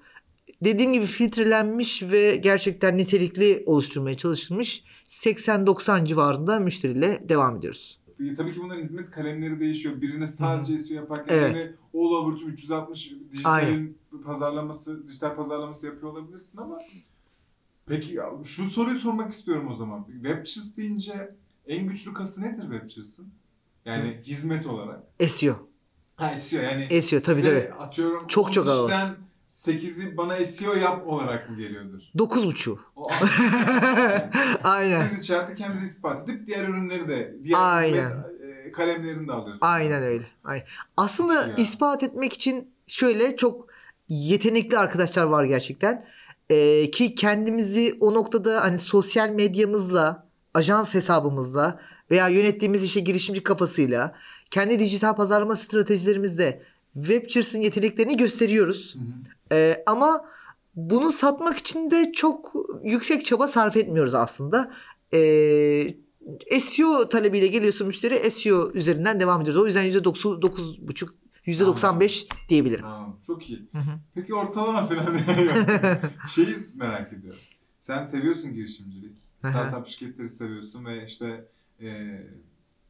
dediğim 0.63 0.93
gibi 0.93 1.05
filtrelenmiş 1.05 2.03
ve 2.03 2.35
gerçekten 2.35 2.97
nitelikli 2.97 3.63
oluşturmaya 3.65 4.17
çalışılmış 4.17 4.83
80-90 5.07 6.05
civarında 6.05 6.59
müşteriyle 6.59 7.29
devam 7.29 7.57
ediyoruz. 7.57 7.99
E, 8.19 8.33
Tabii 8.33 8.53
ki 8.53 8.59
bunların 8.63 8.81
hizmet 8.81 9.11
kalemleri 9.11 9.59
değişiyor. 9.59 10.01
Birine 10.01 10.27
sadece 10.27 10.79
SEO 10.79 10.95
yaparken 10.95 11.35
Evet. 11.35 11.55
birine 11.55 11.71
all 11.93 12.11
over 12.25 12.37
tüm 12.37 12.49
360 12.49 13.11
Aynen. 13.11 13.31
dijitalin 13.31 13.97
pazarlaması, 14.25 15.07
dijital 15.07 15.35
pazarlaması 15.35 15.85
yapıyor 15.85 16.11
olabilirsin 16.11 16.57
ama 16.57 16.79
peki 17.85 18.19
şu 18.43 18.65
soruyu 18.65 18.95
sormak 18.95 19.31
istiyorum 19.31 19.67
o 19.71 19.73
zaman. 19.73 20.07
Webchers 20.13 20.77
deyince 20.77 21.35
en 21.67 21.87
güçlü 21.87 22.13
kası 22.13 22.41
nedir 22.41 22.61
Webchers'ın? 22.61 23.27
Yani 23.85 24.21
hizmet 24.23 24.65
olarak. 24.65 24.99
SEO. 25.27 25.53
Ha 26.15 26.37
SEO 26.37 26.61
yani. 26.61 27.01
SEO 27.01 27.21
tabii 27.21 27.41
tabii. 27.41 27.71
Atıyorum 27.79 28.27
Çok 28.27 28.47
10 28.47 28.51
çok 28.51 28.67
ağır. 28.67 28.87
kişiden 28.89 29.15
8'i 29.51 30.17
bana 30.17 30.45
SEO 30.45 30.73
yap 30.73 31.07
olarak 31.07 31.49
mı 31.49 31.57
geliyordur? 31.57 32.01
9.5. 32.15 32.77
O, 32.95 33.09
Aynen. 34.63 35.05
Siz 35.05 35.19
içeride 35.19 35.55
kendinizi 35.55 35.85
ispat 35.85 36.29
edip 36.29 36.47
diğer 36.47 36.63
ürünleri 36.63 37.07
de, 37.09 37.35
diğer 37.43 37.59
Aynen. 37.61 38.05
hizmet 38.05 38.65
e, 38.65 38.71
kalemlerini 38.71 39.27
de 39.27 39.31
alıyorsunuz. 39.31 39.59
Aynen 39.61 40.03
öyle. 40.03 40.25
Aynen. 40.43 40.65
Aslında 40.97 41.33
ya. 41.33 41.55
ispat 41.57 42.03
etmek 42.03 42.33
için 42.33 42.71
şöyle 42.87 43.35
çok 43.35 43.67
yetenekli 44.09 44.77
arkadaşlar 44.77 45.23
var 45.23 45.43
gerçekten. 45.43 46.05
Ee, 46.49 46.91
ki 46.91 47.15
kendimizi 47.15 47.97
o 47.99 48.13
noktada 48.13 48.61
hani 48.63 48.77
sosyal 48.77 49.29
medyamızla, 49.29 50.27
ajans 50.53 50.93
hesabımızla 50.93 51.79
veya 52.11 52.27
yönettiğimiz 52.27 52.83
işte 52.83 52.99
girişimci 52.99 53.43
kafasıyla 53.43 54.15
kendi 54.51 54.79
dijital 54.79 55.15
pazarlama 55.15 55.55
stratejilerimizde 55.55 56.63
Webchers'ın 56.93 57.59
yeteneklerini 57.59 58.17
gösteriyoruz. 58.17 58.95
Hı 58.95 58.99
hı. 58.99 59.03
Ee, 59.51 59.83
ama 59.85 60.25
bunu 60.75 61.11
satmak 61.11 61.57
için 61.57 61.91
de 61.91 62.11
çok 62.11 62.53
yüksek 62.83 63.25
çaba 63.25 63.47
sarf 63.47 63.77
etmiyoruz 63.77 64.13
aslında. 64.13 64.71
Ee, 65.13 65.95
SEO 66.59 67.09
talebiyle 67.09 67.47
geliyorsa 67.47 67.85
müşteri 67.85 68.31
SEO 68.31 68.71
üzerinden 68.73 69.19
devam 69.19 69.41
ediyoruz. 69.41 69.61
O 69.61 69.67
yüzden 69.67 69.85
%9,5 69.85 71.09
%95 71.45 72.27
diyebilirim. 72.49 72.81
Tamam, 72.81 73.19
çok 73.27 73.49
iyi. 73.49 73.67
Hı 73.71 73.77
hı. 73.77 73.99
Peki 74.15 74.35
ortalama 74.35 74.85
falan. 74.85 75.17
Şeyi 76.27 76.55
merak 76.75 77.13
ediyorum. 77.13 77.41
Sen 77.79 78.03
seviyorsun 78.03 78.53
girişimcilik. 78.53 79.17
Startup 79.39 79.87
şirketleri 79.87 80.29
seviyorsun 80.29 80.85
ve 80.85 81.05
işte 81.05 81.45
e, 81.81 82.19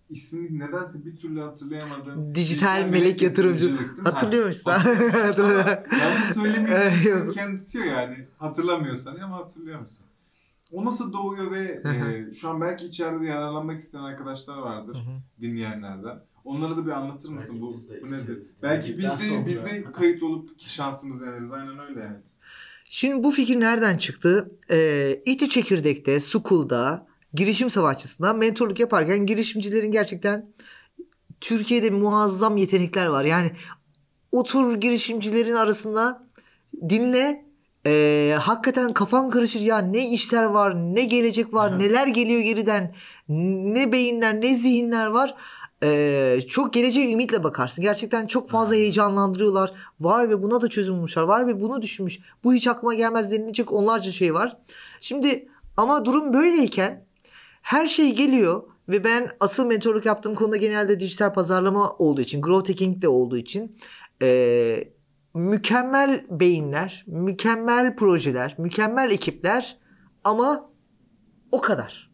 ismini 0.09 0.59
nedense 0.59 1.05
bir 1.05 1.15
türlü 1.15 1.39
hatırlayamadım. 1.41 2.35
Dijital 2.35 2.85
melek 2.89 3.21
yatırımcı. 3.21 3.65
yatırımcılık 3.65 3.97
değil 3.97 4.07
mi? 4.07 4.11
Hatırlıyor 4.11 4.47
musun? 4.47 4.71
Ha, 4.71 6.33
söylemiyorum. 6.33 6.93
yok. 7.25 7.33
Kendi 7.33 7.65
tutuyor 7.65 7.85
yani. 7.85 8.27
Hatırlamıyorsan 8.37 9.15
ama 9.15 9.37
hatırlıyor 9.37 9.79
musun? 9.79 10.05
O 10.71 10.85
nasıl 10.85 11.13
doğuyor 11.13 11.51
ve 11.51 11.81
e, 11.85 12.31
şu 12.31 12.49
an 12.49 12.61
belki 12.61 12.85
içeride 12.85 13.25
yararlanmak 13.25 13.79
isteyen 13.81 14.01
arkadaşlar 14.03 14.57
vardır 14.57 14.95
Hı 14.95 14.99
hı. 14.99 15.41
dinleyenlerden. 15.41 16.19
Onlara 16.45 16.77
da 16.77 16.85
bir 16.85 16.91
anlatır 16.91 17.29
mısın 17.29 17.55
Belki 17.55 17.61
bu, 17.61 17.73
biz 17.73 17.89
de 17.89 18.01
bu 18.01 18.07
nedir? 18.07 18.17
isteriz. 18.17 18.51
Belki 18.63 18.97
biz 18.97 19.05
de 19.05 19.45
biz 19.45 19.65
de 19.65 19.83
kayıt 19.91 20.23
olup 20.23 20.59
ki 20.59 20.73
şansımızı 20.73 21.25
deneriz. 21.25 21.51
Aynen 21.51 21.79
öyle. 21.79 22.21
Şimdi 22.85 23.23
bu 23.23 23.31
fikir 23.31 23.59
nereden 23.59 23.97
çıktı? 23.97 24.51
Ee, 24.71 25.21
İTÜ 25.25 25.49
Çekirdek'te, 25.49 26.19
Sukul'da, 26.19 27.07
girişim 27.33 27.69
savaşçısında 27.69 28.33
mentorluk 28.33 28.79
yaparken 28.79 29.25
girişimcilerin 29.25 29.91
gerçekten 29.91 30.49
Türkiye'de 31.41 31.89
muazzam 31.89 32.57
yetenekler 32.57 33.05
var. 33.05 33.23
Yani 33.23 33.51
otur 34.31 34.75
girişimcilerin 34.75 35.53
arasında 35.53 36.27
dinle 36.89 37.45
ee, 37.85 38.35
hakikaten 38.39 38.93
kafan 38.93 39.29
karışır. 39.29 39.59
Ya 39.59 39.77
ne 39.77 40.09
işler 40.09 40.43
var 40.43 40.75
ne 40.75 41.03
gelecek 41.03 41.53
var 41.53 41.73
Hı. 41.73 41.79
neler 41.79 42.07
geliyor 42.07 42.41
geriden 42.41 42.95
ne 43.29 43.91
beyinler 43.91 44.41
ne 44.41 44.55
zihinler 44.55 45.05
var. 45.05 45.35
Ee, 45.83 46.39
çok 46.47 46.73
geleceğe 46.73 47.13
ümitle 47.13 47.43
bakarsın. 47.43 47.81
Gerçekten 47.81 48.27
çok 48.27 48.49
fazla 48.49 48.75
Hı. 48.75 48.79
heyecanlandırıyorlar. 48.79 49.73
Vay 49.99 50.29
be 50.29 50.41
buna 50.41 50.61
da 50.61 50.67
çözüm 50.67 50.95
bulmuşlar. 50.95 51.23
Vay 51.23 51.47
be 51.47 51.61
bunu 51.61 51.81
düşünmüş. 51.81 52.19
Bu 52.43 52.53
hiç 52.53 52.67
aklıma 52.67 52.93
gelmez 52.93 53.31
denilecek 53.31 53.73
onlarca 53.73 54.11
şey 54.11 54.33
var. 54.33 54.57
Şimdi 55.01 55.47
ama 55.77 56.05
durum 56.05 56.33
böyleyken 56.33 57.05
her 57.63 57.87
şey 57.87 58.15
geliyor 58.15 58.63
ve 58.89 59.03
ben 59.03 59.29
asıl 59.39 59.65
mentorluk 59.65 60.05
yaptığım 60.05 60.35
konuda 60.35 60.57
genelde 60.57 60.99
dijital 60.99 61.33
pazarlama 61.33 61.89
olduğu 61.89 62.21
için, 62.21 62.41
growth 62.41 62.69
hacking 62.69 63.01
de 63.01 63.07
olduğu 63.07 63.37
için 63.37 63.77
eee, 64.21 64.93
mükemmel 65.33 66.25
beyinler, 66.29 67.03
mükemmel 67.07 67.95
projeler, 67.95 68.55
mükemmel 68.57 69.11
ekipler 69.11 69.77
ama 70.23 70.69
o 71.51 71.61
kadar. 71.61 72.13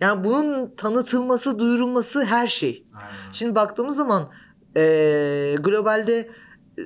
Yani 0.00 0.24
bunun 0.24 0.74
tanıtılması, 0.76 1.58
duyurulması 1.58 2.24
her 2.24 2.46
şey. 2.46 2.84
Aynen. 2.94 3.32
Şimdi 3.32 3.54
baktığımız 3.54 3.96
zaman 3.96 4.30
eee, 4.76 5.54
globalde 5.54 6.30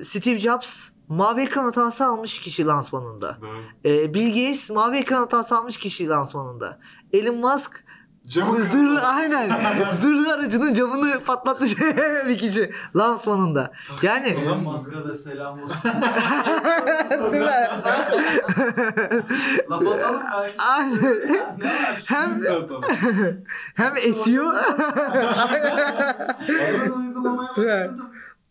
Steve 0.01 0.39
Jobs 0.39 0.89
mavi 1.07 1.41
ekran 1.41 1.63
hatası 1.63 2.05
almış 2.05 2.39
kişi 2.39 2.65
lansmanında. 2.65 3.37
Doğru. 3.41 3.61
Eee, 3.83 4.13
Bill 4.13 4.27
Gates 4.27 4.69
mavi 4.69 4.97
ekran 4.97 5.17
hatası 5.17 5.55
almış 5.55 5.77
kişi 5.77 6.09
lansmanında. 6.09 6.79
Elon 7.13 7.37
Musk 7.37 7.84
Camı 8.29 8.63
zırhlı 8.63 9.01
aynen 9.01 9.51
zırhlı 9.91 10.33
aracının 10.33 10.73
camını 10.73 11.19
patlatmış 11.23 11.75
bir 12.27 12.37
kişi 12.37 12.71
lansmanında. 12.95 13.71
Yani 14.01 14.27
Elon 14.27 14.63
Musk'a 14.63 15.05
da 15.09 15.13
selam 15.13 15.63
olsun. 15.63 15.75
Süper. 17.31 17.71
Laf 19.69 19.81
atalım 19.81 20.21
belki. 20.33 20.55
Aynen. 20.57 21.19
Hem 22.05 22.41
hem 23.75 23.91
uygulamaya 26.97 27.49
Süper. 27.55 27.89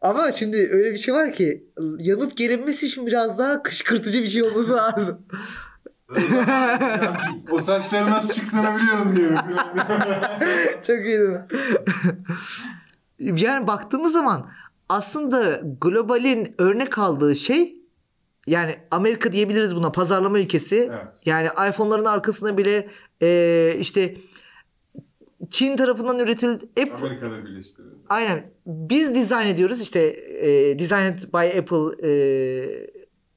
ama 0.03 0.33
şimdi 0.33 0.69
öyle 0.73 0.93
bir 0.93 0.99
şey 0.99 1.15
var 1.15 1.33
ki 1.33 1.65
yanıt 1.99 2.37
gelinmesi 2.37 2.87
için 2.87 3.07
biraz 3.07 3.39
daha 3.39 3.63
kışkırtıcı 3.63 4.23
bir 4.23 4.29
şey 4.29 4.43
olması 4.43 4.77
lazım. 4.77 5.19
O 7.51 7.59
saçları 7.59 8.11
nasıl 8.11 8.35
çıktığını 8.35 8.77
biliyoruz 8.77 9.15
gibi. 9.15 9.37
Çok 10.87 10.99
iyi 10.99 11.19
değil 11.19 11.29
mi? 11.29 11.47
yani 13.41 13.67
baktığımız 13.67 14.13
zaman 14.13 14.51
aslında 14.89 15.61
globalin 15.81 16.55
örnek 16.59 16.99
aldığı 16.99 17.37
şey 17.37 17.77
yani 18.47 18.77
Amerika 18.91 19.33
diyebiliriz 19.33 19.77
buna 19.77 19.93
pazarlama 19.93 20.39
ülkesi. 20.39 20.77
evet. 20.93 21.07
Yani 21.27 21.49
iPhone'ların 21.71 22.05
arkasında 22.05 22.59
bile 22.59 22.89
e, 23.23 23.77
işte 23.81 24.17
Çin 25.51 25.77
tarafından 25.77 26.19
üretildi. 26.19 26.65
Apple, 26.83 27.07
Amerika'da 27.07 27.45
birleştirildi. 27.45 27.95
aynen. 28.09 28.51
Biz 28.67 29.15
dizayn 29.15 29.47
ediyoruz. 29.47 29.81
İşte 29.81 30.01
e, 30.41 30.79
designed 30.79 31.19
by 31.19 31.59
Apple 31.59 32.09
e, 32.09 32.11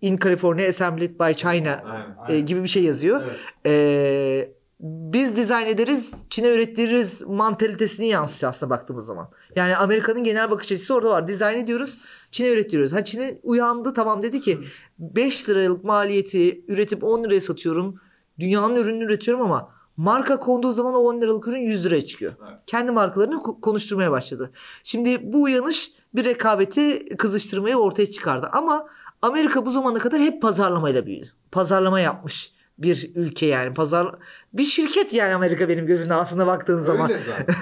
in 0.01 0.17
California, 0.17 0.69
assembled 0.69 1.19
by 1.19 1.33
China 1.33 1.83
Aynen. 2.27 2.37
e, 2.37 2.39
gibi 2.39 2.63
bir 2.63 2.67
şey 2.67 2.83
yazıyor. 2.83 3.21
Evet. 3.23 3.35
E, 3.65 4.51
biz 4.79 5.35
dizayn 5.35 5.67
ederiz, 5.67 6.11
Çin'e 6.29 6.55
ürettiririz 6.55 7.21
mantalitesini 7.27 8.07
yansıtıyor 8.07 8.49
aslında 8.49 8.69
baktığımız 8.69 9.05
zaman. 9.05 9.29
Yani 9.55 9.75
Amerika'nın 9.75 10.23
genel 10.23 10.51
bakış 10.51 10.71
açısı 10.71 10.95
orada 10.95 11.09
var. 11.09 11.27
Dizayn 11.27 11.57
ediyoruz, 11.59 11.97
Çin'e 12.31 12.53
ürettiriyoruz. 12.53 12.93
Ha 12.93 13.03
Çin'e 13.03 13.39
uyandı 13.43 13.93
tamam 13.93 14.23
dedi 14.23 14.41
ki 14.41 14.59
5 14.99 15.49
liralık 15.49 15.83
maliyeti 15.83 16.65
üretip 16.67 17.03
10 17.03 17.23
liraya 17.23 17.41
satıyorum. 17.41 17.99
Dünyanın 18.39 18.75
ürününü 18.75 19.03
üretiyorum 19.05 19.43
ama 19.43 19.69
marka 19.97 20.39
konduğu 20.39 20.73
zaman 20.73 20.95
o 20.95 20.99
10 20.99 21.21
liralık 21.21 21.47
ürün 21.47 21.61
100 21.61 21.85
liraya 21.85 22.05
çıkıyor. 22.05 22.33
Evet. 22.41 22.59
Kendi 22.67 22.91
markalarını 22.91 23.35
ko- 23.35 23.61
konuşturmaya 23.61 24.11
başladı. 24.11 24.51
Şimdi 24.83 25.33
bu 25.33 25.41
uyanış 25.41 25.91
bir 26.15 26.25
rekabeti 26.25 27.05
kızıştırmayı 27.17 27.75
ortaya 27.77 28.11
çıkardı. 28.11 28.49
Ama 28.53 28.87
Amerika 29.21 29.65
bu 29.65 29.71
zamana 29.71 29.99
kadar 29.99 30.21
hep 30.21 30.41
pazarlamayla 30.41 31.05
büyüdü. 31.05 31.27
Pazarlama 31.51 31.99
yapmış 31.99 32.51
bir 32.77 33.11
ülke 33.15 33.45
yani. 33.45 33.73
Pazar 33.73 34.15
bir 34.53 34.63
şirket 34.63 35.13
yani 35.13 35.35
Amerika 35.35 35.69
benim 35.69 35.85
gözümde 35.85 36.13
aslında 36.13 36.47
baktığın 36.47 36.77
zaman. 36.77 37.11
Öyle 37.11 37.21
zaten. 37.21 37.55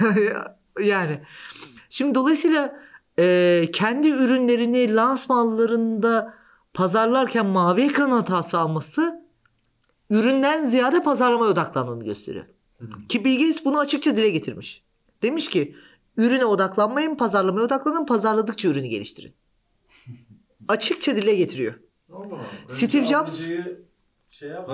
yani 0.80 1.22
şimdi 1.90 2.14
dolayısıyla 2.14 2.80
e, 3.18 3.68
kendi 3.72 4.08
ürünlerini 4.08 4.94
lansmanlarında 4.94 6.34
pazarlarken 6.74 7.46
mavi 7.46 7.82
ekran 7.82 8.10
hatası 8.10 8.58
alması 8.58 9.26
üründen 10.10 10.66
ziyade 10.66 11.02
pazarlamaya 11.02 11.52
odaklandığını 11.52 12.04
gösteriyor. 12.04 12.44
Hı 12.78 12.84
hı. 12.84 13.08
Ki 13.08 13.24
Bill 13.24 13.38
Gates 13.38 13.64
bunu 13.64 13.78
açıkça 13.78 14.16
dile 14.16 14.30
getirmiş. 14.30 14.82
Demiş 15.22 15.48
ki 15.48 15.76
ürüne 16.16 16.44
odaklanmayın 16.44 17.14
pazarlamaya 17.14 17.66
odaklanın 17.66 18.06
pazarladıkça 18.06 18.68
ürünü 18.68 18.86
geliştirin. 18.86 19.34
Açıkça 20.68 21.16
dile 21.16 21.34
getiriyor. 21.34 21.74
Allah. 22.12 22.40
Steve 22.66 23.06
Jobs- 23.06 23.76
şey 24.30 24.48
yap, 24.48 24.68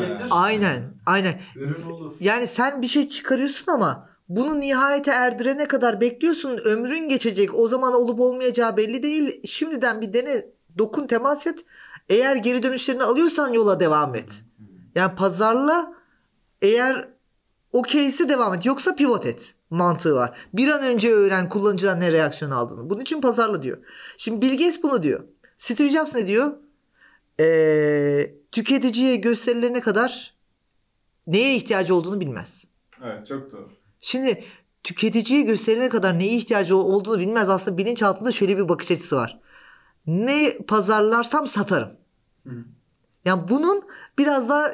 getir. 0.00 0.26
Aynen 0.30 0.94
aynen. 1.06 1.40
Ürün 1.56 1.90
olur. 1.90 2.14
Yani 2.20 2.46
sen 2.46 2.82
bir 2.82 2.86
şey 2.86 3.08
çıkarıyorsun 3.08 3.72
ama 3.72 4.08
bunu 4.28 4.60
nihayete 4.60 5.10
erdirene 5.10 5.68
kadar 5.68 6.00
bekliyorsun. 6.00 6.58
Ömrün 6.64 7.08
geçecek. 7.08 7.54
O 7.54 7.68
zaman 7.68 7.94
olup 7.94 8.20
olmayacağı 8.20 8.76
belli 8.76 9.02
değil. 9.02 9.40
Şimdiden 9.44 10.00
bir 10.00 10.12
dene. 10.12 10.46
Dokun 10.78 11.06
temas 11.06 11.46
et. 11.46 11.64
Eğer 12.08 12.36
geri 12.36 12.62
dönüşlerini 12.62 13.02
alıyorsan 13.02 13.52
yola 13.52 13.80
devam 13.80 14.14
et. 14.14 14.44
Yani 14.94 15.14
pazarla 15.14 15.92
eğer 16.62 17.08
okeyse 17.72 18.28
devam 18.28 18.54
et. 18.54 18.66
Yoksa 18.66 18.94
pivot 18.94 19.26
et 19.26 19.54
mantığı 19.70 20.14
var. 20.14 20.38
Bir 20.52 20.68
an 20.68 20.82
önce 20.82 21.12
öğren 21.12 21.48
kullanıcıdan 21.48 22.00
ne 22.00 22.12
reaksiyon 22.12 22.50
aldığını. 22.50 22.90
Bunun 22.90 23.00
için 23.00 23.20
pazarla 23.20 23.62
diyor. 23.62 23.78
Şimdi 24.16 24.42
Bill 24.42 24.52
Gates 24.52 24.82
bunu 24.82 25.02
diyor. 25.02 25.24
Steve 25.64 25.88
Jobs 25.88 26.14
ne 26.14 26.26
diyor? 26.26 26.52
e, 27.40 28.34
tüketiciye 28.52 29.16
gösterilene 29.16 29.80
kadar 29.80 30.34
neye 31.26 31.56
ihtiyacı 31.56 31.94
olduğunu 31.94 32.20
bilmez. 32.20 32.64
Evet 33.04 33.26
çok 33.26 33.52
doğru. 33.52 33.70
Şimdi 34.00 34.44
tüketiciye 34.82 35.42
gösterilene 35.42 35.88
kadar 35.88 36.18
neye 36.18 36.36
ihtiyacı 36.36 36.76
olduğunu 36.76 37.18
bilmez. 37.18 37.48
Aslında 37.48 37.78
bilinçaltında 37.78 38.32
şöyle 38.32 38.58
bir 38.58 38.68
bakış 38.68 38.90
açısı 38.90 39.16
var. 39.16 39.40
Ne 40.06 40.58
pazarlarsam 40.58 41.46
satarım. 41.46 41.90
Hı. 42.46 42.64
Yani 43.24 43.48
bunun 43.48 43.84
biraz 44.18 44.48
daha 44.48 44.72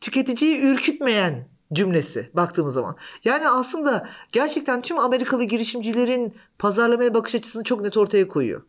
tüketiciyi 0.00 0.60
ürkütmeyen 0.60 1.48
cümlesi 1.72 2.30
baktığımız 2.34 2.74
zaman. 2.74 2.96
Yani 3.24 3.48
aslında 3.48 4.08
gerçekten 4.32 4.82
tüm 4.82 4.98
Amerikalı 4.98 5.44
girişimcilerin 5.44 6.34
pazarlamaya 6.58 7.14
bakış 7.14 7.34
açısını 7.34 7.64
çok 7.64 7.80
net 7.80 7.96
ortaya 7.96 8.28
koyuyor. 8.28 8.62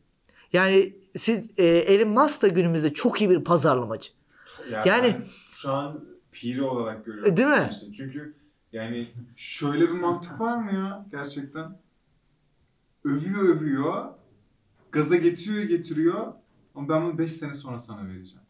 Yani 0.53 0.95
siz 1.17 1.49
e, 1.57 1.65
Elon 1.65 2.09
Musk 2.09 2.41
da 2.41 2.47
günümüzde 2.47 2.93
çok 2.93 3.21
iyi 3.21 3.29
bir 3.29 3.43
pazarlamacı. 3.43 4.11
Yani, 4.71 4.87
Yani- 4.89 5.03
ben 5.19 5.25
şu 5.51 5.71
an 5.73 6.03
piri 6.31 6.63
olarak 6.63 7.05
görüyorum. 7.05 7.37
Değil 7.37 7.47
mi? 7.47 7.69
işte. 7.71 7.91
Çünkü 7.91 8.33
yani 8.71 9.11
şöyle 9.35 9.81
bir 9.81 9.99
mantık 9.99 10.39
var 10.39 10.57
mı 10.63 10.73
ya 10.73 11.05
gerçekten? 11.11 11.79
Övüyor 13.05 13.41
övüyor. 13.55 14.05
Gaza 14.91 15.15
getiriyor 15.15 15.63
getiriyor. 15.63 16.33
Ama 16.75 16.89
ben 16.89 17.05
bunu 17.05 17.17
5 17.17 17.31
sene 17.33 17.53
sonra 17.53 17.77
sana 17.77 18.07
vereceğim. 18.07 18.41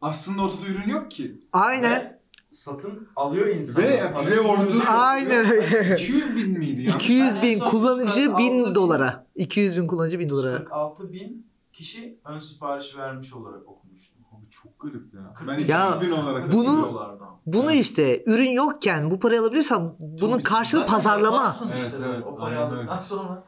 Aslında 0.00 0.42
ortada 0.42 0.66
ürün 0.66 0.88
yok 0.90 1.10
ki. 1.10 1.40
Aynen. 1.52 2.00
Ve 2.00 2.20
satın 2.52 3.08
alıyor 3.16 3.46
insanlar. 3.46 3.88
Ve 3.88 3.98
pre-order. 4.00 4.86
Aynen 4.88 5.50
öyle. 5.52 5.94
200 5.94 6.36
bin 6.36 6.58
miydi 6.58 6.82
ya? 6.82 6.94
200 6.94 7.42
bin 7.42 7.58
kullanıcı 7.58 8.24
46 8.24 8.38
1000 8.38 8.64
bin- 8.66 8.74
dolara. 8.74 9.26
200 9.34 9.76
bin 9.76 9.86
kullanıcı 9.86 10.18
1000 10.18 10.28
dolara. 10.28 10.56
46 10.58 11.12
bin 11.12 11.46
kişi 11.74 12.18
ön 12.24 12.38
sipariş 12.38 12.96
vermiş 12.96 13.32
olarak 13.34 13.68
okumuştum. 13.68 14.14
Abi 14.32 14.50
çok 14.50 14.80
garip 14.80 15.14
ya. 15.14 15.34
Ben 15.40 15.46
bin. 15.58 15.62
200 15.64 15.68
Ya, 15.70 16.00
bin 16.00 16.10
olarak 16.10 16.52
bunu-. 16.52 17.10
Bunu 17.46 17.72
işte 17.72 18.24
ürün 18.26 18.50
yokken 18.50 19.10
bu 19.10 19.20
parayı 19.20 19.40
alabiliyorsan 19.40 19.96
bunun 19.98 20.32
Tabii. 20.32 20.42
karşılığı 20.42 20.86
pazarlama. 20.86 21.36
yaparsın 21.36 21.70
Evet, 21.74 21.84
işte 21.84 21.96
evet, 22.08 22.24
O 22.26 22.36
parayı 22.36 22.58
aynen 22.60 22.70
aldıktan 22.70 22.88
öyle. 22.94 23.02
sonra. 23.02 23.44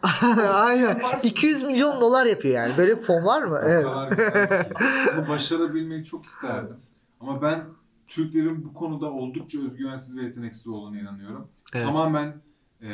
Aynen. 0.54 0.88
Yaparsın. 0.88 1.28
200 1.28 1.62
milyon 1.62 2.00
dolar 2.00 2.26
yapıyor 2.26 2.54
yani. 2.54 2.76
Böyle 2.78 2.98
bir 2.98 3.02
fon 3.02 3.24
var 3.24 3.42
mı? 3.42 3.54
O 3.54 3.68
Evet. 3.68 3.84
kadar 3.84 4.10
ki. 4.10 4.74
Bunu 5.16 5.28
başarabilmeyi 5.28 6.04
çok 6.04 6.24
isterdim. 6.24 6.76
Ama 7.20 7.42
ben 7.42 7.64
Türklerin 8.08 8.64
bu 8.64 8.74
konuda 8.74 9.12
oldukça 9.12 9.58
özgüvensiz 9.60 10.16
ve 10.16 10.22
yeteneksiz 10.22 10.66
olduğuna 10.66 10.98
inanıyorum. 10.98 11.48
Evet. 11.74 11.84
Tamamen 11.86 12.42
e, 12.80 12.88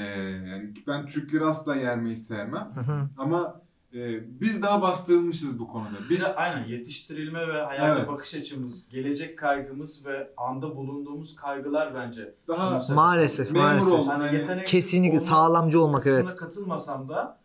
yani 0.48 0.74
ben 0.86 1.06
Türkleri 1.06 1.44
asla 1.44 1.76
yermeyi 1.76 2.16
sevmem. 2.16 2.72
Hı 2.74 2.80
hı. 2.80 3.08
Ama 3.18 3.61
e, 3.94 4.40
biz 4.40 4.62
daha 4.62 4.82
bastırılmışız 4.82 5.58
bu 5.58 5.68
konuda. 5.68 5.96
Biz 6.10 6.20
aynen 6.36 6.66
yetiştirilme 6.68 7.48
ve 7.48 7.62
hayata 7.62 7.98
Evet. 7.98 8.08
bakış 8.08 8.34
açımız, 8.34 8.88
gelecek 8.88 9.38
kaygımız 9.38 10.06
ve 10.06 10.30
anda 10.36 10.76
bulunduğumuz 10.76 11.36
kaygılar 11.36 11.94
bence. 11.94 12.34
daha 12.48 12.80
sebebi. 12.80 12.96
Maalesef, 12.96 13.50
memur 13.50 13.64
maalesef. 13.64 13.92
oldum. 13.92 14.08
Hani 14.08 14.36
yeteneksiz 14.36 14.70
Kesinlikle 14.70 15.18
olma 15.18 15.26
sağlamcı 15.26 15.82
olmak 15.82 16.06
evet. 16.06 16.34
katılmasam 16.34 17.08
da 17.08 17.42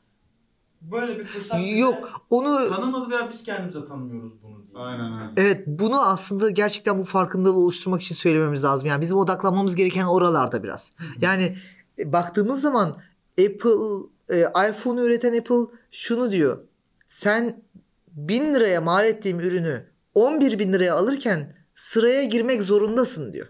böyle 0.82 1.20
bir 1.20 1.24
fırsat 1.24 1.60
Yok 1.78 2.22
onu 2.30 2.70
tanımadı 2.70 3.12
veya 3.12 3.30
biz 3.30 3.44
kendimize 3.44 3.86
tanımıyoruz 3.86 4.34
bunu 4.44 4.68
diye. 4.68 4.84
Aynen 4.84 5.22
öyle. 5.22 5.32
evet 5.38 5.64
bunu 5.68 6.02
aslında 6.02 6.50
gerçekten 6.50 7.00
bu 7.00 7.04
farkındalığı 7.04 7.58
oluşturmak 7.60 8.02
için 8.02 8.16
söylememiz 8.16 8.64
lazım. 8.64 8.88
Yani 8.88 9.02
bizim 9.02 9.18
odaklanmamız 9.18 9.76
gereken 9.76 10.06
oralarda 10.06 10.64
biraz. 10.64 10.92
Yani 11.22 11.58
e, 12.00 12.14
baktığımız 12.14 12.62
zaman 12.62 12.98
Apple 13.40 14.08
e, 14.30 14.42
iPhone 14.70 15.02
üreten 15.02 15.38
Apple 15.38 15.78
şunu 15.92 16.32
diyor. 16.32 16.60
Sen 17.08 17.62
1000 18.08 18.54
liraya 18.54 18.82
mal 18.82 19.06
ettiğim 19.06 19.40
ürünü 19.40 19.84
11 20.14 20.60
bin 20.60 20.74
liraya 20.74 20.96
alırken 20.96 21.56
sıraya 21.76 22.24
girmek 22.24 22.64
zorundasın 22.64 23.34
diyor. 23.34 23.48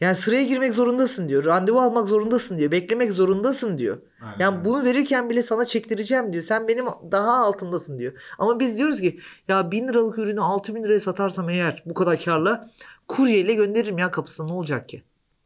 Yani 0.00 0.14
sıraya 0.14 0.42
girmek 0.42 0.74
zorundasın 0.74 1.28
diyor. 1.28 1.44
Randevu 1.44 1.80
almak 1.80 2.08
zorundasın 2.08 2.58
diyor. 2.58 2.70
Beklemek 2.70 3.12
zorundasın 3.12 3.78
diyor. 3.78 3.98
Aynen 4.22 4.36
Yani 4.38 4.64
bunu 4.64 4.84
verirken 4.84 5.30
bile 5.30 5.42
sana 5.42 5.64
çektireceğim 5.64 6.32
diyor. 6.32 6.44
Sen 6.44 6.68
benim 6.68 6.86
daha 6.86 7.44
altındasın 7.44 7.98
diyor. 7.98 8.12
Ama 8.38 8.60
biz 8.60 8.76
diyoruz 8.78 9.00
ki 9.00 9.20
ya 9.48 9.70
1000 9.70 9.88
liralık 9.88 10.18
ürünü 10.18 10.40
6000 10.40 10.84
liraya 10.84 11.00
satarsam 11.00 11.50
eğer 11.50 11.82
bu 11.86 11.94
kadar 11.94 12.24
karla 12.24 12.70
kuryeyle 13.08 13.54
gönderirim 13.54 13.98
ya 13.98 14.10
kapısına 14.10 14.46
ne 14.46 14.52
olacak 14.52 14.88
ki? 14.88 15.02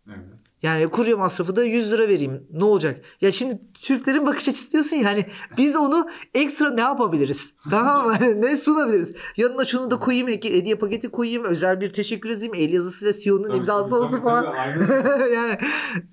Evet. 0.09 0.19
Yani 0.63 0.91
kurye 0.91 1.15
masrafı 1.15 1.57
da 1.57 1.65
100 1.65 1.93
lira 1.93 2.09
vereyim. 2.09 2.47
Ne 2.53 2.65
olacak? 2.65 3.01
Ya 3.21 3.33
şimdi 3.33 3.61
Türklerin 3.75 4.27
bakış 4.27 4.49
açısı 4.49 4.73
diyorsun 4.73 4.97
yani 4.97 5.27
biz 5.59 5.77
onu 5.77 6.09
ekstra 6.35 6.71
ne 6.71 6.81
yapabiliriz? 6.81 7.55
Tamam 7.71 8.07
mı? 8.07 8.19
ne 8.37 8.57
sunabiliriz? 8.57 9.15
Yanına 9.37 9.65
şunu 9.65 9.91
da 9.91 9.99
koyayım, 9.99 10.29
hediye 10.29 10.75
paketi 10.75 11.09
koyayım, 11.11 11.45
özel 11.45 11.81
bir 11.81 11.93
teşekkür 11.93 12.31
edeyim, 12.31 12.55
el 12.55 12.73
yazısıyla 12.73 13.13
CEO'nun 13.15 13.55
imzası 13.55 13.91
tabii, 13.91 14.01
olsun 14.01 14.13
tabii, 14.13 14.23
falan. 14.23 14.55
tabii, 14.87 15.35
yani 15.35 15.59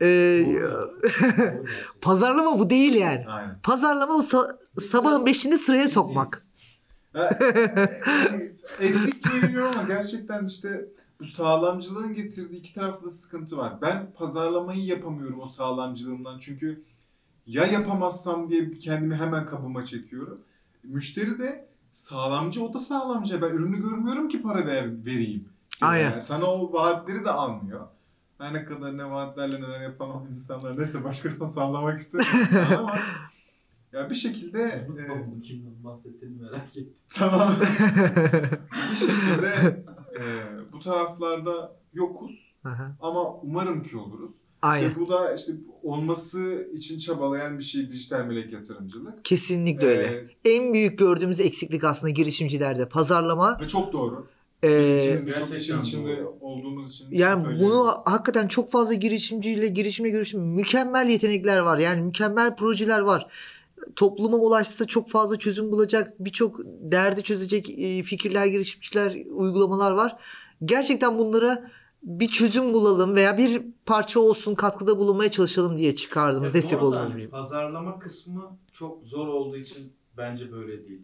e, 0.02 0.46
pazarlama 2.02 2.60
bu 2.60 2.70
değil 2.70 2.94
yani. 2.94 3.26
Aynen. 3.28 3.60
Pazarlama 3.64 4.14
o 4.14 4.22
sa- 4.22 4.58
sabahın 4.80 5.26
beşinde 5.26 5.58
sıraya 5.58 5.88
sokmak. 5.88 6.42
Mi 8.80 9.42
bilmiyorum 9.42 9.72
ama 9.80 9.88
gerçekten 9.88 10.46
işte 10.46 10.86
bu 11.20 11.26
sağlamcılığın 11.26 12.14
getirdiği 12.14 12.58
iki 12.58 12.74
tarafta 12.74 13.06
da 13.06 13.10
sıkıntı 13.10 13.58
var. 13.58 13.82
Ben 13.82 14.14
pazarlamayı 14.14 14.86
yapamıyorum 14.86 15.40
o 15.40 15.46
sağlamcılığımdan 15.46 16.38
çünkü 16.38 16.84
ya 17.48 17.66
yapamazsam 17.66 18.50
diye 18.50 18.72
kendimi 18.72 19.16
hemen 19.16 19.46
kabıma 19.46 19.86
çekiyorum. 19.86 20.42
Müşteri 20.84 21.40
de 21.40 21.68
sağlamcı 21.92 22.64
o 22.64 22.74
da 22.74 22.80
sağlamcı. 22.80 23.42
Ben 23.42 23.50
ürünü 23.50 23.82
görmüyorum 23.82 24.30
ki 24.30 24.42
para 24.42 24.68
ver, 24.68 25.06
vereyim. 25.06 25.50
Aynen. 25.82 26.12
Yani 26.12 26.22
sana 26.22 26.46
o 26.46 26.74
vaatleri 26.74 27.26
de 27.26 27.32
almıyor. 27.32 27.88
Her 28.38 28.54
ne 28.54 28.66
kadar 28.66 28.98
ne 28.98 29.12
vaatlerle 29.12 29.62
neler 29.62 29.82
yapamam 29.82 30.28
insanlar 30.28 30.78
neyse 30.78 31.04
başkasına 31.04 31.48
sallamak 31.48 32.00
istemiyorum 32.00 32.78
ama 32.80 32.96
ya 33.94 34.10
bir 34.10 34.16
şekilde 34.16 34.62
e, 34.62 35.42
Kimden 35.42 35.84
bahsettiğini 35.84 36.42
merak 36.42 36.78
ettim. 36.78 36.94
Tamam. 37.08 37.50
bir 38.92 38.96
şekilde 38.96 39.84
e, 40.20 40.24
bu 40.74 40.80
taraflarda 40.80 41.76
yokuz 41.94 42.54
Aha, 42.64 42.96
ama 43.02 43.34
umarım 43.36 43.84
ki 43.84 43.98
oluruz. 43.98 44.36
Aynen. 44.62 44.88
İşte 44.88 45.00
bu 45.00 45.10
da 45.10 45.34
işte 45.34 45.52
olması 45.84 46.68
için 46.74 46.98
çabalayan 46.98 47.58
bir 47.58 47.64
şey 47.64 47.90
dijital 47.90 48.26
melek 48.26 48.54
yatırımcılık. 48.54 49.26
Kesinlikle 49.26 49.88
öyle. 49.88 50.28
E, 50.46 50.52
En 50.52 50.74
büyük 50.74 51.00
gördüğümüz 51.00 51.40
eksiklik 51.40 51.84
aslında 51.84 52.10
girişimcilerde 52.10 52.90
pazarlama. 52.90 53.58
ve 53.62 53.68
çok 53.68 53.94
doğru. 53.94 54.28
Ee, 54.64 55.16
çok 55.18 55.28
gerçekten 55.28 55.58
işin 55.58 55.82
içinde 55.82 56.18
doğru. 56.18 56.38
olduğumuz 56.42 56.90
için 56.90 57.08
yani 57.12 57.60
bunu 57.62 57.94
hakikaten 58.06 58.48
çok 58.48 58.72
fazla 58.72 58.94
girişimciyle 58.94 59.68
girişime 59.68 60.10
görüşüm 60.10 60.42
mükemmel 60.42 61.10
yetenekler 61.10 61.60
var. 61.60 61.78
Yani 61.78 62.02
mükemmel 62.02 62.56
projeler 62.56 63.00
var. 63.00 63.28
Topluma 63.96 64.38
ulaşsa 64.38 64.86
çok 64.86 65.10
fazla 65.10 65.40
çözüm 65.40 65.72
bulacak, 65.72 66.14
birçok 66.20 66.60
derdi 66.66 67.24
çözecek 67.24 67.70
e, 67.70 68.04
fikirler, 68.04 68.46
girişimciler, 68.46 69.26
uygulamalar 69.30 69.92
var. 69.92 70.16
Gerçekten 70.66 71.18
bunlara 71.18 71.72
bir 72.04 72.28
çözüm 72.28 72.74
bulalım 72.74 73.16
veya 73.16 73.38
bir 73.38 73.62
parça 73.86 74.20
olsun 74.20 74.56
katkıda 74.56 74.98
bulunmaya 74.98 75.32
çalışalım 75.32 75.78
diye 75.78 75.96
çıkardığımız, 75.96 76.56
Evet, 76.56 76.64
destek 76.64 76.84
olduğumuz 76.84 77.14
hani. 77.14 77.30
Pazarlama 77.30 78.00
kısmı 78.00 78.58
çok 78.74 79.04
zor 79.04 79.28
olduğu 79.28 79.58
için 79.58 79.92
bence 80.18 80.52
böyle 80.52 80.88
değil. 80.88 81.02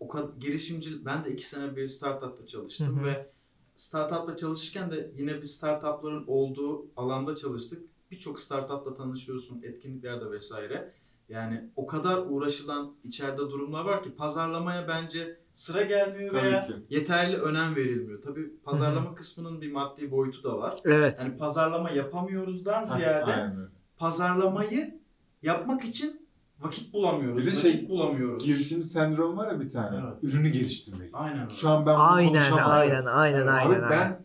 O 0.00 0.08
kadar 0.08 0.28
girişimci 0.40 1.04
ben 1.04 1.24
de 1.24 1.32
iki 1.32 1.46
sene 1.46 1.76
bir 1.76 1.88
startupta 1.88 2.46
çalıştım 2.46 2.96
Hı 2.96 3.00
hı. 3.00 3.04
ve 3.04 3.30
startupla 3.76 4.36
çalışırken 4.36 4.90
de 4.90 5.10
yine 5.16 5.42
bir 5.42 5.46
startupların 5.46 6.24
olduğu 6.26 6.86
alanda 6.96 7.36
çalıştık. 7.36 7.82
Birçok 8.10 8.40
startupla 8.40 8.94
tanışıyorsun 8.94 9.62
etkinliklerde 9.62 10.30
vesaire. 10.30 10.92
Yani 11.28 11.70
o 11.76 11.86
kadar 11.86 12.18
uğraşılan 12.18 12.92
içeride 13.04 13.38
durumlar 13.38 13.84
var 13.84 14.02
ki 14.02 14.14
pazarlamaya 14.14 14.88
bence 14.88 15.38
sıra 15.54 15.82
gelmiyor 15.82 16.32
Tabii 16.32 16.46
veya 16.46 16.66
ki. 16.66 16.72
yeterli 16.90 17.36
önem 17.36 17.76
verilmiyor. 17.76 18.22
Tabii 18.22 18.50
pazarlama 18.64 19.14
kısmının 19.14 19.60
bir 19.60 19.72
maddi 19.72 20.10
boyutu 20.10 20.44
da 20.44 20.58
var. 20.58 20.78
Evet. 20.84 21.16
Yani 21.20 21.36
pazarlama 21.36 21.90
yapamıyoruzdan 21.90 22.84
ziyade 22.84 23.24
Aynen 23.24 23.68
pazarlamayı 23.98 24.94
yapmak 25.42 25.84
için 25.84 26.26
vakit 26.60 26.92
bulamıyoruz. 26.92 27.38
Bir 27.38 27.46
de 27.46 27.50
vakit 27.50 27.62
şey, 27.62 27.88
bulamıyoruz. 27.88 28.44
Girişimci 28.44 28.88
sendromu 28.88 29.36
var 29.36 29.52
ya 29.52 29.60
bir 29.60 29.70
tane. 29.70 29.96
Evet. 29.96 30.14
Ürünü 30.22 30.48
geliştirmek. 30.48 31.10
Aynen. 31.12 31.48
Şu 31.48 31.70
an 31.70 31.86
ben 31.86 31.94
bunu 31.94 32.02
Aynen, 32.02 32.52
aynen, 32.52 33.04
aynen, 33.04 33.06
aynen, 33.06 33.46
Abi 33.46 33.74
aynen. 33.74 33.90
ben 33.90 34.24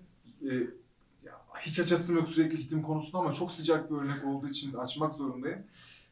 e, 0.49 0.54
ya 1.26 1.34
hiç 1.60 1.80
açasım 1.80 2.16
yok 2.16 2.28
sürekli 2.28 2.58
hitim 2.58 2.82
konusunda 2.82 3.18
ama 3.18 3.34
çok 3.34 3.52
sıcak 3.52 3.91
bir 3.91 3.95
örnek 3.95 4.26
olduğu 4.26 4.47
için 4.47 4.74
açmak 4.74 5.14
zorundayım. 5.14 5.60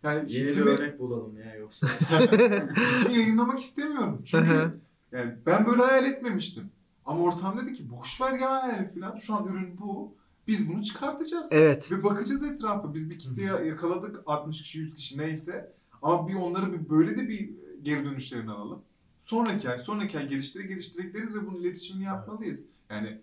Yani 0.04 0.34
Yeni 0.34 0.46
bir 0.46 0.52
hitimi, 0.52 0.70
örnek 0.70 1.00
bulalım 1.00 1.38
ya 1.38 1.56
yoksa. 1.56 1.88
hitimi 2.10 3.18
yayınlamak 3.18 3.60
istemiyorum. 3.60 4.22
Çünkü 4.26 4.80
yani 5.12 5.36
ben 5.46 5.68
böyle 5.68 5.82
hayal 5.82 6.06
etmemiştim. 6.06 6.72
Ama 7.06 7.24
ortam 7.24 7.60
dedi 7.60 7.74
ki 7.74 7.90
boş 7.90 8.22
ver 8.22 8.40
ya 8.40 8.64
hayali 8.64 8.88
falan. 8.88 9.16
Şu 9.16 9.36
an 9.36 9.48
ürün 9.48 9.78
bu. 9.80 10.14
Biz 10.48 10.70
bunu 10.70 10.84
çıkartacağız. 10.84 11.48
Evet. 11.52 11.92
Ve 11.92 12.04
bakacağız 12.04 12.44
etrafa. 12.44 12.94
Biz 12.94 13.10
bir 13.10 13.20
kitle 13.20 13.44
yakaladık. 13.44 14.22
60 14.26 14.62
kişi 14.62 14.80
100 14.80 14.96
kişi 14.96 15.18
neyse. 15.18 15.74
Ama 16.02 16.28
bir 16.28 16.34
onları 16.34 16.74
bir 16.74 16.90
böyle 16.90 17.18
de 17.18 17.30
bir 17.30 17.50
geri 17.82 18.06
dönüşlerini 18.06 18.52
alalım. 18.52 18.82
sonraki 19.18 19.70
ay, 19.70 19.80
sonraki 19.80 20.18
ay 20.18 20.30
geliştire 20.30 20.64
geliştire 20.64 21.08
gideriz 21.08 21.36
ve 21.36 21.48
bunun 21.48 21.60
iletişimini 21.60 22.04
yapmalıyız. 22.04 22.66
Yani 22.90 23.22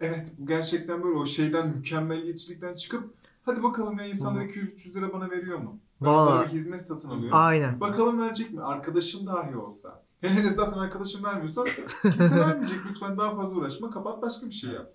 evet 0.00 0.32
bu 0.38 0.46
gerçekten 0.46 1.02
böyle 1.02 1.18
o 1.18 1.26
şeyden 1.26 1.68
mükemmeliyetçilikten 1.68 2.74
çıkıp 2.74 3.14
hadi 3.46 3.62
bakalım 3.62 3.98
ya 3.98 4.06
insanlar 4.06 4.42
200-300 4.42 4.94
lira 4.94 5.12
bana 5.12 5.30
veriyor 5.30 5.58
mu? 5.58 5.80
Ben 6.00 6.08
Vallahi. 6.08 6.46
bir 6.46 6.52
hizmet 6.52 6.82
satın 6.82 7.08
alıyorum. 7.08 7.30
Aynen. 7.38 7.80
Bakalım 7.80 8.20
verecek 8.20 8.52
mi? 8.52 8.62
Arkadaşım 8.62 9.26
dahi 9.26 9.56
olsa. 9.56 10.02
Hele 10.20 10.34
hele 10.34 10.50
zaten 10.50 10.78
arkadaşım 10.78 11.24
vermiyorsa 11.24 11.64
kimse 12.02 12.40
vermeyecek. 12.40 12.78
Lütfen 12.90 13.18
daha 13.18 13.36
fazla 13.36 13.54
uğraşma. 13.54 13.90
Kapat 13.90 14.22
başka 14.22 14.46
bir 14.46 14.52
şey 14.52 14.70
yap. 14.70 14.90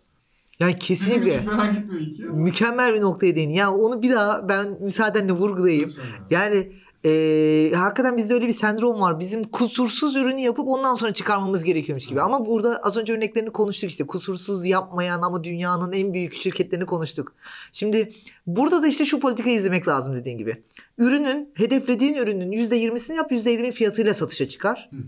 Yani 0.59 0.75
kesinlikle 0.75 1.45
gitmiyor 1.73 2.33
mükemmel 2.33 2.93
bir 2.93 3.01
noktaya 3.01 3.35
değin. 3.35 3.49
Ya 3.49 3.71
onu 3.71 4.01
bir 4.01 4.11
daha 4.11 4.49
ben 4.49 4.77
müsaadenle 4.81 5.31
vurgulayayım. 5.31 5.91
Yani 6.29 6.71
eee, 7.03 7.73
hakikaten 7.73 8.17
bizde 8.17 8.33
öyle 8.33 8.47
bir 8.47 8.53
sendrom 8.53 9.01
var. 9.01 9.19
Bizim 9.19 9.43
kusursuz 9.43 10.15
ürünü 10.15 10.41
yapıp 10.41 10.67
ondan 10.67 10.95
sonra 10.95 11.13
çıkarmamız 11.13 11.63
gerekiyormuş 11.63 12.05
gibi. 12.05 12.21
Ama 12.21 12.45
burada 12.45 12.77
az 12.83 12.97
önce 12.97 13.13
örneklerini 13.13 13.49
konuştuk 13.51 13.89
işte. 13.89 14.07
Kusursuz 14.07 14.65
yapmayan 14.65 15.21
ama 15.21 15.43
dünyanın 15.43 15.93
en 15.93 16.13
büyük 16.13 16.35
şirketlerini 16.35 16.85
konuştuk. 16.85 17.33
Şimdi 17.71 18.13
burada 18.47 18.83
da 18.83 18.87
işte 18.87 19.05
şu 19.05 19.19
politikayı 19.19 19.55
izlemek 19.55 19.87
lazım 19.87 20.15
dediğin 20.15 20.37
gibi. 20.37 20.63
Ürünün, 20.97 21.53
hedeflediğin 21.53 22.15
ürünün 22.15 22.51
%20'sini 22.51 23.15
yap, 23.15 23.31
%20 23.31 23.71
fiyatıyla 23.71 24.13
satışa 24.13 24.47
çıkar. 24.47 24.89
Hı 24.91 24.97
hı. 24.97 25.01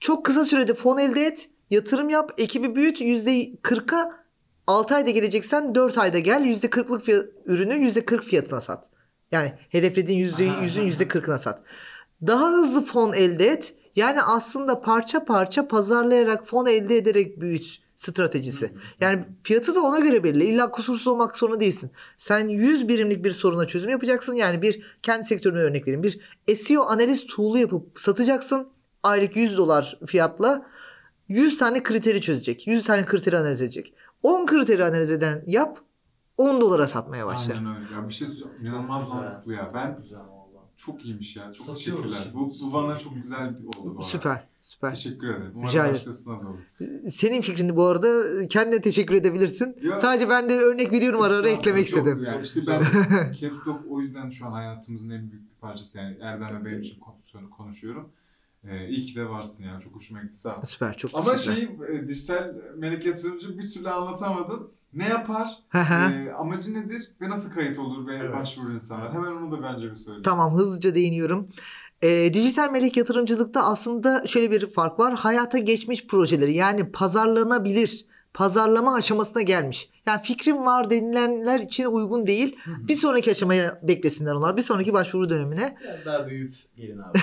Çok 0.00 0.24
kısa 0.24 0.44
sürede 0.44 0.74
fon 0.74 0.98
elde 0.98 1.26
et, 1.26 1.48
yatırım 1.70 2.08
yap, 2.08 2.32
ekibi 2.38 2.76
büyüt, 2.76 3.00
%40'a 3.00 4.20
6 4.66 4.94
ayda 4.94 5.10
geleceksen 5.10 5.74
4 5.74 5.98
ayda 5.98 6.18
gel, 6.18 6.42
%40'lık 6.42 7.04
fiyat, 7.04 7.24
ürünü 7.46 7.74
%40 7.74 8.24
fiyatına 8.24 8.60
sat. 8.60 8.86
Yani 9.32 9.52
hedeflediğin 9.68 10.28
%100'ün 10.28 10.90
%40'ına 10.90 11.38
sat. 11.38 11.62
Daha 12.26 12.52
hızlı 12.52 12.84
fon 12.84 13.12
elde 13.12 13.46
et. 13.46 13.74
Yani 13.96 14.22
aslında 14.22 14.80
parça 14.80 15.24
parça 15.24 15.68
pazarlayarak 15.68 16.46
fon 16.46 16.66
elde 16.66 16.96
ederek 16.96 17.40
büyüt 17.40 17.80
stratejisi. 17.96 18.72
Yani 19.00 19.24
fiyatı 19.42 19.74
da 19.74 19.80
ona 19.80 19.98
göre 19.98 20.24
belli. 20.24 20.44
İlla 20.44 20.70
kusursuz 20.70 21.06
olmak 21.06 21.36
zorunda 21.36 21.60
değilsin. 21.60 21.90
Sen 22.18 22.48
100 22.48 22.88
birimlik 22.88 23.24
bir 23.24 23.32
soruna 23.32 23.66
çözüm 23.66 23.90
yapacaksın. 23.90 24.34
Yani 24.34 24.62
bir 24.62 24.82
kendi 25.02 25.24
sektörüme 25.24 25.60
örnek 25.60 25.82
vereyim. 25.82 26.02
Bir 26.02 26.20
SEO 26.56 26.82
analiz 26.82 27.26
tool'u 27.26 27.58
yapıp 27.58 28.00
satacaksın. 28.00 28.68
Aylık 29.02 29.36
100 29.36 29.56
dolar 29.56 29.98
fiyatla 30.06 30.66
100 31.28 31.58
tane 31.58 31.82
kriteri 31.82 32.20
çözecek. 32.20 32.66
100 32.66 32.86
tane 32.86 33.04
kriteri 33.04 33.38
analiz 33.38 33.62
edecek. 33.62 33.94
10 34.22 34.46
kriteri 34.46 34.84
analiz 34.84 35.12
eden 35.12 35.42
yap 35.46 35.78
10 36.40 36.60
dolara 36.60 36.86
satmaya 36.88 37.26
başla. 37.26 37.54
Aynen 37.54 37.76
öyle. 37.76 37.94
Ya 37.94 38.08
bir 38.08 38.14
şey. 38.14 38.28
İnanılmaz 38.62 39.08
mantıklı 39.08 39.52
ya. 39.54 39.70
Ben 39.74 39.98
Güzel 40.02 40.18
çok 40.76 41.04
iyiymiş 41.04 41.36
ya. 41.36 41.52
Çok 41.52 41.66
Satıyoruz. 41.66 42.14
teşekkürler. 42.18 42.34
Bu, 42.34 42.52
bu 42.66 42.72
bana 42.72 42.98
çok 42.98 43.14
güzel 43.14 43.58
bir 43.58 43.64
oldu 43.64 43.76
bu 43.84 43.90
arada. 43.90 44.02
Süper, 44.02 44.46
süper. 44.62 44.90
Teşekkür 44.94 45.28
ederim. 45.28 45.52
Umarım 45.54 45.68
Rica 45.68 45.82
ederim. 45.84 45.94
başkasına 45.96 46.42
da 46.42 46.48
olur. 46.48 46.58
Senin 47.10 47.40
fikrini 47.40 47.76
bu 47.76 47.84
arada 47.84 48.08
kendine 48.48 48.80
teşekkür 48.80 49.14
edebilirsin. 49.14 49.76
Ya- 49.82 49.96
Sadece 49.96 50.28
ben 50.28 50.48
de 50.48 50.58
örnek 50.60 50.92
veriyorum 50.92 51.22
ara 51.22 51.34
ara 51.34 51.48
eklemek 51.48 51.86
istedim. 51.86 52.24
Yani 52.24 52.42
işte 52.42 52.60
ben 52.66 52.82
Caps 53.40 53.66
Lock 53.66 53.80
o 53.90 54.00
yüzden 54.00 54.30
şu 54.30 54.46
an 54.46 54.52
hayatımızın 54.52 55.10
en 55.10 55.30
büyük 55.30 55.44
bir 55.50 55.56
parçası. 55.60 55.98
Yani 55.98 56.16
Erdem 56.20 56.60
ve 56.60 56.64
benim 56.64 56.80
için 56.80 57.00
kon- 57.00 57.50
konuşuyorum. 57.50 58.08
Ee, 58.64 58.88
iyi 58.88 59.04
ki 59.04 59.16
de 59.16 59.28
varsın 59.28 59.64
ya. 59.64 59.80
Çok 59.80 59.94
hoşuma 59.94 60.22
gitti 60.22 60.38
sağ 60.38 60.56
ol. 60.56 60.62
Süper 60.64 60.96
çok 60.96 61.10
Ama 61.14 61.36
şeyi 61.36 61.78
e, 61.88 62.08
dijital 62.08 62.54
melek 62.76 63.06
yatırımcı 63.06 63.58
bir 63.58 63.68
türlü 63.70 63.88
anlatamadın. 63.90 64.68
Ne 64.94 65.08
yapar? 65.08 65.48
Hı 65.68 65.78
hı. 65.78 66.12
e, 66.12 66.32
amacı 66.32 66.74
nedir? 66.74 67.02
Ve 67.20 67.30
nasıl 67.30 67.50
kayıt 67.50 67.78
olur 67.78 68.06
ve 68.06 68.14
Evet. 68.14 68.34
başvurur 68.34 68.74
insanlar? 68.74 69.12
Hemen 69.12 69.32
onu 69.32 69.52
da 69.52 69.62
bence 69.62 69.90
bir 69.90 69.96
söyle. 69.96 70.22
Tamam 70.22 70.54
hızlıca 70.54 70.94
değiniyorum. 70.94 71.48
Ee, 72.02 72.34
dijital 72.34 72.70
melek 72.70 72.96
yatırımcılıkta 72.96 73.64
aslında 73.64 74.26
şöyle 74.26 74.50
bir 74.50 74.72
fark 74.72 74.98
var. 74.98 75.14
Hayata 75.14 75.58
geçmiş 75.58 76.06
projeleri 76.06 76.54
yani 76.54 76.92
pazarlanabilir, 76.92 78.06
pazarlama 78.34 78.94
aşamasına 78.94 79.42
gelmiş. 79.42 79.90
Yani 80.06 80.20
fikrim 80.22 80.66
var 80.66 80.90
denilenler 80.90 81.60
için 81.60 81.84
uygun 81.84 82.26
değil. 82.26 82.56
Bir 82.66 82.96
sonraki 82.96 83.30
aşamaya 83.30 83.80
beklesinler 83.82 84.34
onlar. 84.34 84.56
Bir 84.56 84.62
sonraki 84.62 84.92
başvuru 84.92 85.30
dönemine. 85.30 85.76
Biraz 85.82 86.04
daha 86.04 86.26
büyüyüp 86.26 86.54
gelin 86.76 86.98
abi. 86.98 87.18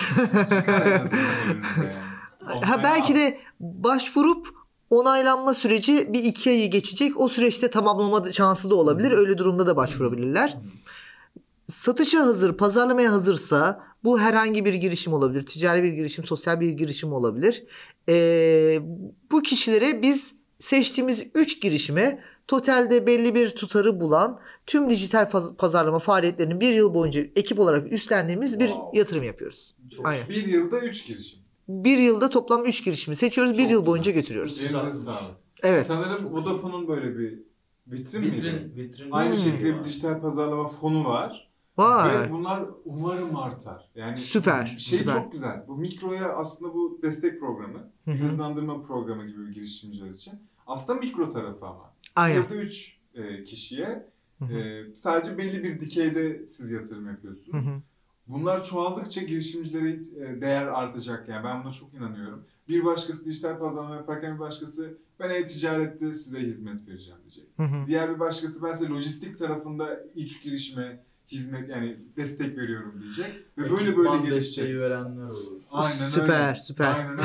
Ha, 2.62 2.84
belki 2.84 3.16
de 3.16 3.40
başvurup 3.60 4.57
onaylanma 4.90 5.54
süreci 5.54 6.14
bir 6.14 6.24
iki 6.24 6.50
ayı 6.50 6.72
geçecek. 6.72 7.20
O 7.22 7.28
süreçte 7.28 7.68
tamamlama 7.72 8.32
şansı 8.34 8.70
da 8.70 8.76
olabilir. 8.76 9.12
Öyle 9.12 9.38
durumda 9.38 9.68
da 9.68 9.76
başvurabilirler. 9.76 10.58
Satışa 11.68 12.20
hazır, 12.20 12.58
pazarlamaya 12.58 13.12
hazırsa 13.12 13.84
bu 14.04 14.20
herhangi 14.20 14.66
bir 14.66 14.74
girişim 14.74 15.14
olabilir. 15.14 15.46
Ticari 15.46 15.84
bir 15.84 15.94
girişim, 15.94 16.26
sosyal 16.26 16.60
bir 16.60 16.70
girişim 16.70 17.14
olabilir. 17.14 17.64
Ee, 18.10 18.80
bu 19.32 19.42
kişilere 19.42 20.02
biz 20.02 20.34
seçtiğimiz 20.60 21.28
3 21.36 21.62
girişime 21.62 22.24
totalde 22.48 23.08
belli 23.08 23.36
bir 23.36 23.50
tutarı 23.50 24.02
bulan 24.02 24.40
tüm 24.66 24.90
dijital 24.90 25.30
paz- 25.30 25.56
pazarlama 25.58 26.00
faaliyetlerini 26.00 26.60
bir 26.60 26.74
yıl 26.74 26.94
boyunca 26.94 27.22
ekip 27.36 27.60
olarak 27.60 27.92
üstlendiğimiz 27.92 28.60
bir 28.60 28.68
Wow. 28.68 28.98
yatırım 28.98 29.24
yapıyoruz. 29.24 29.76
Çok 29.98 30.08
Aynen. 30.08 30.30
Bir 30.30 30.48
yılda 30.48 30.80
üç 30.80 31.08
girişim. 31.08 31.40
Bir 31.70 31.98
yılda 31.98 32.30
toplam 32.30 32.66
3 32.66 32.84
girişimi 32.86 33.16
seçiyoruz. 33.16 33.58
Bir 33.58 33.64
Çok 33.64 33.72
yıl 33.72 33.80
güzel. 33.80 33.86
boyunca 33.92 34.12
götürüyoruz. 34.12 34.62
Evet. 35.64 35.86
Sanırım 35.86 36.34
Vodafone'un 36.34 36.88
böyle 36.88 37.18
bir 37.20 37.40
vitrin, 37.88 38.22
miydi? 38.22 38.36
Vitrin, 38.36 38.76
vitrin. 38.76 39.12
Aynı 39.12 39.30
Hmm. 39.36 39.42
şekilde 39.42 39.80
bir 39.80 39.84
dijital 39.84 40.22
pazarlama 40.22 40.68
fonu 40.68 41.06
var. 41.06 41.48
Vay. 41.78 42.20
Ve 42.24 42.32
bunlar 42.32 42.64
umarım 42.86 43.36
artar. 43.36 43.90
Yani 43.96 44.18
Süper, 44.18 44.66
Şey 44.66 45.00
süper. 45.00 45.14
çok 45.14 45.32
güzel. 45.32 45.66
Bu 45.68 45.78
mikroya 45.78 46.34
aslında 46.34 46.74
bu 46.74 47.00
destek 47.04 47.40
programı, 47.40 47.92
Hı 48.06 48.12
hı. 48.12 48.16
hızlandırma 48.16 48.84
programı 48.84 49.28
gibi 49.28 49.48
bir 49.48 49.54
girişimciler 49.54 50.10
için. 50.10 50.34
Aslında 50.68 51.00
mikro 51.00 51.30
tarafı 51.32 51.66
ama. 51.66 51.94
Aynen. 52.16 52.36
Yılda 52.42 52.56
3 52.56 52.98
kişiye 53.46 54.08
Hı 54.40 54.46
hı. 54.46 54.54
e, 54.54 54.96
sadece 54.96 55.38
belli 55.38 55.64
bir 55.64 55.80
dikeyde 55.80 56.48
siz 56.48 56.72
yatırım 56.72 57.06
Hı 57.06 57.10
yapıyorsunuz. 57.10 57.66
hı. 57.66 57.70
Bunlar 58.28 58.64
çoğaldıkça 58.64 59.22
girişimcilere 59.22 59.90
e, 59.90 60.42
değer 60.42 60.66
artacak. 60.66 61.30
Yani 61.30 61.44
ben 61.44 61.64
buna 61.64 61.72
çok 61.72 61.94
inanıyorum. 61.94 62.44
Bir 62.70 62.86
başkası 62.86 63.26
dijital 63.26 63.60
pazarlama 63.60 63.96
yaparken 63.96 64.36
bir 64.36 64.40
başkası 64.40 64.98
ben 65.20 65.30
e-ticarette 65.30 66.14
size 66.14 66.40
hizmet 66.40 66.88
vereceğim 66.88 67.20
diyecek. 67.22 67.46
Hı 67.58 67.64
hı. 67.64 67.88
Diğer 67.88 68.16
bir 68.16 68.20
başkası 68.20 68.64
ben 68.64 68.74
size 68.74 68.90
lojistik 68.90 69.38
tarafında 69.38 70.00
iç 70.16 70.44
girişime 70.44 71.00
hizmet 71.28 71.70
yani 71.70 71.98
destek 72.18 72.58
veriyorum 72.58 72.94
diyecek. 73.02 73.26
Ve 73.58 73.62
böyle 73.62 73.72
böyle 73.74 73.84
Ekipman 73.90 74.26
gelişecek. 74.26 74.64
desteği 74.66 74.80
verenler 74.80 75.30
olur. 75.30 75.62
Aynen 75.72 75.96
Süper, 75.96 76.48
öyle. 76.50 76.60
süper. 76.60 76.94
Aynen 76.96 77.18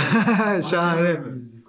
öyle. 0.53 0.63
Şahane. 0.71 1.21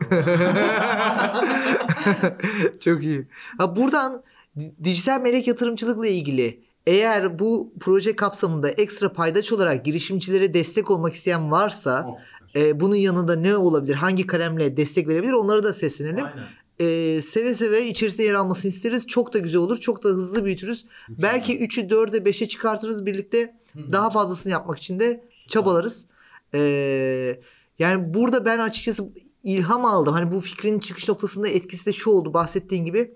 Çok 2.79 3.03
iyi. 3.03 3.27
Ha, 3.57 3.75
buradan 3.75 4.23
di- 4.59 4.73
dijital 4.83 5.21
melek 5.21 5.47
yatırımcılıkla 5.47 6.07
ilgili 6.07 6.63
eğer 6.87 7.39
bu 7.39 7.73
proje 7.79 8.15
kapsamında 8.15 8.69
ekstra 8.69 9.13
paydaş 9.13 9.53
olarak 9.53 9.85
girişimcilere 9.85 10.53
destek 10.53 10.91
olmak 10.91 11.13
isteyen 11.13 11.51
varsa 11.51 12.05
Oh, 12.07 12.19
e, 12.55 12.79
bunun 12.79 12.95
yanında 12.95 13.35
ne 13.35 13.57
olabilir? 13.57 13.95
Hangi 13.95 14.27
kalemle 14.27 14.77
destek 14.77 15.07
verebilir? 15.07 15.31
Onları 15.31 15.63
da 15.63 15.73
seslenelim. 15.73 16.25
Aynen. 16.25 16.47
E, 16.79 17.21
seve 17.21 17.53
seve 17.53 17.85
içerisinde 17.87 18.23
yer 18.23 18.33
almasını 18.33 18.69
isteriz. 18.69 19.07
Çok 19.07 19.33
da 19.33 19.37
güzel 19.37 19.61
olur. 19.61 19.77
Çok 19.77 20.03
da 20.03 20.09
hızlı 20.09 20.45
büyütürüz. 20.45 20.85
Belki 21.09 21.59
3'ü 21.59 21.87
4'e 21.89 22.17
5'e 22.17 22.47
çıkartırız 22.47 23.05
birlikte. 23.05 23.55
Daha 23.91 24.09
fazlasını 24.09 24.51
yapmak 24.51 24.77
için 24.77 24.99
de 24.99 25.23
çabalarız. 25.47 26.07
Ee, 26.53 27.39
yani 27.79 28.13
burada 28.13 28.45
ben 28.45 28.59
açıkçası 28.59 29.09
ilham 29.43 29.85
aldım. 29.85 30.13
Hani 30.13 30.31
bu 30.31 30.41
fikrin 30.41 30.79
çıkış 30.79 31.09
noktasında 31.09 31.47
etkisi 31.47 31.85
de 31.85 31.93
şu 31.93 32.09
oldu 32.09 32.33
bahsettiğin 32.33 32.85
gibi. 32.85 33.13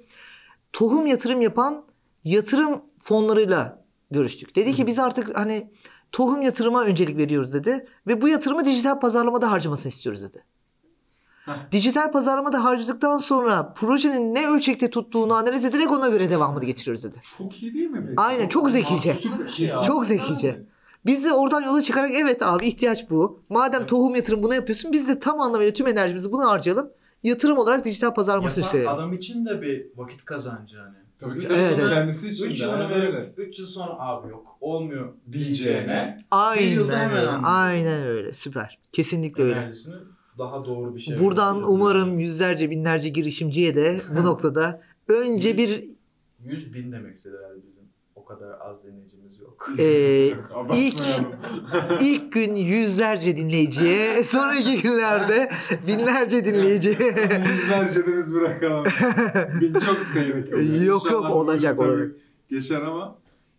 Tohum 0.74 1.07
yatırım 1.07 1.41
yapan 1.41 1.86
yatırım 2.24 2.82
fonlarıyla 3.00 3.82
görüştük. 4.12 4.56
Dedi 4.56 4.74
ki 4.74 4.88
biz 4.88 5.00
artık 5.00 5.38
hani 5.38 5.72
tohum 6.12 6.41
yatırıma 6.41 6.84
öncelik 6.84 7.18
veriyoruz 7.18 7.54
dedi. 7.54 7.88
Ve 8.08 8.22
bu 8.22 8.28
yatırımı 8.28 8.66
dijital 8.66 9.00
pazarlamada 9.00 9.52
harcamasını 9.52 9.89
istiyoruz 9.89 10.24
dedi. 10.24 10.43
Heh. 11.45 11.72
Dijital 11.72 12.12
pazarlamada 12.12 12.64
harcadıktan 12.64 13.18
sonra 13.18 13.74
projenin 13.74 14.36
ne 14.36 14.48
ölçekte 14.48 14.89
tuttuğunu 14.89 15.34
analiz 15.34 15.66
ederek 15.66 15.91
ona 15.91 16.08
göre 16.10 16.30
devamını 16.30 16.66
getiriyoruz 16.66 17.04
dedi. 17.04 17.20
Çok 17.38 17.64
iyi 17.64 17.74
değil 17.74 17.89
mi? 17.89 18.04
peki? 18.08 18.22
Aynen, 18.22 18.48
çok 18.48 18.70
zekice. 18.70 19.14
Süper. 19.14 19.84
Çok 19.84 20.06
zekice. 20.06 20.64
Biz 21.06 21.24
de 21.24 21.34
oradan 21.34 21.62
yola 21.62 21.82
çıkarak 21.82 22.12
evet 22.14 22.41
abi 22.41 22.68
ihtiyaç 22.68 23.10
bu. 23.10 23.43
Madem 23.50 23.80
Evet. 23.80 23.89
tohum 23.89 24.16
yatırım 24.16 24.43
buna 24.43 24.56
yapıyorsun 24.56 24.91
biz 24.93 25.08
de 25.08 25.20
tam 25.20 25.41
anlamıyla 25.41 25.74
tüm 25.74 25.88
enerjimizi 25.88 26.32
buna 26.32 26.50
harcayalım. 26.50 26.89
Yatırım 27.24 27.58
olarak 27.58 27.86
dijital 27.86 28.14
pazarlamasını 28.14 28.64
Yapan 28.64 28.78
üstlenelim. 28.80 29.00
adam 29.00 29.14
için 29.14 29.45
de 29.45 29.62
bir 29.62 29.88
vakit 29.98 30.26
kazancı 30.26 30.78
hani. 30.78 30.95
Tabii 31.20 31.39
ki. 31.39 31.47
Evet, 31.51 31.80
evet. 31.82 31.93
Kendisi 31.93 32.28
için 32.30 32.49
3 32.51 32.61
de. 32.61 32.65
yıl 32.65 32.80
verip 32.80 32.91
öyle. 32.91 33.34
3 33.38 33.59
yıl 33.59 33.65
sonra 33.65 33.93
abi 33.99 34.30
yok 34.32 34.57
olmuyor 34.61 35.13
Diyeceğine. 35.32 36.26
Aynen 36.32 37.11
öyle. 37.11 37.30
Aynen 37.30 38.07
öyle. 38.07 38.34
Süper. 38.34 38.80
Kesinlikle 38.91 39.43
öyle. 39.43 39.72
daha 40.38 40.65
doğru 40.65 40.95
bir 40.95 40.99
şey 40.99 41.20
Buradan 41.20 41.63
umarım 41.63 42.09
yani. 42.09 42.24
yüzlerce 42.24 42.70
binlerce 42.70 43.09
girişimciye 43.09 43.76
de 43.76 44.01
bu 44.18 44.24
noktada 44.24 44.82
önce 45.07 45.57
bir 45.57 45.84
100 46.43 46.74
bin 46.74 46.91
demek 46.91 47.15
istedi 47.15 47.36
herhalde 47.38 47.61
kadar 48.28 48.60
az 48.60 48.84
dinleyicimiz 48.84 49.40
yok. 49.40 49.70
Ee, 49.80 50.34
ilk 50.74 51.02
ilk 52.02 52.32
gün 52.32 52.56
yüzlerce 52.56 53.38
dinleyiciye, 53.38 54.24
sonraki 54.24 54.82
günlerde 54.82 55.52
binlerce 55.88 56.46
dinleyiciye. 56.46 56.96
Yüzlerce 57.50 58.08
de 58.08 58.18
biz 58.18 58.34
bırakalım. 58.34 58.86
Bin 59.62 59.74
çok 59.74 59.98
seyrek 60.14 60.54
oluyor. 60.54 60.82
Yok, 60.82 61.06
İnşallah 61.06 61.24
yok, 61.24 61.36
olacak, 61.36 61.80
olacak. 61.80 62.12
Geçer 62.50 62.82
ama 62.82 63.16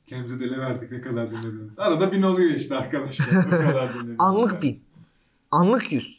kendimize 0.06 0.40
dele 0.40 0.58
verdik 0.58 0.92
ne 0.92 1.00
kadar 1.00 1.30
dinlediğimiz. 1.30 1.78
Arada 1.78 2.12
bin 2.12 2.22
oluyor 2.22 2.50
işte 2.50 2.76
arkadaşlar. 2.76 3.26
Ne 3.36 3.66
kadar 3.66 3.88
dinlediğimiz. 3.94 4.16
Anlık 4.18 4.62
bin. 4.62 4.82
Anlık 5.50 5.92
yüz. 5.92 6.17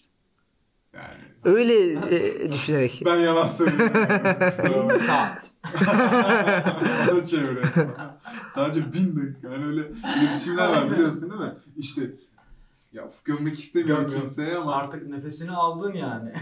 Öyle 1.43 1.91
e, 1.91 2.51
düşünerek. 2.51 3.01
ben 3.05 3.15
yalan 3.15 3.47
söylüyorum. 3.47 4.99
Saat. 5.07 5.51
Ona 7.11 7.23
çeviriyorsun. 7.23 7.91
Sadece 8.49 8.93
bin 8.93 9.15
dakika. 9.15 9.53
Yani 9.53 9.65
öyle 9.65 9.81
iletişimler 10.21 10.67
var 10.69 10.91
biliyorsun 10.91 11.21
değil 11.21 11.41
mi? 11.41 11.53
İşte 11.77 12.01
ya 12.93 13.05
uf, 13.05 13.25
gömmek 13.25 13.59
istemiyorum 13.59 14.03
yok. 14.03 14.13
kimseye 14.15 14.55
ama 14.55 14.75
Artık 14.75 15.07
nefesini 15.09 15.51
aldın 15.51 15.93
yani. 15.93 16.33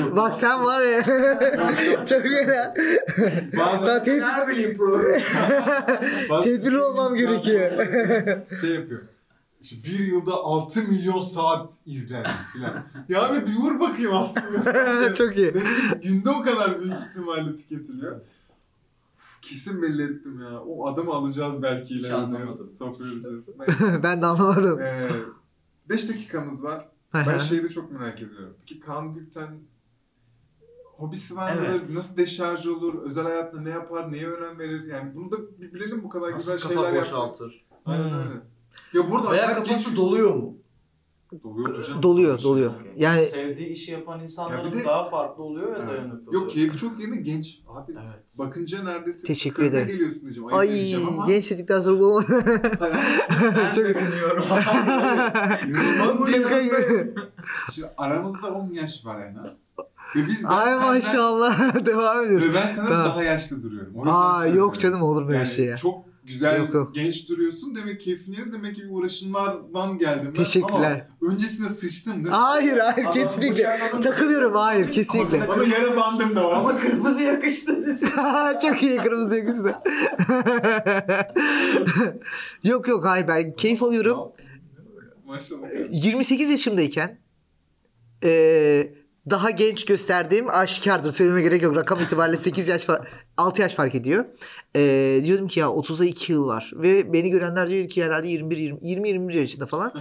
yok. 0.00 0.16
Bak 0.16 0.34
sen 0.34 0.64
var 0.64 0.82
ya. 0.82 1.02
Çok 2.06 2.24
öyle. 2.26 2.74
Bazen 3.58 3.86
Daha 3.86 3.96
ted- 3.98 4.40
ne 4.46 4.48
bileyim 4.48 4.76
program. 4.76 5.20
Tedbirli 6.42 6.78
olmam 6.78 7.14
gerekiyor. 7.14 7.70
şey 8.60 8.70
yapıyor. 8.70 9.00
İşte 9.66 9.76
bir 9.84 9.98
yılda 9.98 10.34
6 10.34 10.82
milyon 10.82 11.18
saat 11.18 11.74
izlendi 11.86 12.28
filan. 12.52 12.84
ya 13.08 13.22
abi 13.28 13.46
bir 13.46 13.56
vur 13.56 13.80
bakayım 13.80 14.14
6 14.14 14.42
milyon 14.44 14.62
saat. 14.62 15.16
Çok 15.16 15.36
iyi. 15.36 15.46
Netflix 15.46 16.00
günde 16.02 16.30
o 16.30 16.42
kadar 16.42 16.80
büyük 16.80 16.94
ihtimalle 17.00 17.54
tüketiliyor. 17.54 18.20
Uf, 19.16 19.38
kesin 19.42 19.82
belli 19.82 20.02
ettim 20.02 20.40
ya. 20.40 20.60
O 20.60 20.86
adamı 20.88 21.12
alacağız 21.12 21.62
belki 21.62 21.94
ileride. 21.94 22.14
anlamadım. 22.14 22.66
Sohbet 22.66 23.06
edeceğiz. 23.06 23.54
Ben 24.02 24.22
de 24.22 24.26
anlamadım. 24.26 24.80
5 25.88 26.08
dakikamız 26.08 26.64
var. 26.64 26.88
Ben 27.14 27.38
şeyi 27.38 27.64
de 27.64 27.68
çok 27.68 27.92
merak 27.92 28.22
ediyorum. 28.22 28.54
Peki 28.60 28.80
Kaan 28.80 29.14
Gülten 29.14 29.58
hobisi 30.96 31.36
var 31.36 31.54
mıdır? 31.54 31.68
Evet. 31.68 31.94
Nasıl 31.94 32.16
deşarj 32.16 32.66
olur? 32.66 33.02
Özel 33.02 33.24
hayatta 33.24 33.60
ne 33.60 33.70
yapar? 33.70 34.12
Neye 34.12 34.28
önem 34.28 34.58
verir? 34.58 34.84
Yani 34.84 35.14
bunu 35.14 35.30
da 35.32 35.36
bilelim 35.58 36.02
bu 36.04 36.08
kadar 36.08 36.32
Nasıl 36.32 36.52
güzel 36.52 36.68
kafa 36.68 36.74
şeyler 36.74 36.88
yapar. 36.96 37.02
boşaltır? 37.12 37.66
Aynen 37.86 38.10
Hmm. 38.10 38.18
öyle. 38.18 38.40
Ya 38.94 39.10
burada 39.10 39.30
Veya 39.30 39.54
kafası 39.54 39.96
doluyor 39.96 40.34
mu? 40.34 40.56
Doluyordur 41.44 41.82
canım. 41.84 42.02
Doluyor, 42.02 42.42
doluyor. 42.42 42.72
Yani 42.96 43.26
Sevdiği 43.26 43.68
işi 43.68 43.92
yapan 43.92 44.20
insanların 44.20 44.66
Ya 44.66 44.72
de- 44.72 44.84
daha 44.84 45.04
farklı 45.10 45.42
oluyor 45.42 45.72
ve 45.74 45.78
Evet. 45.78 45.88
dayanıklı. 45.88 46.34
Yok 46.34 46.50
keyfi 46.50 46.76
çok 46.78 47.00
yerinde 47.00 47.16
genç. 47.16 47.60
Abi 47.68 47.92
Evet. 47.92 48.38
bakınca 48.38 48.82
neredeyse 48.84 49.26
Teşekkür 49.26 49.62
ederim. 49.62 49.86
geliyorsun 49.86 50.20
diyeceğim. 50.22 50.48
Ayıp 50.48 50.60
ay 50.60 50.68
diyeceğim 50.68 51.08
ama. 51.08 51.26
genç 51.26 51.50
dedikten 51.50 51.80
sonra 51.80 52.00
bu 52.00 52.22
Ben 52.80 53.72
Çok- 53.72 53.84
kınıyorum. 53.98 54.44
İnanılmaz 55.68 56.26
değil 56.32 57.12
Şimdi 57.72 57.88
aramızda 57.96 58.48
10 58.48 58.72
yaş 58.72 59.06
var 59.06 59.20
en 59.20 59.34
az. 59.34 59.72
Ve 60.16 60.26
biz 60.26 60.44
ben 60.44 60.48
Ay 60.48 60.64
senden- 60.72 60.86
maşallah 60.94 61.84
devam 61.86 62.24
ediyoruz. 62.24 62.48
Ve 62.48 62.54
ben 62.54 62.66
senden 62.66 62.86
Tamam. 62.88 63.06
daha 63.06 63.22
yaşlı 63.22 63.62
duruyorum. 63.62 63.92
O 63.94 63.98
yüzden 63.98 64.12
Aa 64.16 64.46
yok 64.46 64.78
canım 64.78 65.02
olur 65.02 65.22
mu 65.22 65.28
öyle 65.28 65.38
Yani 65.38 65.48
şey 65.48 65.64
ya. 65.66 65.76
Çok 65.76 66.04
güzel, 66.26 66.58
Yok, 66.58 66.74
yok. 66.74 66.94
genç 66.94 67.28
duruyorsun. 67.28 67.74
Demek 67.74 68.00
keyfin 68.00 68.32
yerinde. 68.32 68.52
Demek 68.52 68.76
ki 68.76 68.82
bir 68.82 68.90
uğraşımlardan 68.90 69.98
geldim 69.98 70.26
ben. 70.26 70.32
Teşekkürler. 70.44 71.06
Ama 71.22 71.32
öncesinde 71.32 71.68
sıçtım 71.68 72.12
değil 72.14 72.26
mi? 72.26 72.30
Hayır 72.32 72.78
hayır 72.78 73.06
Adam 73.06 73.12
kesinlikle. 73.12 73.78
Takılıyorum 74.02 74.54
hayır 74.54 74.90
kesinlikle. 74.92 75.44
Ama- 75.44 75.52
Ama 75.52 75.64
yara 75.64 75.96
bandım 75.96 76.36
da 76.36 76.44
var. 76.44 76.52
Ama 76.52 76.78
kırmızı 76.78 77.22
yakıştı 77.22 77.86
dedi. 77.86 78.06
Çok 78.62 78.82
iyi 78.82 78.96
kırmızı 78.96 79.36
yakıştı. 79.36 79.74
yok 82.64 82.88
yok 82.88 83.04
hayır 83.04 83.28
ben 83.28 83.52
keyif 83.56 83.82
alıyorum. 83.82 84.18
Maşallah. 85.26 85.68
28 85.92 86.50
yaşımdayken 86.50 87.18
eee, 88.22 88.94
daha 89.30 89.50
genç 89.50 89.84
gösterdiğim 89.84 90.48
aşikardır. 90.50 91.10
Söylememe 91.10 91.42
gerek 91.42 91.62
yok. 91.62 91.76
Rakam 91.76 92.00
itibariyle 92.00 92.36
8 92.36 92.68
yaş 92.68 92.82
fa- 92.84 93.02
6 93.36 93.62
yaş 93.62 93.74
fark 93.74 93.94
ediyor. 93.94 94.24
Eee 94.74 95.24
diyordum 95.24 95.48
ki 95.48 95.60
ya 95.60 95.66
30'a 95.66 96.04
2 96.04 96.32
yıl 96.32 96.46
var. 96.46 96.70
Ve 96.74 97.12
beni 97.12 97.30
görenler 97.30 97.70
diyor 97.70 97.88
ki 97.88 98.04
herhalde 98.04 98.28
21 98.28 98.56
20 98.56 98.78
20 98.82 99.08
21 99.08 99.34
yaşında 99.34 99.66
falan. 99.66 99.92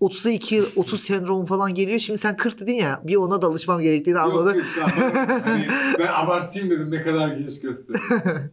30'a 0.00 0.30
2 0.30 0.54
yıl 0.54 0.66
30 0.76 1.00
sendromu 1.00 1.46
falan 1.46 1.74
geliyor. 1.74 1.98
Şimdi 1.98 2.18
sen 2.18 2.36
40 2.36 2.60
dedin 2.60 2.74
ya 2.74 3.00
bir 3.04 3.16
ona 3.16 3.42
da 3.42 3.46
alışmam 3.46 3.80
gerektiğini 3.80 4.14
Yok, 4.16 4.24
anladım. 4.32 4.54
yok, 4.58 4.66
daha- 4.78 5.46
hani 5.46 5.66
ben 5.98 6.06
abartayım 6.06 6.70
dedim 6.70 6.90
ne 6.90 7.02
kadar 7.02 7.28
genç 7.28 7.60
gösteriyor. 7.60 8.20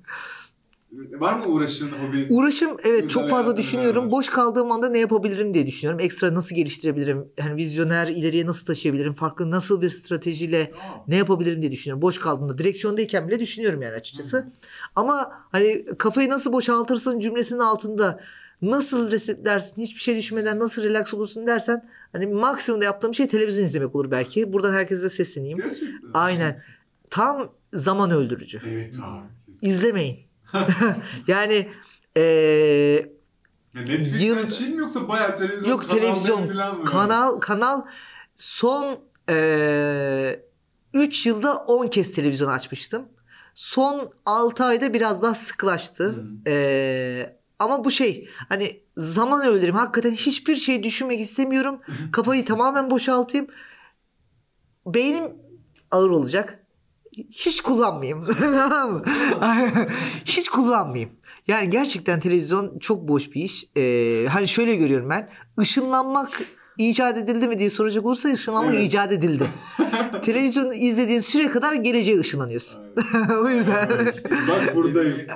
var 1.20 1.34
mı 1.34 1.46
uğraşın, 1.48 1.92
hobin? 1.92 2.26
Uğraşım 2.30 2.78
evet 2.84 3.10
çok 3.10 3.30
fazla 3.30 3.58
düşünüyorum. 3.58 4.06
var? 4.06 4.12
Boş 4.12 4.30
kaldığım 4.30 4.72
anda 4.72 4.90
ne 4.90 5.00
yapabilirim 5.00 5.54
diye 5.54 5.68
düşünüyorum. 5.68 6.00
Ekstra 6.00 6.34
nasıl 6.34 6.56
geliştirebilirim? 6.56 7.26
Yani 7.38 7.56
vizyoner 7.56 8.08
ileriye 8.08 8.46
nasıl 8.46 8.66
taşıyabilirim? 8.66 9.14
Farklı 9.14 9.52
nasıl 9.52 9.82
bir 9.82 9.90
stratejiyle 9.90 10.74
ne 11.08 11.16
yapabilirim 11.16 11.62
diye 11.62 11.72
düşünüyorum. 11.72 12.02
Boş 12.02 12.18
kaldığımda 12.20 12.58
direksiyondayken 12.58 13.28
bile 13.28 13.40
düşünüyorum 13.40 13.82
yani 13.82 13.96
açıkçası. 13.96 14.52
Ama 14.96 15.32
hani 15.52 15.86
kafayı 15.98 16.30
nasıl 16.30 16.54
boşaltırsın 16.54 17.20
cümlesinin 17.20 17.60
altında 17.60 18.20
nasıl 18.62 19.12
resetlersin 19.12 19.82
hiçbir 19.82 20.02
şey 20.02 20.18
düşünmeden 20.18 20.60
nasıl 20.60 20.84
relax 20.84 21.14
olursun 21.14 21.48
dersen 21.48 21.90
hani 22.12 22.28
maksimumda 22.28 22.86
yaptığım 22.86 23.14
şey 23.16 23.28
televizyon 23.28 23.64
izlemek 23.64 23.96
olur 23.96 24.12
belki. 24.12 24.54
Buradan 24.54 24.74
herkese 24.74 25.10
sesleneyim. 25.10 25.58
Gerçekten. 25.58 26.00
Aynen. 26.14 26.64
Tam 27.10 27.52
zaman 27.74 28.12
öldürücü. 28.12 28.62
Evet 28.68 28.96
abi. 29.04 29.28
İzlemeyin. 29.62 30.25
yani 31.28 31.70
eee 32.16 33.16
Ya 33.74 33.82
Netflix'ten 33.82 34.26
Yıl- 34.26 34.50
şey 34.50 34.70
mi 34.70 34.80
yoksa 34.80 35.08
bayağı 35.08 35.38
televizyon 35.38 35.70
Yok, 35.70 35.90
televizyon, 35.90 36.48
falan 36.48 36.78
mı? 36.78 36.86
kanal 36.86 37.40
kanal 37.40 37.82
son 38.38 39.00
3 40.94 41.26
yılda 41.26 41.56
10 41.58 41.88
kez 41.88 42.12
televizyon 42.14 42.50
açmıştım. 42.50 43.06
Son 43.56 44.14
6 44.26 44.66
ayda 44.66 44.94
biraz 44.94 45.22
daha 45.22 45.36
sıklaştı. 45.36 46.16
Hmm. 46.16 46.24
Eee, 46.48 47.40
ama 47.60 47.84
bu 47.84 47.92
şey 47.92 48.30
hani 48.50 48.84
zaman 48.98 49.46
öldüreyim. 49.48 49.76
Hakikaten 49.76 50.12
hiçbir 50.12 50.56
şey 50.56 50.84
düşünmek 50.84 51.20
istemiyorum. 51.20 51.82
Kafayı 52.12 52.46
tamamen 52.46 52.90
boşaltayım. 52.90 53.48
Beynim 54.86 55.24
ağır 55.92 56.10
olacak. 56.10 56.65
Hiç 57.32 57.62
kullanmayayım. 57.62 58.22
Hiç 60.26 60.50
kullanmayayım. 60.50 61.10
Yani 61.48 61.70
gerçekten 61.70 62.20
televizyon 62.20 62.80
çok 62.80 63.08
boş 63.08 63.32
bir 63.32 63.42
iş. 63.44 63.66
Ee, 63.78 64.26
hani 64.30 64.48
şöyle 64.48 64.76
görüyorum 64.76 65.10
ben. 65.10 65.30
Işınlanmak 65.62 66.42
icat 66.78 67.18
edildi 67.18 67.48
mi 67.48 67.60
diye 67.60 67.70
soracak 67.70 68.06
olursa 68.06 68.30
ışınlanmak 68.30 68.74
Evet. 68.76 68.88
icat 68.88 69.12
edildi. 69.12 69.44
Televizyonu 70.24 70.74
izlediğin 70.74 71.20
süre 71.20 71.52
kadar 71.52 71.74
geleceğe 71.74 72.20
ışınlanıyorsun. 72.20 72.84
o 73.44 73.50
yüzden. 73.50 73.90
Bak 74.50 74.76
buradayım. 74.76 75.28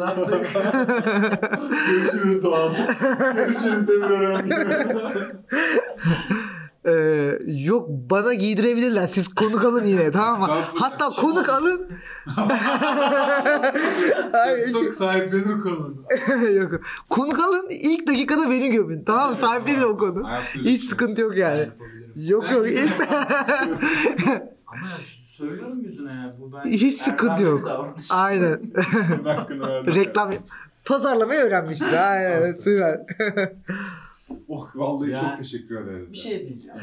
Artık. 0.00 0.46
Görüşürüz 1.90 2.42
Doğan. 2.42 2.76
Görüşürüz 3.34 3.88
Demir 3.88 4.10
öğrenci. 4.10 4.54
Ee, 6.86 7.38
yok 7.46 7.88
bana 7.88 8.34
giydirebilirler. 8.34 9.06
Siz 9.06 9.28
konuk 9.28 9.64
alın 9.64 9.84
yine 9.84 10.10
tamam 10.12 10.40
mı? 10.40 10.56
Hatta 10.74 11.10
konuk 11.10 11.48
alın. 11.48 11.88
Hayır, 14.32 14.72
Çok 14.72 14.94
sahiplenir 14.94 15.60
konunu. 15.60 15.94
yok. 16.54 16.72
Konuk 17.10 17.38
alın 17.40 17.66
ilk 17.70 18.06
dakikada 18.08 18.50
beni 18.50 18.70
gömün. 18.70 19.04
Tamam 19.04 19.28
mı? 19.28 19.34
Sahiplenin 19.34 19.82
o 19.82 19.96
konu. 19.96 20.28
Hiç 20.54 20.84
sıkıntı 20.84 21.20
yok 21.20 21.36
yani. 21.36 21.68
Yok 22.16 22.52
yok. 22.52 22.66
Hiç, 22.66 22.90
Ama 24.66 24.86
söylüyorum 25.26 25.80
yüzüne 25.84 26.12
ya. 26.12 26.36
Bu 26.40 26.52
ben 26.52 26.70
Hiç 26.70 27.00
sıkıntı 27.02 27.42
yok. 27.42 27.68
Aynen. 28.10 28.60
Reklam 29.94 30.30
pazarlamayı 30.84 31.40
öğrenmişsin. 31.40 31.92
Aynen 31.96 32.52
süper. 32.54 33.00
Oh 34.48 34.70
vallahi 34.74 35.10
Ya, 35.10 35.20
çok 35.20 35.36
teşekkür 35.36 35.80
ederiz. 35.80 36.12
Bir 36.12 36.18
şey 36.18 36.48
diyeceğim. 36.48 36.78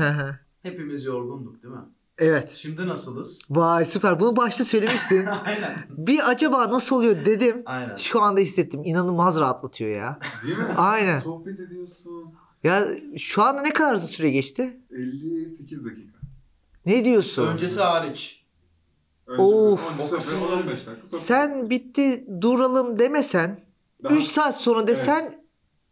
Hepimiz 0.61 1.05
yorgunduk 1.05 1.63
değil 1.63 1.73
mi? 1.73 1.81
evet. 2.17 2.53
Şimdi 2.57 2.87
nasılız? 2.87 3.39
Vay 3.49 3.85
süper. 3.85 4.19
Bunu 4.19 4.37
başta 4.37 4.63
söylemiştin. 4.63 5.25
Aynen. 5.45 5.77
Bir 5.89 6.29
acaba 6.29 6.71
nasıl 6.71 6.95
oluyor 6.95 7.25
dedim. 7.25 7.61
Aynen. 7.65 7.97
Şu 7.97 8.21
anda 8.21 8.39
hissettim. 8.41 8.81
İnanılmaz 8.83 9.39
rahatlatıyor 9.39 9.89
ya. 9.91 10.19
Değil 10.45 10.57
mi? 10.57 10.63
Aynen. 10.77 11.19
Sohbet 11.19 11.59
ediyorsun. 11.59 12.33
Ya 12.63 12.87
şu 13.17 13.43
anda 13.43 13.61
ne 13.61 13.73
kadar 13.73 13.97
süre 13.97 14.29
geçti? 14.29 14.81
58 14.91 15.85
dakika. 15.85 16.17
Ne 16.85 17.05
diyorsun? 17.05 17.47
Öncesi 17.47 17.81
hariç. 17.81 18.45
Önce 19.27 19.41
Of. 19.41 19.91
Öncesi 19.93 20.13
O 20.13 20.17
kısım- 20.17 20.41
15 20.43 20.87
dakika. 20.87 21.17
Sen 21.17 21.69
bitti 21.69 22.25
duralım 22.41 22.99
demesen 22.99 23.59
daha- 24.03 24.15
3 24.15 24.23
saat 24.23 24.61
sonra 24.61 24.87
desen 24.87 25.21
Evet. 25.21 25.33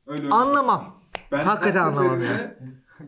Öyle 0.08 0.22
öyle. 0.24 0.34
anlamam. 0.36 0.99
Ben 1.32 1.44
hakikaten 1.44 1.84
anlamadım 1.84 2.24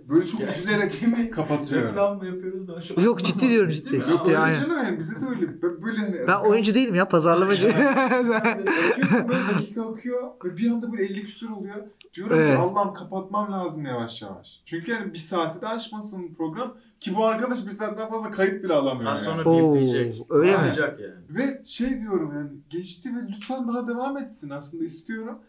böyle 0.10 0.26
çok 0.26 0.42
üzülerek 0.42 1.34
kapatıyor. 1.34 1.90
Reklam 1.90 2.18
mı 2.18 2.26
yapıyoruz 2.26 2.68
da 2.68 2.82
şu 2.82 3.02
Yok, 3.02 3.24
ciddi 3.24 3.50
diyorum, 3.50 3.72
ciddi. 3.72 3.90
Değil 3.92 4.04
mi? 4.04 4.10
Ciddi, 4.12 4.38
aynen. 4.38 4.62
canım 4.62 4.78
yani 4.78 5.00
bize 5.00 5.20
de 5.20 5.26
öyle. 5.30 5.62
Ben 5.62 5.82
Böyle 5.84 5.98
hani 5.98 6.28
Ben 6.28 6.50
oyuncu 6.50 6.74
değilim 6.74 6.96
ya 6.96 7.08
pazarlamacı. 7.08 7.68
Bakıyorsun 7.76 9.30
böyle 9.30 9.48
dakika 9.56 9.90
akıyor 9.92 10.32
ve 10.46 10.58
bir 10.58 10.72
anda 10.72 10.92
böyle 10.92 11.04
50 11.04 11.24
küsur 11.24 11.50
oluyor. 11.50 11.76
Diyorum 12.14 12.38
Evet. 12.40 12.56
ki 12.56 12.58
Allah'ım 12.58 12.94
kapatmam 12.94 13.52
lazım 13.52 13.86
yavaş 13.86 14.22
yavaş. 14.22 14.62
Çünkü 14.66 14.92
yani 14.92 15.14
bir 15.14 15.18
saati 15.20 15.62
de 15.62 15.68
aşmasın 15.68 16.34
program 16.38 16.78
ki 17.00 17.16
bu 17.16 17.26
arkadaş 17.26 17.66
bir 17.66 17.72
saatten 17.72 18.10
fazla 18.10 18.32
kayıt 18.32 18.64
bile 18.64 18.74
alamıyor 18.74 19.12
Az 19.12 19.26
yani. 19.26 19.36
sonra 19.44 19.50
Oo, 19.50 19.76
bipleyecek. 19.76 20.26
öyle 20.30 20.58
mi? 20.58 20.74
Yani. 20.80 20.96
Ve 21.30 21.62
şey 21.64 22.00
diyorum 22.00 22.34
yani 22.38 22.50
geçti 22.70 23.10
ve 23.10 23.34
lütfen 23.36 23.68
daha 23.68 23.88
devam 23.88 24.18
etsin 24.18 24.50
aslında 24.50 24.84
istiyorum. 24.86 25.40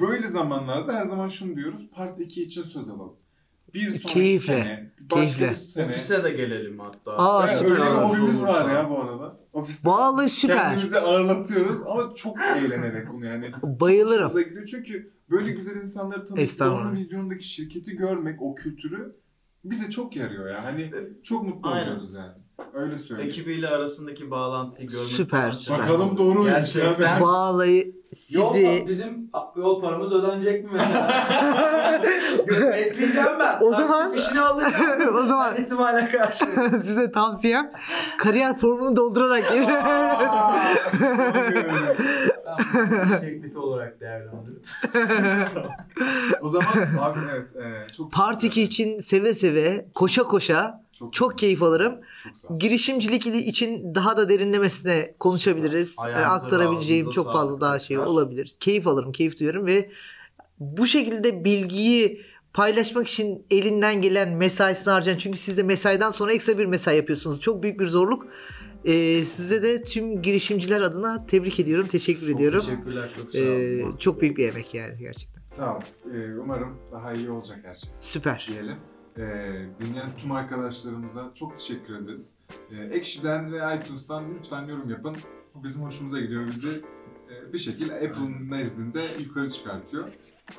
Böyle 0.00 0.28
zamanlarda 0.28 0.92
her 0.92 1.02
zaman 1.02 1.28
şunu 1.28 1.56
diyoruz. 1.56 1.90
Part 1.90 2.20
2 2.20 2.42
için 2.42 2.62
söz 2.62 2.88
alalım. 2.88 3.16
Bir 3.74 3.86
sonraki 3.86 4.06
Keyifle, 4.06 4.52
sene, 4.52 4.90
başka 5.10 5.38
keyifle. 5.38 5.50
bir 5.50 5.54
sene. 5.54 5.84
Ofise 5.84 6.24
de 6.24 6.30
gelelim 6.30 6.78
hatta. 6.78 7.12
Aa, 7.16 7.46
Evet, 7.48 7.58
süper. 7.58 7.70
öyle 7.70 7.80
bir 7.80 7.86
Yardımcı 7.86 8.06
hobimiz 8.22 8.42
var 8.42 8.70
ya 8.70 8.90
bu 8.90 8.98
arada. 9.02 9.36
Ofiste 9.52 9.88
Vallahi 9.88 10.28
süper. 10.28 10.56
kendimizi 10.58 10.98
ağırlatıyoruz 11.00 11.82
ama 11.86 12.14
çok 12.14 12.36
eğlenerek 12.56 13.12
bunu 13.12 13.26
yani. 13.26 13.52
Bayılırım. 13.62 14.24
Hoşumuza 14.24 14.42
gidiyor 14.48 14.64
çünkü 14.66 15.12
böyle 15.30 15.50
güzel 15.52 15.76
insanları 15.76 16.24
tanımak, 16.24 16.42
Estağfurullah. 16.42 16.86
onun 16.86 16.96
vizyonundaki 16.96 17.44
şirketi 17.48 17.96
görmek, 17.96 18.42
o 18.42 18.54
kültürü 18.54 19.16
bize 19.64 19.90
çok 19.90 20.16
yarıyor 20.16 20.48
ya. 20.50 20.64
Hani 20.64 20.92
çok 21.22 21.44
mutlu 21.44 21.70
Aynen. 21.70 21.86
oluyoruz 21.86 22.14
yani. 22.14 22.32
Öyle 22.74 22.98
söyleyeyim. 22.98 23.30
Ekibiyle 23.30 23.68
arasındaki 23.68 24.30
bağlantıyı 24.30 24.88
görmek 24.88 25.08
Süper, 25.08 25.52
süper. 25.52 25.76
çok- 25.76 25.78
Bakalım 25.86 26.18
doğru 26.18 26.38
muymuş 26.42 26.48
ya. 26.76 26.82
Gerçekten. 26.84 27.20
Vallahi 27.20 27.94
Yol, 28.30 28.52
sizi 28.54 28.84
bizim 28.88 29.30
yol 29.56 29.80
paramız 29.82 30.12
ödenecek 30.12 30.64
mi 30.64 30.70
mesela? 30.72 31.08
Bekleyeceğim 32.72 33.28
ben. 33.40 33.56
O 33.60 33.70
Taksi 33.70 33.82
zaman- 33.82 34.12
fişini 34.12 34.40
alacağım. 34.40 35.16
O 35.22 35.24
zaman- 35.24 35.52
Her 35.52 35.58
ihtimale 35.58 36.08
karşı. 36.08 36.44
size 36.70 37.12
tavsiyem 37.12 37.72
kariyer 38.18 38.58
formunu 38.58 38.96
doldurarak 38.96 39.44
Ben 39.54 39.66
bunu 42.90 43.20
teklifi 43.20 43.58
olarak 43.58 44.00
değerlendiririm. 44.00 44.62
o 46.42 46.48
zaman 46.48 46.66
abi 47.00 47.18
evet 47.32 47.56
e, 47.56 47.92
çok 47.92 48.12
Part 48.12 48.40
teşekkür 48.40 48.60
2 48.60 48.82
ederim. 48.82 48.96
için 48.96 49.00
seve 49.00 49.34
seve 49.34 49.86
koşa 49.94 50.22
koşa 50.22 50.82
çok 51.12 51.38
keyif 51.38 51.62
alırım. 51.62 51.94
Girişimcilik 52.58 53.26
için 53.26 53.94
daha 53.94 54.16
da 54.16 54.28
derinlemesine 54.28 55.14
konuşabiliriz. 55.18 55.96
Yani 55.98 56.14
Ayağınıza, 56.14 56.46
aktarabileceğim 56.46 57.10
çok 57.10 57.32
fazla 57.32 57.60
daha 57.60 57.78
şey 57.78 57.98
olabilir. 57.98 58.54
Keyif 58.60 58.86
alırım, 58.86 59.12
keyif 59.12 59.40
duyarım 59.40 59.66
ve 59.66 59.90
bu 60.58 60.86
şekilde 60.86 61.44
bilgiyi 61.44 62.22
paylaşmak 62.52 63.08
için 63.08 63.46
elinden 63.50 64.02
gelen 64.02 64.36
mesaisini 64.36 64.90
harcayan 64.90 65.18
çünkü 65.18 65.38
siz 65.38 65.56
de 65.56 65.62
mesaiden 65.62 66.10
sonra 66.10 66.32
ekstra 66.32 66.58
bir 66.58 66.66
mesai 66.66 66.96
yapıyorsunuz. 66.96 67.40
Çok 67.40 67.62
büyük 67.62 67.80
bir 67.80 67.86
zorluk. 67.86 68.26
Ee, 68.84 69.24
size 69.24 69.62
de 69.62 69.82
tüm 69.84 70.22
girişimciler 70.22 70.80
adına 70.80 71.26
tebrik 71.26 71.60
ediyorum, 71.60 71.86
teşekkür 71.86 72.26
Çok 72.26 72.36
ediyorum. 72.36 72.60
Teşekkürler. 72.60 73.10
Çok 73.16 73.32
sağ 73.32 73.38
olun. 73.38 73.94
Ee, 73.94 73.98
çok 73.98 74.20
büyük 74.20 74.36
bir 74.36 74.48
emek 74.48 74.74
yani 74.74 74.98
gerçekten. 74.98 75.42
Sağ 75.48 75.76
ol. 75.76 75.80
Ee, 76.14 76.38
umarım 76.40 76.78
daha 76.92 77.12
iyi 77.12 77.30
olacak 77.30 77.58
her 77.64 77.74
şey. 77.74 77.90
Süper. 78.00 78.48
diyelim. 78.52 78.76
Ee, 79.18 79.22
dinleyen 79.80 80.16
tüm 80.18 80.32
arkadaşlarımıza 80.32 81.30
çok 81.34 81.56
teşekkür 81.56 81.94
ederiz. 81.96 82.34
Ee, 82.70 82.76
Ekşi'den 82.84 83.52
ve 83.52 83.76
iTunes'tan 83.76 84.24
lütfen 84.38 84.64
yorum 84.64 84.90
yapın. 84.90 85.16
Bizim 85.54 85.82
hoşumuza 85.82 86.20
gidiyor 86.20 86.46
bizi. 86.46 86.68
e, 87.30 87.52
bir 87.52 87.58
şekilde 87.58 87.94
Apple'ın 87.94 88.50
nezdinde 88.50 89.00
yukarı 89.20 89.50
çıkartıyor. 89.50 90.08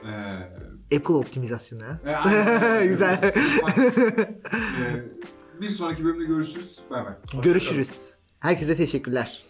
Ee, 0.05 0.95
Apple 0.97 1.13
optimizasyonu 1.13 1.83
e, 2.05 2.15
aynen. 2.15 2.87
Güzel. 2.87 3.19
Ee, 3.23 5.03
bir 5.61 5.69
sonraki 5.69 6.05
bölümde 6.05 6.25
görüşürüz. 6.25 6.79
Bay 6.89 7.05
bay. 7.05 7.41
Görüşürüz. 7.43 8.17
Herkese 8.39 8.75
teşekkürler. 8.75 9.43